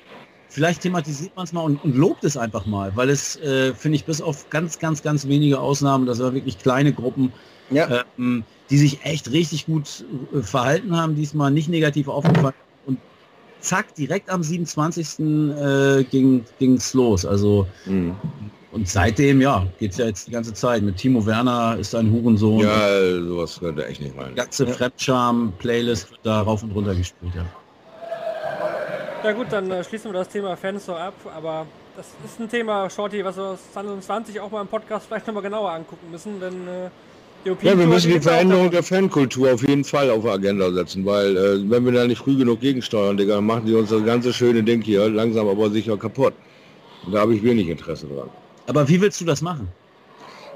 vielleicht 0.48 0.82
thematisiert 0.82 1.36
man 1.36 1.44
es 1.44 1.52
mal 1.52 1.60
und, 1.60 1.82
und 1.84 1.94
lobt 1.94 2.24
es 2.24 2.36
einfach 2.36 2.66
mal, 2.66 2.96
weil 2.96 3.10
es, 3.10 3.36
äh, 3.36 3.74
finde 3.74 3.96
ich, 3.96 4.04
bis 4.04 4.20
auf 4.20 4.48
ganz, 4.50 4.78
ganz, 4.78 5.02
ganz 5.02 5.28
wenige 5.28 5.60
Ausnahmen, 5.60 6.06
das 6.06 6.18
waren 6.18 6.34
wirklich 6.34 6.58
kleine 6.58 6.92
Gruppen, 6.92 7.32
Ja. 7.70 8.04
ähm, 8.18 8.44
die 8.70 8.78
sich 8.78 9.04
echt 9.04 9.30
richtig 9.30 9.66
gut 9.66 10.04
äh, 10.34 10.42
verhalten 10.42 10.96
haben, 10.96 11.14
diesmal 11.14 11.50
nicht 11.50 11.68
negativ 11.68 12.08
aufgefallen 12.08 12.54
und 12.86 12.98
zack, 13.60 13.94
direkt 13.94 14.30
am 14.30 14.42
27. 14.42 15.20
Äh, 15.20 16.04
ging 16.04 16.44
es 16.60 16.94
los. 16.94 17.24
Also 17.24 17.66
Mhm. 17.86 18.16
Und 18.72 18.88
seitdem, 18.88 19.40
ja, 19.40 19.66
geht's 19.78 19.96
ja 19.96 20.06
jetzt 20.06 20.28
die 20.28 20.30
ganze 20.30 20.54
Zeit. 20.54 20.82
Mit 20.82 20.96
Timo 20.96 21.24
Werner 21.26 21.76
ist 21.78 21.94
ein 21.94 22.10
Hurensohn. 22.12 22.60
Ja, 22.60 23.20
sowas 23.20 23.58
könnte 23.58 23.86
echt 23.86 24.00
nicht 24.00 24.16
rein. 24.16 24.30
Die 24.30 24.36
ganze 24.36 24.66
Fremdscham-Playlist 24.66 26.10
wird 26.10 26.20
da 26.22 26.42
rauf 26.42 26.62
und 26.62 26.70
runter 26.72 26.94
gespielt, 26.94 27.32
ja. 27.34 27.44
Ja 29.22 29.32
gut, 29.32 29.48
dann 29.50 29.70
äh, 29.70 29.84
schließen 29.84 30.10
wir 30.12 30.18
das 30.18 30.28
Thema 30.28 30.56
Fans 30.56 30.86
so 30.86 30.94
ab, 30.94 31.14
aber 31.36 31.66
das 31.96 32.06
ist 32.24 32.40
ein 32.40 32.48
Thema, 32.48 32.88
Shorty, 32.88 33.22
was 33.24 33.36
wir 33.36 33.58
2020 33.72 34.40
auch 34.40 34.50
mal 34.50 34.62
im 34.62 34.68
Podcast 34.68 35.06
vielleicht 35.06 35.26
nochmal 35.26 35.42
genauer 35.42 35.72
angucken 35.72 36.10
müssen, 36.10 36.40
denn 36.40 36.66
äh, 36.66 36.88
die 37.44 37.50
Ja, 37.62 37.72
European 37.72 37.78
wir 37.78 37.84
Tour, 37.84 37.94
müssen 37.94 38.12
die 38.12 38.20
Veränderung 38.20 38.70
der 38.70 38.82
Fankultur 38.82 39.52
auf 39.52 39.66
jeden 39.66 39.84
Fall 39.84 40.08
auf 40.10 40.22
die 40.22 40.30
Agenda 40.30 40.70
setzen, 40.72 41.04
weil 41.04 41.36
äh, 41.36 41.70
wenn 41.70 41.84
wir 41.84 41.92
da 41.92 42.06
nicht 42.06 42.18
früh 42.18 42.36
genug 42.36 42.60
gegensteuern, 42.60 43.16
Digga, 43.18 43.34
dann 43.34 43.46
machen 43.46 43.66
die 43.66 43.74
uns 43.74 43.90
das 43.90 44.04
ganze 44.04 44.32
schöne 44.32 44.62
Ding 44.62 44.80
hier 44.80 45.08
langsam 45.10 45.48
aber 45.48 45.68
sicher 45.70 45.98
kaputt. 45.98 46.32
Und 47.04 47.12
da 47.12 47.20
habe 47.20 47.34
ich 47.34 47.42
wenig 47.42 47.68
Interesse 47.68 48.06
dran. 48.06 48.30
Aber 48.70 48.88
wie 48.88 49.00
willst 49.00 49.20
du 49.20 49.24
das 49.24 49.42
machen? 49.42 49.66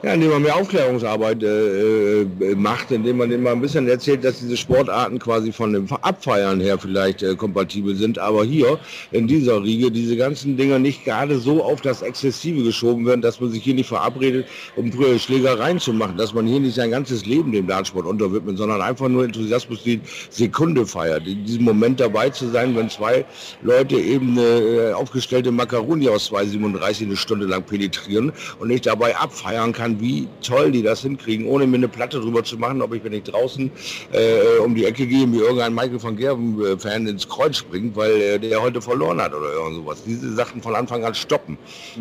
Ja, 0.02 0.12
indem 0.12 0.30
man 0.30 0.42
mehr 0.42 0.56
Aufklärungsarbeit 0.56 1.42
äh, 1.42 2.22
äh, 2.22 2.54
macht, 2.56 2.90
indem 2.90 3.16
man 3.16 3.42
mal 3.42 3.52
ein 3.52 3.60
bisschen 3.60 3.88
erzählt, 3.88 4.22
dass 4.22 4.38
diese 4.38 4.56
Sportarten 4.56 5.18
quasi 5.18 5.50
von 5.50 5.72
dem 5.72 5.90
Abfeiern 5.90 6.60
her 6.60 6.78
vielleicht 6.78 7.22
äh, 7.22 7.34
kompatibel 7.34 7.94
sind, 7.94 8.18
aber 8.18 8.44
hier 8.44 8.78
in 9.12 9.26
dieser 9.26 9.62
Riege 9.62 9.90
diese 9.90 10.16
ganzen 10.16 10.58
Dinger 10.58 10.78
nicht 10.78 11.04
gerade 11.04 11.38
so 11.38 11.62
auf 11.64 11.80
das 11.80 12.02
Exzessive 12.02 12.62
geschoben 12.62 13.06
werden, 13.06 13.22
dass 13.22 13.40
man 13.40 13.50
sich 13.50 13.62
hier 13.62 13.74
nicht 13.74 13.88
verabredet, 13.88 14.46
um 14.76 14.92
früher 14.92 15.18
Schlägereien 15.18 15.80
zu 15.80 15.94
machen, 15.94 16.18
dass 16.18 16.34
man 16.34 16.46
hier 16.46 16.60
nicht 16.60 16.74
sein 16.74 16.90
ganzes 16.90 17.24
Leben 17.24 17.52
dem 17.52 17.66
Dartsport 17.66 18.04
unterwidmet, 18.04 18.58
sondern 18.58 18.82
einfach 18.82 19.08
nur 19.08 19.24
Enthusiasmus 19.24 19.82
die 19.84 20.00
Sekunde 20.28 20.84
feiert, 20.84 21.26
in 21.26 21.44
diesem 21.46 21.64
Moment 21.64 22.00
dabei 22.00 22.28
zu 22.28 22.50
sein, 22.50 22.76
wenn 22.76 22.90
zwei 22.90 23.24
Leute 23.62 23.96
eben 23.96 24.38
eine 24.38 24.42
äh, 24.42 24.92
aufgestellte 24.92 25.50
Makaroni 25.50 26.08
aus 26.08 26.30
2,37 26.30 27.04
eine 27.04 27.16
Stunde 27.16 27.46
lang 27.46 27.62
penetrieren 27.62 28.32
und 28.58 28.68
ich 28.68 28.82
dabei 28.82 29.16
abfeiern 29.16 29.72
kann, 29.72 29.83
wie 30.00 30.28
toll 30.42 30.72
die 30.72 30.82
das 30.82 31.02
hinkriegen, 31.02 31.46
ohne 31.46 31.66
mir 31.66 31.76
eine 31.76 31.88
Platte 31.88 32.20
drüber 32.20 32.42
zu 32.44 32.58
machen, 32.58 32.82
ob 32.82 32.94
ich, 32.94 33.04
wenn 33.04 33.12
ich 33.12 33.24
draußen 33.24 33.70
äh, 34.12 34.58
um 34.58 34.74
die 34.74 34.84
Ecke 34.84 35.06
gehe, 35.06 35.26
mir 35.26 35.42
irgendein 35.42 35.74
Michael 35.74 36.02
van 36.02 36.16
Gerven-Fan 36.16 37.06
ins 37.06 37.28
Kreuz 37.28 37.56
springt, 37.56 37.96
weil 37.96 38.12
äh, 38.20 38.38
der 38.38 38.60
heute 38.60 38.80
verloren 38.80 39.20
hat 39.20 39.34
oder 39.34 39.52
irgend 39.52 39.76
sowas. 39.76 40.02
Diese 40.06 40.34
Sachen 40.34 40.62
von 40.62 40.74
Anfang 40.74 41.04
an 41.04 41.14
stoppen. 41.14 41.58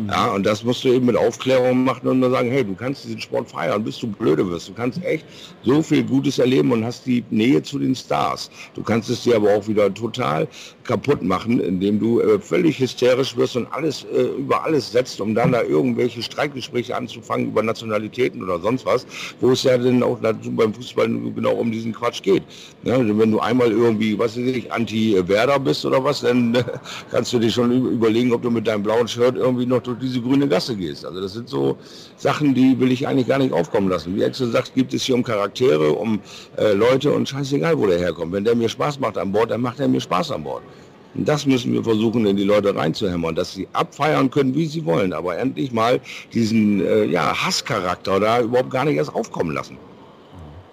Ja, 0.08 0.32
und 0.32 0.44
das 0.44 0.64
musst 0.64 0.84
du 0.84 0.88
eben 0.88 1.06
mit 1.06 1.16
Aufklärung 1.16 1.84
machen 1.84 2.08
und 2.08 2.20
dann 2.20 2.30
sagen, 2.30 2.50
hey, 2.50 2.64
du 2.64 2.74
kannst 2.74 3.04
diesen 3.04 3.20
Sport 3.20 3.50
feiern, 3.50 3.84
bis 3.84 3.98
du 3.98 4.08
blöde 4.08 4.48
wirst. 4.50 4.68
Du 4.68 4.74
kannst 4.74 5.02
echt 5.04 5.24
so 5.62 5.82
viel 5.82 6.04
Gutes 6.04 6.38
erleben 6.38 6.72
und 6.72 6.84
hast 6.84 7.06
die 7.06 7.24
Nähe 7.30 7.62
zu 7.62 7.78
den 7.78 7.94
Stars. 7.94 8.50
Du 8.74 8.82
kannst 8.82 9.10
es 9.10 9.22
dir 9.22 9.36
aber 9.36 9.54
auch 9.54 9.66
wieder 9.68 9.92
total 9.92 10.48
kaputt 10.84 11.22
machen, 11.22 11.60
indem 11.60 11.98
du 11.98 12.20
äh, 12.20 12.38
völlig 12.38 12.78
hysterisch 12.78 13.36
wirst 13.36 13.56
und 13.56 13.66
alles 13.72 14.04
äh, 14.12 14.22
über 14.38 14.64
alles 14.64 14.92
setzt, 14.92 15.20
um 15.20 15.34
dann 15.34 15.52
da 15.52 15.62
irgendwelche 15.62 16.22
Streitgespräche 16.22 16.96
anzufangen 16.96 17.48
über 17.48 17.62
Nationalitäten 17.62 18.42
oder 18.42 18.60
sonst 18.60 18.84
was, 18.86 19.06
wo 19.40 19.50
es 19.52 19.62
ja 19.62 19.78
dann 19.78 20.02
auch 20.02 20.18
dazu 20.20 20.50
beim 20.50 20.72
Fußball 20.74 21.08
genau 21.34 21.54
um 21.54 21.70
diesen 21.72 21.92
Quatsch 21.92 22.22
geht. 22.22 22.42
Ja, 22.82 22.96
also 22.96 23.18
wenn 23.18 23.30
du 23.30 23.40
einmal 23.40 23.72
irgendwie, 23.72 24.18
was 24.18 24.36
weiß 24.36 24.44
ich, 24.44 24.70
Anti-Werder 24.72 25.58
bist 25.58 25.84
oder 25.86 26.04
was, 26.04 26.20
dann 26.20 26.54
äh, 26.54 26.64
kannst 27.10 27.32
du 27.32 27.38
dir 27.38 27.50
schon 27.50 27.72
überlegen, 27.92 28.32
ob 28.32 28.42
du 28.42 28.50
mit 28.50 28.66
deinem 28.66 28.82
blauen 28.82 29.08
Shirt 29.08 29.36
irgendwie 29.36 29.66
noch 29.66 29.82
durch 29.82 29.98
diese 29.98 30.20
grüne 30.20 30.46
Gasse 30.46 30.76
gehst. 30.76 31.04
Also 31.04 31.20
das 31.20 31.32
sind 31.32 31.48
so 31.48 31.76
Sachen, 32.16 32.54
die 32.54 32.78
will 32.78 32.92
ich 32.92 33.08
eigentlich 33.08 33.28
gar 33.28 33.38
nicht 33.38 33.52
aufkommen 33.52 33.88
lassen. 33.88 34.14
Wie 34.16 34.24
Axel 34.24 34.50
sagt, 34.50 34.74
gibt 34.74 34.92
es 34.92 35.04
hier 35.04 35.14
um 35.14 35.22
Charaktere, 35.22 35.92
um 35.92 36.20
äh, 36.56 36.72
Leute 36.72 37.10
und 37.10 37.28
scheißegal, 37.28 37.78
wo 37.78 37.86
der 37.86 37.98
herkommt. 37.98 38.32
Wenn 38.32 38.44
der 38.44 38.54
mir 38.54 38.68
Spaß 38.68 39.00
macht 39.00 39.16
an 39.16 39.32
Bord, 39.32 39.50
dann 39.50 39.62
macht 39.62 39.80
er 39.80 39.88
mir 39.88 40.00
Spaß 40.00 40.30
an 40.32 40.44
Bord. 40.44 40.62
Und 41.14 41.28
das 41.28 41.46
müssen 41.46 41.72
wir 41.72 41.84
versuchen, 41.84 42.26
in 42.26 42.36
die 42.36 42.44
Leute 42.44 42.74
reinzuhämmern, 42.74 43.34
dass 43.34 43.52
sie 43.52 43.68
abfeiern 43.72 44.30
können, 44.30 44.54
wie 44.54 44.66
sie 44.66 44.84
wollen, 44.84 45.12
aber 45.12 45.38
endlich 45.38 45.72
mal 45.72 46.00
diesen 46.32 46.84
äh, 46.84 47.04
ja, 47.04 47.44
Hasscharakter 47.44 48.18
da 48.18 48.40
überhaupt 48.40 48.70
gar 48.70 48.84
nicht 48.84 48.96
erst 48.96 49.14
aufkommen 49.14 49.52
lassen. 49.52 49.78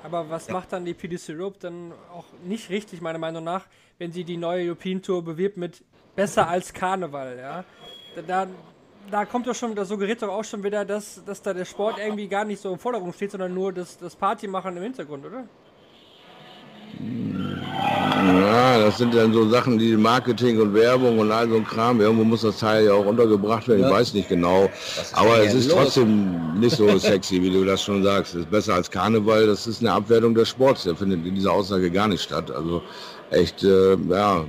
Aber 0.04 0.30
was 0.30 0.50
macht 0.50 0.74
dann 0.74 0.84
die 0.84 0.94
PDC 0.94 1.30
Europe 1.30 1.58
dann 1.60 1.94
auch 2.14 2.26
nicht 2.44 2.70
richtig, 2.70 3.02
meiner 3.02 3.20
Meinung 3.20 3.44
nach, 3.44 3.66
wenn 3.98 4.12
sie 4.12 4.24
die 4.24 4.36
neue 4.36 4.68
European 4.68 5.02
Tour 5.02 5.24
bewirbt 5.24 5.58
mit 5.58 5.84
besser 6.16 6.50
als 6.50 6.74
Karneval, 6.74 7.38
ja? 7.40 7.64
Da, 8.28 8.48
da, 9.10 9.26
kommt 9.26 9.48
doch 9.48 9.56
schon, 9.56 9.74
da 9.74 9.86
suggeriert 9.86 10.22
doch 10.22 10.30
auch 10.30 10.44
schon 10.44 10.64
wieder, 10.64 10.84
dass, 10.84 11.24
dass 11.24 11.42
da 11.42 11.54
der 11.54 11.64
Sport 11.64 11.98
irgendwie 11.98 12.28
gar 12.28 12.44
nicht 12.44 12.62
so 12.62 12.74
im 12.74 12.80
Vordergrund 12.80 13.16
steht, 13.16 13.32
sondern 13.32 13.54
nur 13.54 13.72
das, 13.72 13.98
das 13.98 14.16
Partymachen 14.16 14.76
im 14.76 14.84
Hintergrund, 14.84 15.26
oder? 15.26 15.46
Ja, 17.82 18.80
das 18.80 18.98
sind 18.98 19.16
dann 19.16 19.34
so 19.34 19.50
Sachen, 19.50 19.78
die 19.78 19.96
Marketing 19.96 20.60
und 20.62 20.74
Werbung 20.74 21.18
und 21.20 21.32
all 21.32 21.50
so 21.50 21.56
ein 21.56 21.66
Kram. 21.66 22.00
Irgendwo 22.00 22.24
muss 22.24 22.42
das 22.42 22.60
Teil 22.60 22.86
ja 22.86 22.94
auch 22.94 23.06
untergebracht 23.06 23.68
werden. 23.68 23.86
Ich 23.86 23.92
weiß 23.92 24.14
nicht 24.14 24.30
genau. 24.30 24.70
Aber 25.14 25.40
es 25.44 25.54
ist 25.54 25.72
trotzdem 25.72 26.60
nicht 26.60 26.76
so 26.76 26.98
sexy, 26.98 27.42
wie 27.42 27.50
du 27.50 27.66
das 27.66 27.82
schon 27.82 28.04
sagst. 28.04 28.36
Es 28.36 28.42
ist 28.42 28.52
besser 28.52 28.76
als 28.76 28.92
Karneval. 28.92 29.48
Das 29.48 29.66
ist 29.66 29.82
eine 29.82 29.94
Abwertung 29.94 30.36
des 30.36 30.50
Sports. 30.50 30.84
Der 30.84 30.96
findet 30.96 31.26
in 31.26 31.36
dieser 31.36 31.52
Aussage 31.52 31.90
gar 31.90 32.08
nicht 32.08 32.22
statt. 32.22 32.52
Also 32.52 32.84
echt, 33.32 33.64
äh, 33.64 33.96
ja, 34.10 34.46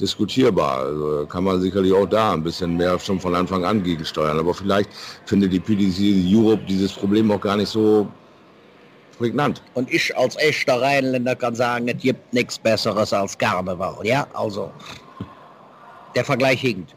diskutierbar. 0.00 0.78
Also 0.78 1.26
kann 1.26 1.44
man 1.44 1.60
sicherlich 1.60 1.92
auch 1.92 2.06
da 2.06 2.32
ein 2.32 2.42
bisschen 2.42 2.76
mehr 2.76 2.98
schon 2.98 3.20
von 3.20 3.34
Anfang 3.34 3.64
an 3.64 3.82
gegensteuern. 3.82 4.38
Aber 4.38 4.54
vielleicht 4.54 4.90
findet 5.26 5.52
die 5.52 5.60
PDC 5.60 6.34
Europe 6.34 6.62
dieses 6.66 6.92
Problem 6.92 7.30
auch 7.30 7.40
gar 7.40 7.56
nicht 7.56 7.68
so 7.68 8.08
prägnant. 9.22 9.62
Und 9.74 9.92
ich 9.92 10.16
als 10.16 10.36
echter 10.36 10.80
Rheinländer 10.82 11.36
kann 11.36 11.54
sagen, 11.54 11.86
es 11.86 12.02
gibt 12.02 12.34
nichts 12.34 12.58
Besseres 12.58 13.12
als 13.12 13.38
Karneval. 13.38 14.04
Ja, 14.04 14.26
also 14.34 14.70
der 16.16 16.24
Vergleich 16.24 16.60
hinkt. 16.60 16.94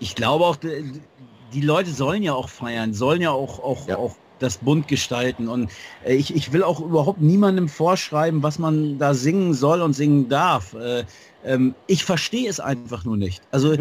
Ich 0.00 0.16
glaube 0.16 0.44
auch, 0.44 0.56
die, 0.56 1.60
Leute 1.60 1.90
sollen 1.90 2.22
ja 2.24 2.34
auch 2.34 2.48
feiern, 2.48 2.92
sollen 2.94 3.22
ja 3.22 3.30
auch, 3.30 3.60
auch, 3.60 3.86
Ja. 3.86 3.96
auch 3.96 4.16
das 4.40 4.58
bunt 4.58 4.88
gestalten. 4.88 5.48
Und 5.48 5.70
äh, 6.04 6.14
ich, 6.14 6.34
ich 6.34 6.52
will 6.52 6.64
auch 6.64 6.80
überhaupt 6.80 7.20
niemandem 7.20 7.68
vorschreiben, 7.68 8.42
was 8.42 8.58
man 8.58 8.98
da 8.98 9.14
singen 9.14 9.54
soll 9.54 9.80
und 9.80 9.92
singen 9.94 10.28
darf. 10.28 10.74
Äh, 10.74 11.04
ähm, 11.44 11.74
ich 11.86 12.04
verstehe 12.04 12.50
es 12.50 12.58
einfach 12.58 13.04
nur 13.04 13.16
nicht. 13.16 13.42
Also 13.52 13.72
ich, 13.72 13.80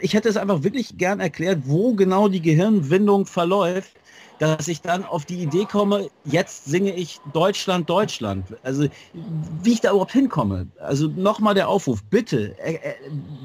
ich 0.00 0.14
hätte 0.14 0.28
es 0.28 0.36
einfach 0.38 0.62
wirklich 0.62 0.96
gern 0.96 1.20
erklärt, 1.20 1.60
wo 1.64 1.92
genau 1.92 2.28
die 2.28 2.40
Gehirnwindung 2.40 3.26
verläuft, 3.26 3.92
dass 4.38 4.68
ich 4.68 4.82
dann 4.82 5.04
auf 5.04 5.24
die 5.24 5.42
Idee 5.42 5.64
komme, 5.64 6.08
jetzt 6.24 6.64
singe 6.64 6.94
ich 6.94 7.18
Deutschland, 7.32 7.88
Deutschland. 7.88 8.44
Also 8.62 8.86
wie 9.12 9.72
ich 9.72 9.80
da 9.80 9.90
überhaupt 9.90 10.12
hinkomme. 10.12 10.68
Also 10.78 11.08
nochmal 11.08 11.54
der 11.54 11.68
Aufruf, 11.68 12.02
bitte, 12.10 12.58
äh, 12.58 12.74
äh, 12.74 12.94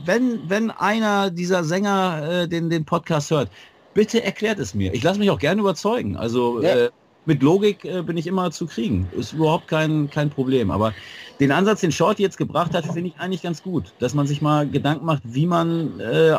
wenn, 0.05 0.49
wenn 0.49 0.71
einer 0.71 1.31
dieser 1.31 1.63
Sänger 1.63 2.43
äh, 2.43 2.47
den, 2.47 2.69
den 2.69 2.85
Podcast 2.85 3.31
hört, 3.31 3.51
bitte 3.93 4.23
erklärt 4.23 4.59
es 4.59 4.73
mir. 4.73 4.93
Ich 4.93 5.03
lasse 5.03 5.19
mich 5.19 5.29
auch 5.29 5.39
gerne 5.39 5.61
überzeugen. 5.61 6.17
Also 6.17 6.61
Ja. 6.61 6.85
äh, 6.85 6.89
mit 7.25 7.43
Logik 7.43 7.85
äh, 7.85 8.01
bin 8.01 8.17
ich 8.17 8.25
immer 8.27 8.51
zu 8.51 8.65
kriegen. 8.65 9.07
Ist 9.11 9.33
überhaupt 9.33 9.67
kein, 9.67 10.09
kein 10.09 10.29
Problem. 10.29 10.71
Aber 10.71 10.93
den 11.39 11.51
Ansatz, 11.51 11.81
den 11.81 11.91
Short 11.91 12.19
jetzt 12.19 12.37
gebracht 12.37 12.73
hat, 12.73 12.85
finde 12.85 13.09
ich 13.09 13.19
eigentlich 13.19 13.43
ganz 13.43 13.61
gut. 13.61 13.93
Dass 13.99 14.13
man 14.13 14.27
sich 14.27 14.41
mal 14.41 14.67
Gedanken 14.69 15.05
macht, 15.05 15.21
wie 15.23 15.45
man 15.45 15.99
äh, 15.99 16.31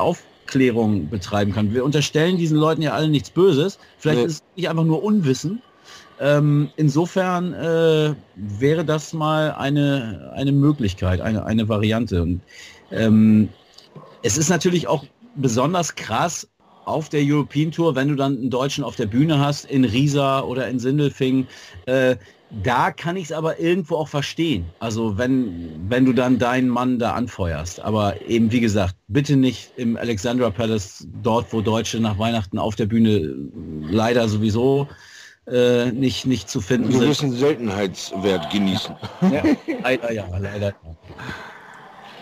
Aufklärung 0.43 1.09
betreiben 1.09 1.53
kann. 1.53 1.72
Wir 1.72 1.84
unterstellen 1.84 2.36
diesen 2.36 2.59
Leuten 2.59 2.82
ja 2.82 2.93
alle 2.93 3.09
nichts 3.09 3.30
Böses. 3.30 3.78
Vielleicht 3.99 4.20
Nee. 4.20 4.26
ist 4.26 4.34
es 4.34 4.43
nicht 4.57 4.68
einfach 4.68 4.84
nur 4.84 5.03
Unwissen. 5.03 5.62
Ähm, 6.20 6.70
insofern 6.76 7.53
äh, 7.55 8.14
wäre 8.36 8.84
das 8.84 9.12
mal 9.12 9.53
eine, 9.53 10.32
eine 10.34 10.53
Möglichkeit, 10.53 11.20
eine, 11.20 11.47
eine 11.47 11.68
Variante. 11.68 12.22
Und 12.22 12.40
ähm, 12.90 13.49
es 14.22 14.36
ist 14.36 14.51
natürlich 14.51 14.86
auch 14.86 15.05
besonders 15.36 15.95
krass 15.95 16.49
auf 16.84 17.09
der 17.09 17.22
European 17.24 17.70
Tour, 17.70 17.95
wenn 17.95 18.09
du 18.09 18.14
dann 18.14 18.36
einen 18.36 18.51
Deutschen 18.51 18.84
auf 18.84 18.97
der 18.97 19.07
Bühne 19.07 19.38
hast, 19.38 19.64
in 19.64 19.84
Riesa 19.84 20.40
oder 20.40 20.68
in 20.68 20.78
Sindelfingen. 20.78 21.47
Äh, 21.86 22.16
da 22.62 22.90
kann 22.90 23.16
ich 23.16 23.24
es 23.24 23.32
aber 23.32 23.59
irgendwo 23.59 23.96
auch 23.96 24.09
verstehen. 24.09 24.66
Also 24.78 25.16
wenn, 25.16 25.88
wenn 25.88 26.05
du 26.05 26.12
dann 26.12 26.38
deinen 26.38 26.68
Mann 26.68 26.98
da 26.98 27.12
anfeuerst. 27.12 27.80
Aber 27.80 28.20
eben 28.28 28.53
wie 28.53 28.61
gesagt, 28.61 28.94
bitte 29.09 29.36
nicht 29.36 29.72
im 29.76 29.96
Alexandra 29.96 30.50
Palace, 30.50 31.07
dort 31.22 31.53
wo 31.53 31.62
Deutsche 31.62 31.98
nach 32.00 32.18
Weihnachten 32.18 32.59
auf 32.59 32.76
der 32.76 32.86
Bühne 32.86 33.34
leider 33.88 34.28
sowieso 34.28 34.86
äh, 35.46 35.90
nicht, 35.92 36.26
nicht 36.26 36.50
zu 36.50 36.61
finden 36.61 36.88
einen 36.88 36.92
sind. 36.92 37.03
gewissen 37.03 37.32
Seltenheitswert 37.32 38.50
genießen. 38.50 38.94
Ja, 39.32 39.42
leider 39.82 40.12
ja, 40.12 40.26
leider 40.38 40.68
ja. 40.68 40.96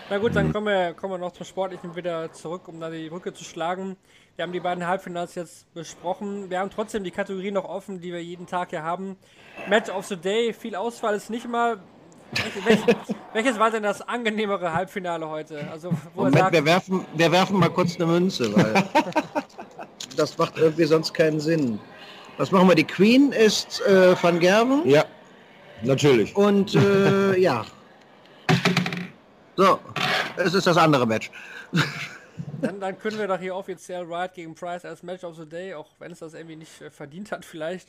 Na 0.08 0.18
gut, 0.18 0.34
dann 0.34 0.52
kommen 0.52 0.66
wir, 0.66 0.94
kommen 0.94 1.14
wir 1.14 1.18
noch 1.18 1.32
zum 1.32 1.46
Sportlichen 1.46 1.94
wieder 1.94 2.32
zurück, 2.32 2.66
um 2.66 2.80
da 2.80 2.90
die 2.90 3.08
Brücke 3.08 3.32
zu 3.32 3.44
schlagen. 3.44 3.96
Wir 4.40 4.44
haben 4.44 4.52
die 4.54 4.60
beiden 4.60 4.86
Halbfinals 4.86 5.34
jetzt 5.34 5.70
besprochen. 5.74 6.48
Wir 6.48 6.60
haben 6.60 6.70
trotzdem 6.70 7.04
die 7.04 7.10
Kategorie 7.10 7.50
noch 7.50 7.66
offen, 7.66 8.00
die 8.00 8.10
wir 8.10 8.24
jeden 8.24 8.46
Tag 8.46 8.70
hier 8.70 8.82
haben. 8.82 9.18
Match 9.68 9.90
of 9.90 10.06
the 10.06 10.16
Day, 10.16 10.54
viel 10.54 10.74
Auswahl 10.76 11.14
ist 11.14 11.28
nicht 11.28 11.46
mal. 11.46 11.76
Welch- 12.64 12.64
welch- 12.86 12.96
welches 13.34 13.58
war 13.58 13.70
denn 13.70 13.82
das 13.82 14.00
angenehmere 14.00 14.72
Halbfinale 14.72 15.28
heute? 15.28 15.68
Also, 15.70 15.90
wo 16.14 16.22
Moment, 16.22 16.38
sagt, 16.38 16.52
wir 16.54 16.64
werfen, 16.64 17.04
wir 17.12 17.30
werfen 17.30 17.58
mal 17.58 17.68
kurz 17.68 17.96
eine 17.96 18.06
Münze, 18.06 18.50
weil 18.56 18.82
das 20.16 20.38
macht 20.38 20.56
irgendwie 20.56 20.84
sonst 20.84 21.12
keinen 21.12 21.38
Sinn. 21.40 21.78
Was 22.38 22.50
machen 22.50 22.66
wir? 22.66 22.74
Die 22.76 22.84
Queen 22.84 23.32
ist 23.32 23.82
äh, 23.82 24.14
Van 24.22 24.40
Gerven 24.40 24.88
Ja, 24.88 25.04
natürlich. 25.82 26.34
und 26.34 26.74
äh, 26.76 27.38
ja. 27.38 27.66
So, 29.56 29.78
es 30.38 30.54
ist 30.54 30.66
das 30.66 30.78
andere 30.78 31.06
Match. 31.06 31.30
Dann, 32.62 32.80
dann 32.80 32.98
können 32.98 33.18
wir 33.18 33.26
doch 33.26 33.38
hier 33.38 33.54
offiziell 33.54 34.08
Wright 34.08 34.32
gegen 34.34 34.54
Price 34.54 34.84
als 34.84 35.02
Match 35.02 35.24
of 35.24 35.36
the 35.36 35.46
Day, 35.48 35.74
auch 35.74 35.86
wenn 35.98 36.12
es 36.12 36.18
das 36.20 36.34
irgendwie 36.34 36.56
nicht 36.56 36.80
äh, 36.80 36.90
verdient 36.90 37.32
hat, 37.32 37.44
vielleicht. 37.44 37.88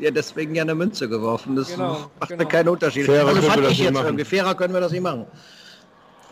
Ja, 0.00 0.10
deswegen 0.10 0.54
ja 0.54 0.62
eine 0.62 0.74
Münze 0.74 1.08
geworfen. 1.08 1.56
Das 1.56 1.68
Genau, 1.70 2.10
macht 2.18 2.28
genau. 2.28 2.42
ja 2.42 2.48
keinen 2.48 2.68
Unterschied. 2.68 3.06
Fairer 3.06 3.28
also 3.28 3.40
können 3.40 3.54
wir 3.54 3.62
das 3.62 3.72
ich 3.72 3.78
nicht 3.78 3.84
jetzt 3.86 3.94
machen. 3.94 4.06
irgendwie. 4.06 4.24
Fairer 4.24 4.54
können 4.54 4.74
wir 4.74 4.80
das 4.80 4.92
nicht 4.92 5.02
machen. 5.02 5.26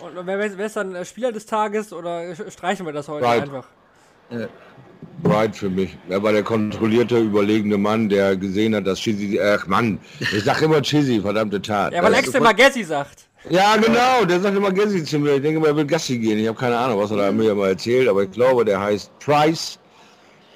Und 0.01 0.27
wer, 0.27 0.39
wer 0.59 0.67
ist 0.67 0.77
dann 0.77 0.95
äh, 0.95 1.05
Spieler 1.05 1.33
des 1.33 1.47
Tages 1.47 1.93
oder 1.93 2.35
streichen 2.51 2.85
wir 2.87 2.93
das 2.93 3.09
heute 3.09 3.25
Wright. 3.25 3.43
einfach? 3.43 3.67
Bright 5.23 5.57
für 5.57 5.71
mich. 5.71 5.97
Er 6.09 6.23
war 6.23 6.33
der 6.33 6.43
kontrollierte, 6.43 7.19
überlegene 7.19 7.79
Mann, 7.79 8.09
der 8.09 8.37
gesehen 8.37 8.75
hat, 8.75 8.87
dass 8.87 8.99
Chizzy, 9.01 9.41
ach 9.41 9.67
Mann, 9.67 9.99
ich 10.21 10.45
sag 10.45 10.61
immer 10.63 10.83
Chizzy, 10.83 11.21
verdammte 11.21 11.61
Tat. 11.63 11.93
Ja, 11.93 12.03
weil 12.03 12.11
Das- 12.13 12.21
Extra 12.21 12.41
Magessi 12.41 12.85
sagt. 12.85 13.25
Ja, 13.51 13.77
genau, 13.77 14.25
der 14.27 14.41
sagt 14.41 14.57
immer 14.57 14.73
Gassi 14.73 15.03
zu 15.05 15.19
mir. 15.19 15.37
Ich 15.37 15.43
denke 15.43 15.61
mal, 15.61 15.69
er 15.69 15.77
will 15.77 15.87
Gassi 15.87 16.19
gehen. 16.19 16.39
Ich 16.39 16.49
habe 16.49 16.59
keine 16.59 16.77
Ahnung, 16.77 16.99
was 17.01 17.11
er 17.11 17.19
da 17.19 17.33
mir 17.33 17.55
mal 17.55 17.69
erzählt, 17.69 18.09
aber 18.09 18.25
ich 18.25 18.31
glaube, 18.31 18.65
der 18.65 18.81
heißt 18.81 19.11
Price, 19.21 19.79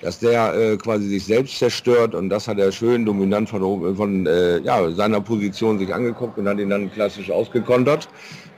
dass 0.02 0.18
der 0.18 0.52
äh, 0.54 0.76
quasi 0.76 1.08
sich 1.08 1.24
selbst 1.24 1.58
zerstört 1.58 2.14
und 2.14 2.28
das 2.28 2.48
hat 2.48 2.58
er 2.58 2.72
schön 2.72 3.06
dominant 3.06 3.48
von, 3.48 3.62
oben- 3.62 3.96
von 3.96 4.26
äh, 4.26 4.58
ja, 4.58 4.90
seiner 4.90 5.20
Position 5.20 5.78
sich 5.78 5.94
angeguckt 5.94 6.36
und 6.38 6.48
hat 6.48 6.58
ihn 6.58 6.70
dann 6.70 6.92
klassisch 6.92 7.30
ausgekontert. 7.30 8.08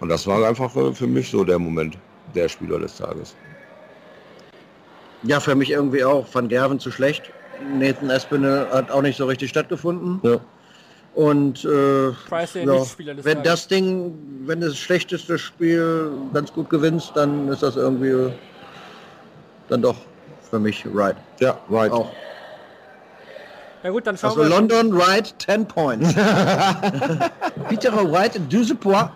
Und 0.01 0.09
das 0.09 0.27
war 0.27 0.47
einfach 0.49 0.75
äh, 0.75 0.93
für 0.95 1.07
mich 1.07 1.31
so 1.31 1.45
der 1.45 1.59
Moment, 1.59 1.99
der 2.35 2.49
Spieler 2.49 2.79
des 2.79 2.97
Tages. 2.97 3.37
Ja, 5.22 5.39
für 5.39 5.55
mich 5.55 5.70
irgendwie 5.70 6.03
auch. 6.05 6.27
Van 6.33 6.49
Gerven 6.49 6.81
zu 6.81 6.91
schlecht. 6.91 7.31
Nathan 7.79 8.11
Espinel 8.11 8.66
hat 8.72 8.91
auch 8.91 9.03
nicht 9.03 9.16
so 9.16 9.27
richtig 9.27 9.51
stattgefunden. 9.51 10.20
Ja. 10.22 10.41
Und 11.15 11.65
äh, 11.65 12.09
ja, 12.09 12.85
wenn 13.23 13.43
das 13.45 13.69
Ding, 13.69 14.15
wenn 14.47 14.61
das 14.61 14.77
schlechteste 14.77 15.39
Spiel 15.39 16.11
ganz 16.33 16.53
gut 16.53 16.69
gewinnst, 16.71 17.12
dann 17.15 17.49
ist 17.49 17.62
das 17.62 17.77
irgendwie 17.77 18.33
dann 19.69 19.81
doch 19.83 19.97
für 20.51 20.59
mich 20.59 20.85
right. 20.93 21.17
Ja, 21.39 21.59
right. 21.71 21.93
Auch. 21.93 22.11
Ja 23.85 23.91
gut, 23.91 24.07
dann 24.07 24.17
schauen 24.17 24.31
Also 24.31 24.43
wir. 24.43 24.49
London 24.49 24.93
right 25.01 25.35
10 25.39 25.67
points. 25.67 26.15
Peter 27.69 27.93
White, 27.93 28.41
12 28.49 28.81
points. 28.81 29.11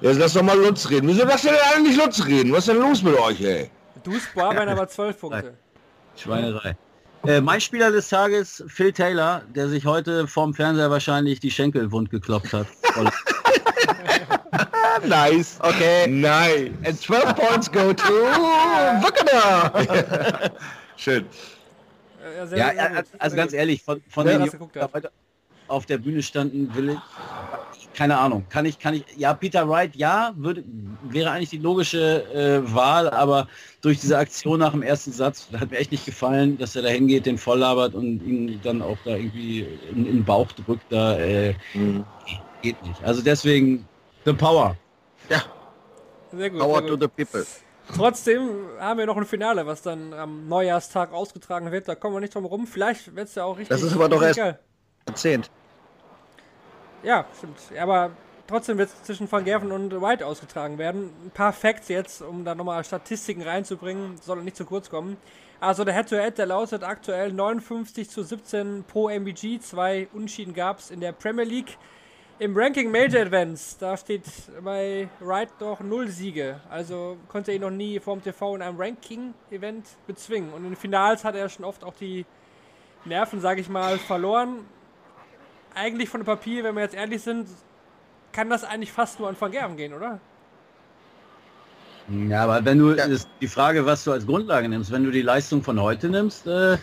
Jetzt 0.00 0.18
lass 0.18 0.32
doch 0.34 0.42
mal 0.42 0.56
Lutz 0.56 0.88
reden. 0.88 1.08
Wieso 1.08 1.24
lasst 1.24 1.44
ihr 1.44 1.50
denn 1.50 1.60
alle 1.74 1.82
nicht 1.82 1.98
Lutz 2.02 2.24
reden? 2.24 2.52
Was 2.52 2.60
ist 2.60 2.68
denn 2.68 2.78
los 2.78 3.02
mit 3.02 3.18
euch, 3.18 3.40
ey? 3.42 3.68
Duisburg 4.04 4.56
waren 4.56 4.68
aber 4.68 4.88
12 4.88 5.20
Punkte. 5.20 5.54
Schweinerei. 6.16 6.76
Äh, 7.26 7.40
mein 7.40 7.60
Spieler 7.60 7.92
des 7.92 8.08
Tages, 8.08 8.64
Phil 8.66 8.92
Taylor, 8.92 9.42
der 9.54 9.68
sich 9.68 9.86
heute 9.86 10.26
vorm 10.26 10.54
Fernseher 10.54 10.90
wahrscheinlich 10.90 11.38
die 11.38 11.50
Schenkel 11.50 11.90
wund 11.92 12.10
geklopft 12.10 12.52
hat. 12.52 12.66
Nice. 15.06 15.58
Okay. 15.60 16.06
Nein. 16.06 16.78
And 16.84 16.98
12 17.00 17.34
points 17.34 17.72
go 17.72 17.92
to 17.92 18.12
Wickener. 19.02 20.52
Schön. 20.96 21.24
Ja, 22.36 22.46
sehr, 22.46 22.58
ja, 22.58 22.74
sehr 22.74 23.04
also 23.18 23.36
ganz 23.36 23.52
ehrlich, 23.52 23.82
von, 23.82 24.02
von 24.08 24.26
Ja, 24.26 24.38
den 24.38 24.50
die 24.50 25.08
auf 25.68 25.86
der 25.86 25.98
Bühne 25.98 26.22
standen, 26.22 26.72
will 26.74 26.90
ich, 26.90 26.98
keine 27.94 28.18
Ahnung. 28.18 28.46
Kann 28.48 28.66
ich, 28.66 28.78
kann 28.78 28.94
ich, 28.94 29.04
ja, 29.16 29.34
Peter 29.34 29.68
Wright, 29.68 29.94
ja, 29.96 30.32
würde, 30.36 30.64
wäre 31.02 31.30
eigentlich 31.30 31.50
die 31.50 31.58
logische 31.58 32.24
äh, 32.32 32.74
Wahl, 32.74 33.10
aber 33.10 33.48
durch 33.80 34.00
diese 34.00 34.16
Aktion 34.18 34.60
nach 34.60 34.72
dem 34.72 34.82
ersten 34.82 35.12
Satz 35.12 35.48
hat 35.58 35.70
mir 35.70 35.78
echt 35.78 35.92
nicht 35.92 36.06
gefallen, 36.06 36.58
dass 36.58 36.76
er 36.76 36.82
da 36.82 36.88
hingeht, 36.88 37.26
den 37.26 37.38
voll 37.38 37.58
labert 37.58 37.94
und 37.94 38.22
ihn 38.22 38.60
dann 38.62 38.82
auch 38.82 38.98
da 39.04 39.12
irgendwie 39.12 39.66
in, 39.90 40.06
in 40.06 40.16
den 40.16 40.24
Bauch 40.24 40.50
drückt, 40.52 40.90
da 40.90 41.18
äh, 41.18 41.54
mhm. 41.74 42.04
geht 42.62 42.82
nicht. 42.86 43.02
Also 43.04 43.22
deswegen, 43.22 43.86
the 44.24 44.32
power. 44.32 44.76
Ja. 45.28 45.42
Sehr 46.32 46.50
gut, 46.50 46.60
power 46.60 46.80
sehr 46.80 46.90
gut. 46.90 47.00
to 47.00 47.06
the 47.06 47.24
people. 47.24 47.46
Trotzdem 47.94 48.40
haben 48.78 48.98
wir 48.98 49.06
noch 49.06 49.16
ein 49.16 49.26
Finale, 49.26 49.66
was 49.66 49.82
dann 49.82 50.14
am 50.14 50.48
Neujahrstag 50.48 51.12
ausgetragen 51.12 51.70
wird. 51.72 51.88
Da 51.88 51.94
kommen 51.94 52.14
wir 52.16 52.20
nicht 52.20 52.34
drum 52.34 52.44
herum. 52.44 52.66
Vielleicht 52.66 53.14
wird 53.14 53.28
es 53.28 53.34
ja 53.34 53.44
auch 53.44 53.58
richtig. 53.58 53.68
Das 53.68 53.82
ist 53.82 53.92
aber 53.92 54.08
doch 54.08 54.22
erst 54.22 54.40
10. 55.14 55.42
Ja, 57.02 57.24
stimmt. 57.36 57.58
Aber 57.80 58.10
trotzdem 58.46 58.78
wird 58.78 58.88
es 58.88 59.02
zwischen 59.02 59.30
Van 59.30 59.44
Gerven 59.44 59.72
und 59.72 60.00
White 60.00 60.26
ausgetragen 60.26 60.78
werden. 60.78 61.10
Ein 61.24 61.30
paar 61.30 61.52
Facts 61.52 61.88
jetzt, 61.88 62.22
um 62.22 62.44
da 62.44 62.54
nochmal 62.54 62.84
Statistiken 62.84 63.42
reinzubringen, 63.42 64.16
soll 64.18 64.42
nicht 64.42 64.56
zu 64.56 64.64
kurz 64.64 64.88
kommen. 64.88 65.16
Also 65.60 65.84
der 65.84 65.94
Head-to-Head, 65.94 66.38
der 66.38 66.46
lautet 66.46 66.82
aktuell 66.82 67.32
59 67.32 68.10
zu 68.10 68.22
17 68.22 68.84
pro 68.84 69.08
MVG. 69.08 69.60
Zwei 69.60 70.08
Unschieden 70.12 70.54
gab 70.54 70.80
es 70.80 70.90
in 70.90 71.00
der 71.00 71.12
Premier 71.12 71.44
League. 71.44 71.78
Im 72.38 72.56
Ranking 72.56 72.90
Major 72.90 73.20
Events, 73.20 73.78
da 73.78 73.96
steht 73.96 74.24
bei 74.64 75.08
Wright 75.20 75.48
noch 75.60 75.78
null 75.78 76.08
Siege. 76.08 76.60
Also 76.68 77.16
konnte 77.28 77.52
er 77.52 77.56
ihn 77.56 77.60
noch 77.60 77.70
nie 77.70 78.00
vom 78.00 78.20
TV 78.20 78.56
in 78.56 78.62
einem 78.62 78.80
Ranking-Event 78.80 79.86
bezwingen. 80.08 80.52
Und 80.52 80.64
in 80.64 80.70
den 80.70 80.76
Finals 80.76 81.22
hat 81.22 81.36
er 81.36 81.48
schon 81.48 81.64
oft 81.64 81.84
auch 81.84 81.94
die 81.94 82.26
Nerven, 83.04 83.40
sage 83.40 83.60
ich 83.60 83.68
mal, 83.68 83.98
verloren. 83.98 84.66
Eigentlich 85.74 86.08
von 86.08 86.20
dem 86.20 86.26
Papier, 86.26 86.64
wenn 86.64 86.74
wir 86.74 86.82
jetzt 86.82 86.94
ehrlich 86.94 87.22
sind, 87.22 87.46
kann 88.32 88.50
das 88.50 88.64
eigentlich 88.64 88.92
fast 88.92 89.18
nur 89.18 89.28
an 89.28 89.36
Van 89.38 89.50
Gerven 89.50 89.76
gehen, 89.76 89.92
oder? 89.94 90.18
Ja, 92.28 92.44
aber 92.44 92.64
wenn 92.64 92.78
du 92.78 92.92
Ja. 92.94 93.04
ist 93.04 93.28
die 93.40 93.46
Frage, 93.46 93.86
was 93.86 94.04
du 94.04 94.12
als 94.12 94.26
Grundlage 94.26 94.68
nimmst, 94.68 94.90
wenn 94.90 95.04
du 95.04 95.10
die 95.10 95.22
Leistung 95.22 95.62
von 95.62 95.80
heute 95.80 96.08
nimmst, 96.08 96.46
äh, 96.46 96.76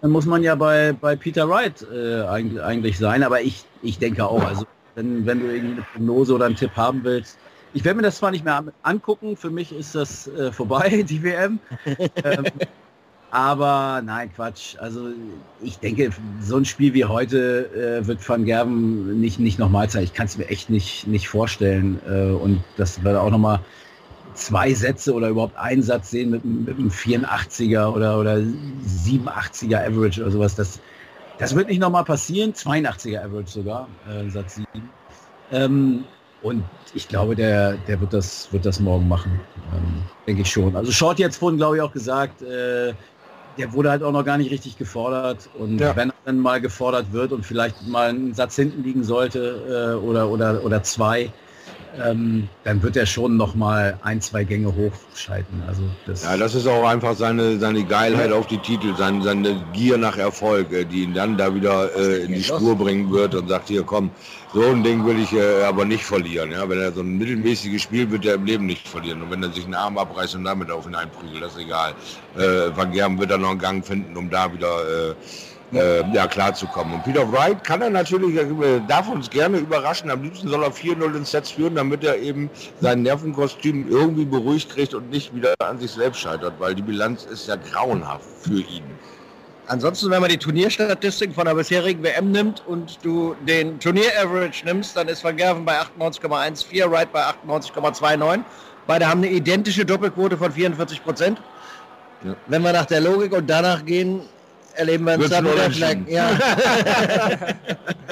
dann 0.00 0.10
muss 0.10 0.26
man 0.26 0.42
ja 0.42 0.54
bei, 0.54 0.92
bei 0.92 1.16
Peter 1.16 1.48
Wright 1.48 1.86
äh, 1.92 2.22
eigentlich, 2.22 2.62
eigentlich 2.62 2.98
sein. 2.98 3.22
Aber 3.22 3.40
ich, 3.40 3.64
ich 3.82 3.98
denke 3.98 4.26
auch, 4.26 4.42
also 4.42 4.66
wenn, 4.94 5.24
wenn 5.26 5.40
du 5.40 5.46
irgendwie 5.46 5.72
eine 5.74 5.82
Prognose 5.82 6.34
oder 6.34 6.46
einen 6.46 6.56
Tipp 6.56 6.76
haben 6.76 7.02
willst, 7.04 7.38
ich 7.72 7.84
werde 7.84 7.96
mir 7.96 8.02
das 8.02 8.18
zwar 8.18 8.30
nicht 8.30 8.44
mehr 8.44 8.56
an- 8.56 8.72
angucken, 8.82 9.36
für 9.36 9.50
mich 9.50 9.72
ist 9.72 9.94
das 9.94 10.26
äh, 10.28 10.52
vorbei, 10.52 11.04
die 11.08 11.22
WM. 11.22 11.60
ähm, 12.24 12.44
aber 13.34 14.00
nein, 14.04 14.32
Quatsch. 14.32 14.76
Also 14.78 15.08
ich 15.60 15.78
denke, 15.80 16.10
so 16.40 16.56
ein 16.56 16.64
Spiel 16.64 16.94
wie 16.94 17.04
heute 17.04 17.98
äh, 18.00 18.06
wird 18.06 18.26
Van 18.28 18.44
Gerven 18.44 19.20
nicht, 19.20 19.40
nicht 19.40 19.58
nochmal 19.58 19.90
zeigen. 19.90 20.04
Ich 20.04 20.14
kann 20.14 20.26
es 20.26 20.38
mir 20.38 20.46
echt 20.48 20.70
nicht, 20.70 21.08
nicht 21.08 21.28
vorstellen. 21.28 21.98
Äh, 22.08 22.30
und 22.30 22.62
das 22.76 23.02
wird 23.02 23.16
auch 23.16 23.30
nochmal 23.30 23.58
zwei 24.34 24.72
Sätze 24.72 25.12
oder 25.12 25.28
überhaupt 25.30 25.56
einen 25.56 25.82
Satz 25.82 26.10
sehen 26.10 26.30
mit, 26.30 26.44
einem- 26.44 26.64
mit 26.64 26.78
einem 26.78 26.90
84er 26.90 27.88
oder, 27.92 28.20
oder 28.20 28.36
87er 28.36 29.84
Average 29.84 30.22
oder 30.22 30.30
sowas. 30.30 30.54
Das, 30.54 30.78
das 31.38 31.56
wird 31.56 31.68
nicht 31.68 31.80
nochmal 31.80 32.04
passieren. 32.04 32.52
82er 32.52 33.24
Average 33.24 33.48
sogar, 33.50 33.88
äh, 34.08 34.30
Satz 34.30 34.54
7. 34.56 34.66
Ähm, 35.50 36.04
und 36.42 36.62
ich 36.94 37.08
glaube, 37.08 37.34
der, 37.34 37.72
der 37.88 38.00
wird, 38.00 38.12
das, 38.12 38.52
wird 38.52 38.64
das 38.64 38.78
morgen 38.78 39.08
machen. 39.08 39.40
Ähm, 39.72 40.02
denke 40.26 40.42
ich 40.42 40.50
schon. 40.50 40.76
Also 40.76 40.92
Short 40.92 41.18
jetzt 41.18 41.36
vorhin, 41.38 41.56
glaube 41.56 41.76
ich, 41.76 41.82
auch 41.82 41.92
gesagt, 41.92 42.42
äh, 42.42 42.92
der 43.56 43.72
wurde 43.72 43.90
halt 43.90 44.02
auch 44.02 44.12
noch 44.12 44.24
gar 44.24 44.38
nicht 44.38 44.50
richtig 44.50 44.76
gefordert. 44.76 45.46
Und 45.46 45.78
Ja. 45.78 45.94
wenn 45.96 46.10
er 46.10 46.14
dann 46.24 46.38
mal 46.38 46.60
gefordert 46.60 47.12
wird 47.12 47.32
und 47.32 47.44
vielleicht 47.44 47.82
mal 47.82 48.08
einen 48.10 48.34
Satz 48.34 48.56
hinten 48.56 48.82
liegen 48.82 49.04
sollte 49.04 49.94
äh, 49.96 49.98
oder, 49.98 50.30
oder, 50.30 50.62
oder 50.64 50.82
zwei, 50.82 51.34
ähm, 52.02 52.48
dann 52.64 52.82
wird 52.82 52.96
er 52.96 53.06
schon 53.06 53.36
noch 53.36 53.54
mal 53.54 53.98
ein, 54.02 54.20
zwei 54.20 54.44
Gänge 54.44 54.74
hochschalten. 54.74 55.62
Also 55.66 55.82
das, 56.06 56.24
Ja, 56.24 56.36
das 56.36 56.54
ist 56.54 56.66
auch 56.66 56.86
einfach 56.86 57.14
seine, 57.14 57.58
seine 57.58 57.84
Geilheit 57.84 58.32
auf 58.32 58.46
die 58.46 58.58
Titel, 58.58 58.94
seine, 58.96 59.22
seine 59.22 59.64
Gier 59.72 59.98
nach 59.98 60.16
Erfolg, 60.16 60.72
äh, 60.72 60.84
die 60.84 61.04
ihn 61.04 61.14
dann 61.14 61.36
da 61.36 61.54
wieder 61.54 61.94
äh, 61.96 62.24
in 62.24 62.32
die 62.32 62.42
Spur 62.42 62.76
bringen 62.76 63.10
wird 63.10 63.34
und 63.34 63.48
sagt, 63.48 63.68
hier 63.68 63.82
komm, 63.82 64.10
so 64.52 64.62
ein 64.62 64.82
Ding 64.82 65.04
will 65.04 65.18
ich 65.18 65.32
äh, 65.32 65.64
aber 65.64 65.84
nicht 65.84 66.04
verlieren. 66.04 66.52
Ja? 66.52 66.68
Wenn 66.68 66.80
er 66.80 66.92
so 66.92 67.00
ein 67.00 67.18
mittelmäßiges 67.18 67.82
Spiel 67.82 68.10
wird 68.10 68.24
er 68.24 68.34
im 68.34 68.44
Leben 68.44 68.66
nicht 68.66 68.86
verlieren. 68.86 69.22
Und 69.22 69.30
wenn 69.30 69.42
er 69.42 69.52
sich 69.52 69.64
einen 69.64 69.74
Arm 69.74 69.98
abreißt 69.98 70.34
und 70.36 70.44
damit 70.44 70.70
auf 70.70 70.86
ihn 70.86 70.94
einprügelt, 70.94 71.42
das 71.42 71.52
ist 71.52 71.62
egal. 71.62 71.94
Äh, 72.36 72.76
Van 72.76 72.92
Gerben 72.92 73.18
wird 73.18 73.30
dann 73.30 73.40
noch 73.40 73.50
einen 73.50 73.58
Gang 73.58 73.84
finden, 73.84 74.16
um 74.16 74.30
da 74.30 74.52
wieder 74.52 75.10
äh, 75.10 75.14
äh, 75.72 76.02
ja, 76.12 76.26
klarzukommen. 76.26 76.94
Und 76.94 77.04
Peter 77.04 77.30
Wright 77.32 77.62
kann 77.64 77.82
er 77.82 77.90
natürlich, 77.90 78.38
darf 78.88 79.08
uns 79.08 79.30
gerne 79.30 79.58
überraschen. 79.58 80.10
Am 80.10 80.22
liebsten 80.22 80.48
soll 80.48 80.62
er 80.62 80.72
4-0 80.72 81.16
ins 81.16 81.30
Set 81.30 81.46
führen, 81.46 81.74
damit 81.74 82.04
er 82.04 82.18
eben 82.18 82.50
sein 82.80 83.02
Nervenkostüm 83.02 83.88
irgendwie 83.88 84.24
beruhigt 84.24 84.70
kriegt 84.70 84.94
und 84.94 85.10
nicht 85.10 85.34
wieder 85.34 85.54
an 85.58 85.78
sich 85.78 85.92
selbst 85.92 86.20
scheitert, 86.20 86.54
weil 86.58 86.74
die 86.74 86.82
Bilanz 86.82 87.24
ist 87.24 87.48
ja 87.48 87.56
grauenhaft 87.56 88.26
für 88.42 88.60
ihn. 88.60 88.84
Ansonsten, 89.66 90.10
wenn 90.10 90.20
man 90.20 90.28
die 90.28 90.36
Turnierstatistiken 90.36 91.34
von 91.34 91.46
der 91.46 91.54
bisherigen 91.54 92.02
WM 92.02 92.32
nimmt 92.32 92.62
und 92.66 92.98
du 93.02 93.34
den 93.48 93.80
Turnier-Average 93.80 94.66
nimmst, 94.66 94.94
dann 94.94 95.08
ist 95.08 95.24
Van 95.24 95.36
Gerven 95.36 95.64
bei 95.64 95.80
98,14, 95.80 96.90
Wright 96.90 97.10
bei 97.10 97.22
98,29. 97.22 98.40
Beide 98.86 99.08
haben 99.08 99.22
eine 99.22 99.30
identische 99.30 99.86
Doppelquote 99.86 100.36
von 100.36 100.52
44 100.52 101.02
Prozent. 101.02 101.40
Ja. 102.24 102.36
Wenn 102.46 102.62
wir 102.62 102.74
nach 102.74 102.84
der 102.84 103.00
Logik 103.00 103.32
und 103.32 103.48
danach 103.48 103.84
gehen, 103.86 104.20
erleben 104.74 105.04
wir 105.06 105.14
uns 105.14 105.30
dann 105.30 105.44
wieder 105.44 105.70
vielleicht. 105.70 106.08
Ja, 106.08 106.30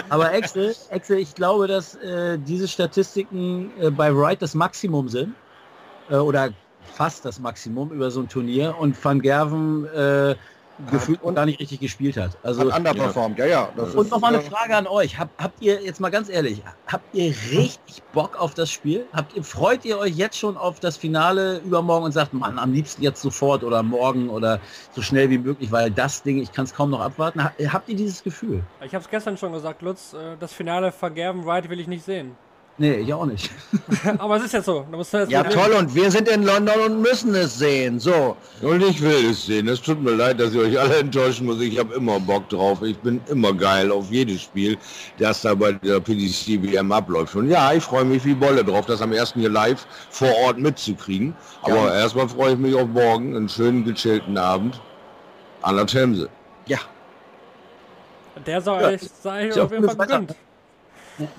aber 0.09 0.33
Excel, 0.33 0.75
Excel, 0.91 1.19
ich 1.19 1.35
glaube, 1.35 1.67
dass 1.67 1.95
äh, 1.97 2.39
diese 2.39 2.69
Statistiken 2.69 3.71
äh, 3.81 3.91
bei 3.91 4.15
Wright 4.15 4.41
das 4.41 4.55
Maximum 4.55 5.09
sind 5.09 5.35
äh, 6.11 6.17
oder 6.17 6.51
fast 6.95 7.25
das 7.25 7.39
Maximum 7.39 7.91
über 7.91 8.11
so 8.11 8.21
ein 8.21 8.29
Turnier 8.29 8.77
und 8.79 9.03
Van 9.03 9.21
Gerven 9.21 9.87
äh, 9.87 10.35
gefühlt 10.91 11.23
und- 11.23 11.35
gar 11.35 11.47
nicht 11.47 11.61
richtig 11.61 11.81
gespielt 11.81 12.17
hat. 12.17 12.37
Also 12.43 12.71
hat 12.71 12.79
underperformed, 12.79 13.39
ja, 13.39 13.47
ja. 13.47 13.69
Das 13.77 13.95
Und 13.95 14.11
nochmal 14.11 14.35
eine 14.35 14.43
äh, 14.43 14.47
Frage 14.49 14.77
an 14.77 14.87
euch. 14.87 15.19
Hab, 15.19 15.29
habt 15.39 15.61
ihr, 15.63 15.83
jetzt 15.83 16.01
mal 16.01 16.11
ganz 16.11 16.29
ehrlich, 16.29 16.63
habt 16.87 17.15
ihr 17.15 17.31
richtig 17.51 18.03
Bock 18.13 18.39
auf 18.41 18.55
das 18.55 18.71
Spiel? 18.71 19.07
Habt 19.13 19.37
ihr, 19.37 19.45
freut 19.45 19.85
ihr 19.85 19.99
euch 19.99 20.15
jetzt 20.15 20.37
schon 20.39 20.57
auf 20.57 20.81
das 20.81 20.97
Finale 20.97 21.59
übermorgen 21.65 22.05
und 22.07 22.13
sagt, 22.13 22.33
Mann, 22.33 22.59
am 22.59 22.73
liebsten 22.73 23.03
jetzt 23.03 23.23
sofort 23.23 23.63
oder 23.65 23.83
morgen 23.83 24.29
oder 24.31 24.61
so 24.93 25.03
schnell 25.03 25.31
wie 25.31 25.39
möglich, 25.39 25.71
weil 25.71 25.91
das 25.91 26.23
Ding, 26.23 26.39
ich 26.43 26.53
kann 26.53 26.65
es 26.65 26.75
kaum 26.75 26.91
noch 26.91 27.01
abwarten. 27.01 27.43
Ha- 27.45 27.53
Habt 27.69 27.89
ihr 27.89 27.97
dieses 27.97 28.23
Gefühl? 28.23 28.63
Ich 28.85 28.95
habe 28.95 29.05
es 29.05 29.11
gestern 29.11 29.37
schon 29.37 29.53
gesagt, 29.53 29.83
Lutz, 29.83 30.13
äh, 30.15 30.37
das 30.41 30.53
Finale 30.53 30.93
Van 30.99 31.15
Gerven 31.15 31.45
Wright 31.47 31.69
will 31.71 31.81
ich 31.81 31.87
nicht 31.89 32.05
sehen. 32.05 32.35
Nee, 32.83 32.95
ich 32.95 33.15
auch 33.15 33.27
nicht. 33.27 33.49
Aber 34.19 34.39
es 34.39 34.43
ist 34.47 34.55
jetzt 34.55 34.65
so. 34.65 34.85
Da 34.91 34.97
musst 34.97 35.13
du 35.15 35.19
jetzt 35.19 35.31
Ja, 35.31 35.45
toll, 35.45 35.71
und 35.79 35.95
wir 35.95 36.11
sind 36.11 36.29
in 36.29 36.43
London 36.43 36.81
und 36.85 37.01
müssen 37.01 37.33
es 37.37 37.57
sehen. 37.57 38.01
So, 38.01 38.37
Und 38.61 38.83
ich 38.83 39.01
will 39.01 39.31
es 39.31 39.47
sehen. 39.47 39.69
Es 39.69 39.81
tut 39.81 40.03
mir 40.03 40.11
leid, 40.17 40.41
dass 40.41 40.53
ich 40.53 40.59
euch 40.59 40.81
alle 40.81 40.97
enttäuschen 40.97 41.47
muss. 41.47 41.61
Ich 41.61 41.79
habe 41.79 41.95
immer 41.95 42.19
Bock 42.19 42.49
drauf. 42.49 42.83
Ich 42.83 42.99
bin 42.99 43.21
immer 43.31 43.53
geil 43.55 43.93
auf 43.93 44.11
jedes 44.11 44.43
Spiel, 44.43 44.77
das 45.17 45.43
da 45.43 45.55
bei 45.55 45.71
der 45.71 46.01
PDC 46.01 46.61
WM 46.61 46.91
abläuft. 46.91 47.37
Und 47.37 47.49
ja, 47.49 47.73
ich 47.73 47.85
freue 47.85 48.05
mich 48.05 48.25
wie 48.25 48.35
Bolle 48.35 48.65
drauf, 48.65 48.87
das 48.87 49.01
am 49.01 49.13
ersten 49.13 49.39
hier 49.39 49.51
live 49.51 49.87
vor 50.11 50.35
Ort 50.45 50.59
mitzukriegen. 50.59 51.37
Aber 51.63 51.77
Ja. 51.77 52.01
erstmal 52.01 52.29
freue 52.29 52.55
ich 52.55 52.59
mich 52.59 52.75
auf 52.75 52.89
morgen, 52.89 53.37
einen 53.37 53.49
schönen 53.49 53.85
gechillten 53.85 54.37
Abend 54.37 54.81
an 55.63 55.77
der 55.77 55.87
Themse. 55.87 56.29
ja, 56.67 56.79
Der 58.45 58.61
soll 58.61 58.83
Ja, 58.83 58.89
euch, 58.89 59.03
sei 59.23 59.51
ja 59.51 59.63
auf 59.63 59.71
jeden 59.71 59.85
Fall 59.89 59.97
gegönnt. 59.97 60.35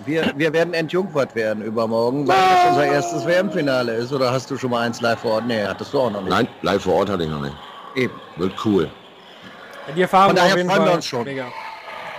Wir, 0.05 0.33
wir 0.35 0.53
werden 0.53 0.73
entjungfert 0.73 1.35
werden 1.35 1.63
übermorgen, 1.63 2.27
weil 2.27 2.35
das 2.35 2.69
unser 2.69 2.85
erstes 2.85 3.25
WM-Finale 3.25 3.93
ist. 3.95 4.13
Oder 4.13 4.31
hast 4.31 4.49
du 4.51 4.57
schon 4.57 4.69
mal 4.71 4.81
eins 4.81 5.01
live 5.01 5.19
vor 5.19 5.33
Ort? 5.33 5.47
Nee, 5.47 5.63
hattest 5.65 5.93
du 5.93 5.99
auch 5.99 6.11
noch 6.11 6.21
nicht. 6.21 6.29
Nein, 6.29 6.47
live 6.61 6.83
vor 6.83 6.95
Ort 6.95 7.09
hatte 7.09 7.23
ich 7.23 7.29
noch 7.29 7.41
nicht. 7.41 7.55
Eben. 7.95 8.13
Wird 8.37 8.53
cool. 8.65 8.89
Die 9.95 10.01
Erfahrung 10.01 10.29
Von 10.29 10.37
war 10.37 10.43
daher 10.43 10.53
auf 10.53 10.57
jeden 10.57 10.69
freuen 10.69 10.81
wir 10.81 10.87
Fall 10.87 10.95
uns 10.95 11.05
schon. 11.05 11.23
Mega. 11.25 11.45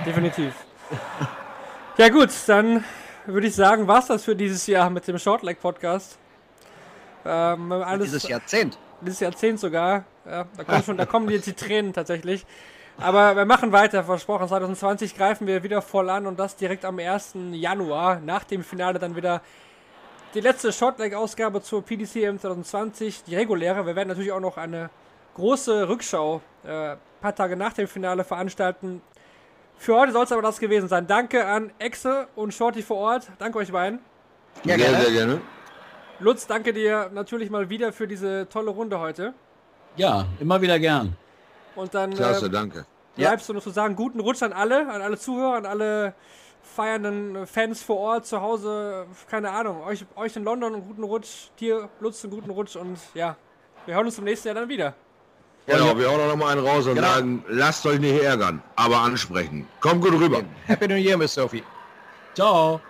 Definitiv. 0.04 0.54
ja 1.98 2.08
gut, 2.08 2.30
dann 2.46 2.84
würde 3.26 3.46
ich 3.46 3.54
sagen, 3.54 3.86
war's 3.88 4.06
das 4.06 4.24
für 4.24 4.36
dieses 4.36 4.66
Jahr 4.66 4.90
mit 4.90 5.06
dem 5.08 5.18
Shortleg 5.18 5.60
Podcast. 5.60 6.18
Ähm, 7.24 7.72
alles, 7.72 8.06
Dieses 8.10 8.28
Jahrzehnt. 8.28 8.78
dieses 9.00 9.20
Jahrzehnt 9.20 9.58
sogar. 9.60 10.04
Ja, 10.26 10.44
da, 10.56 10.64
kommen 10.64 10.82
schon, 10.82 10.96
da 10.98 11.06
kommen 11.06 11.30
jetzt 11.30 11.46
die 11.46 11.54
Tränen 11.54 11.92
tatsächlich. 11.92 12.44
Aber 12.98 13.36
wir 13.36 13.44
machen 13.44 13.72
weiter, 13.72 14.04
versprochen. 14.04 14.48
2020 14.48 15.16
greifen 15.16 15.46
wir 15.46 15.62
wieder 15.62 15.82
voll 15.82 16.08
an 16.10 16.26
und 16.26 16.38
das 16.38 16.56
direkt 16.56 16.84
am 16.84 16.98
1. 16.98 17.34
Januar. 17.52 18.20
Nach 18.20 18.44
dem 18.44 18.62
Finale 18.62 18.98
dann 18.98 19.16
wieder 19.16 19.42
die 20.34 20.40
letzte 20.40 20.72
Shortleg-Ausgabe 20.72 21.62
zur 21.62 21.82
PDCM 21.82 22.38
2020, 22.38 23.24
die 23.24 23.36
reguläre. 23.36 23.86
Wir 23.86 23.96
werden 23.96 24.08
natürlich 24.08 24.32
auch 24.32 24.40
noch 24.40 24.56
eine 24.56 24.90
große 25.34 25.88
Rückschau 25.88 26.40
äh, 26.64 26.96
paar 27.20 27.34
Tage 27.34 27.56
nach 27.56 27.72
dem 27.72 27.88
Finale 27.88 28.22
veranstalten. 28.22 29.00
Für 29.76 29.96
heute 29.96 30.12
soll 30.12 30.24
es 30.24 30.32
aber 30.32 30.42
das 30.42 30.60
gewesen 30.60 30.88
sein. 30.88 31.06
Danke 31.06 31.46
an 31.46 31.72
Exe 31.78 32.28
und 32.36 32.54
Shorty 32.54 32.82
vor 32.82 32.98
Ort. 32.98 33.28
Danke 33.38 33.58
euch 33.58 33.72
beiden. 33.72 33.98
Ja, 34.64 34.76
gerne. 34.76 35.00
sehr 35.00 35.10
gerne. 35.10 35.40
Lutz, 36.20 36.46
danke 36.46 36.72
dir 36.72 37.10
natürlich 37.12 37.50
mal 37.50 37.68
wieder 37.68 37.92
für 37.92 38.06
diese 38.06 38.48
tolle 38.48 38.70
Runde 38.70 39.00
heute. 39.00 39.34
Ja, 39.96 40.26
immer 40.38 40.60
wieder 40.60 40.78
gern. 40.78 41.16
Und 41.76 41.94
dann 41.94 42.14
Klasse, 42.14 42.46
äh, 42.46 42.50
danke. 42.50 42.86
Ja. 43.16 43.28
bleibst 43.28 43.48
du 43.48 43.52
noch 43.52 43.62
zu 43.62 43.70
sagen, 43.70 43.94
guten 43.96 44.20
Rutsch 44.20 44.42
an 44.42 44.52
alle, 44.52 44.88
an 44.90 45.00
alle 45.02 45.18
Zuhörer, 45.18 45.54
an 45.56 45.66
alle 45.66 46.14
feiernden 46.62 47.46
Fans 47.46 47.82
vor 47.82 47.98
Ort, 47.98 48.26
zu 48.26 48.40
Hause, 48.40 49.06
keine 49.30 49.50
Ahnung, 49.50 49.82
euch, 49.84 50.04
euch 50.16 50.34
in 50.36 50.44
London 50.44 50.74
einen 50.74 50.86
guten 50.86 51.04
Rutsch, 51.04 51.50
dir 51.60 51.88
Lutz 52.00 52.24
einen 52.24 52.32
guten 52.32 52.50
Rutsch 52.50 52.74
und 52.76 52.98
ja, 53.14 53.36
wir 53.86 53.94
hören 53.94 54.06
uns 54.06 54.18
im 54.18 54.24
nächsten 54.24 54.48
Jahr 54.48 54.54
dann 54.56 54.68
wieder. 54.68 54.94
Genau, 55.66 55.96
wir 55.96 56.10
hauen 56.10 56.28
noch 56.28 56.36
mal 56.36 56.52
einen 56.52 56.66
raus 56.66 56.86
und 56.86 56.96
Genau. 56.96 57.06
sagen, 57.06 57.44
lasst 57.48 57.86
euch 57.86 57.98
nicht 57.98 58.22
ärgern, 58.22 58.62
aber 58.76 58.98
ansprechen. 58.98 59.66
Kommt 59.80 60.02
gut 60.02 60.12
rüber. 60.14 60.42
Happy 60.66 60.88
New 60.88 60.96
Year, 60.96 61.16
Miss 61.16 61.34
Sophie. 61.34 61.62
Ciao. 62.34 62.80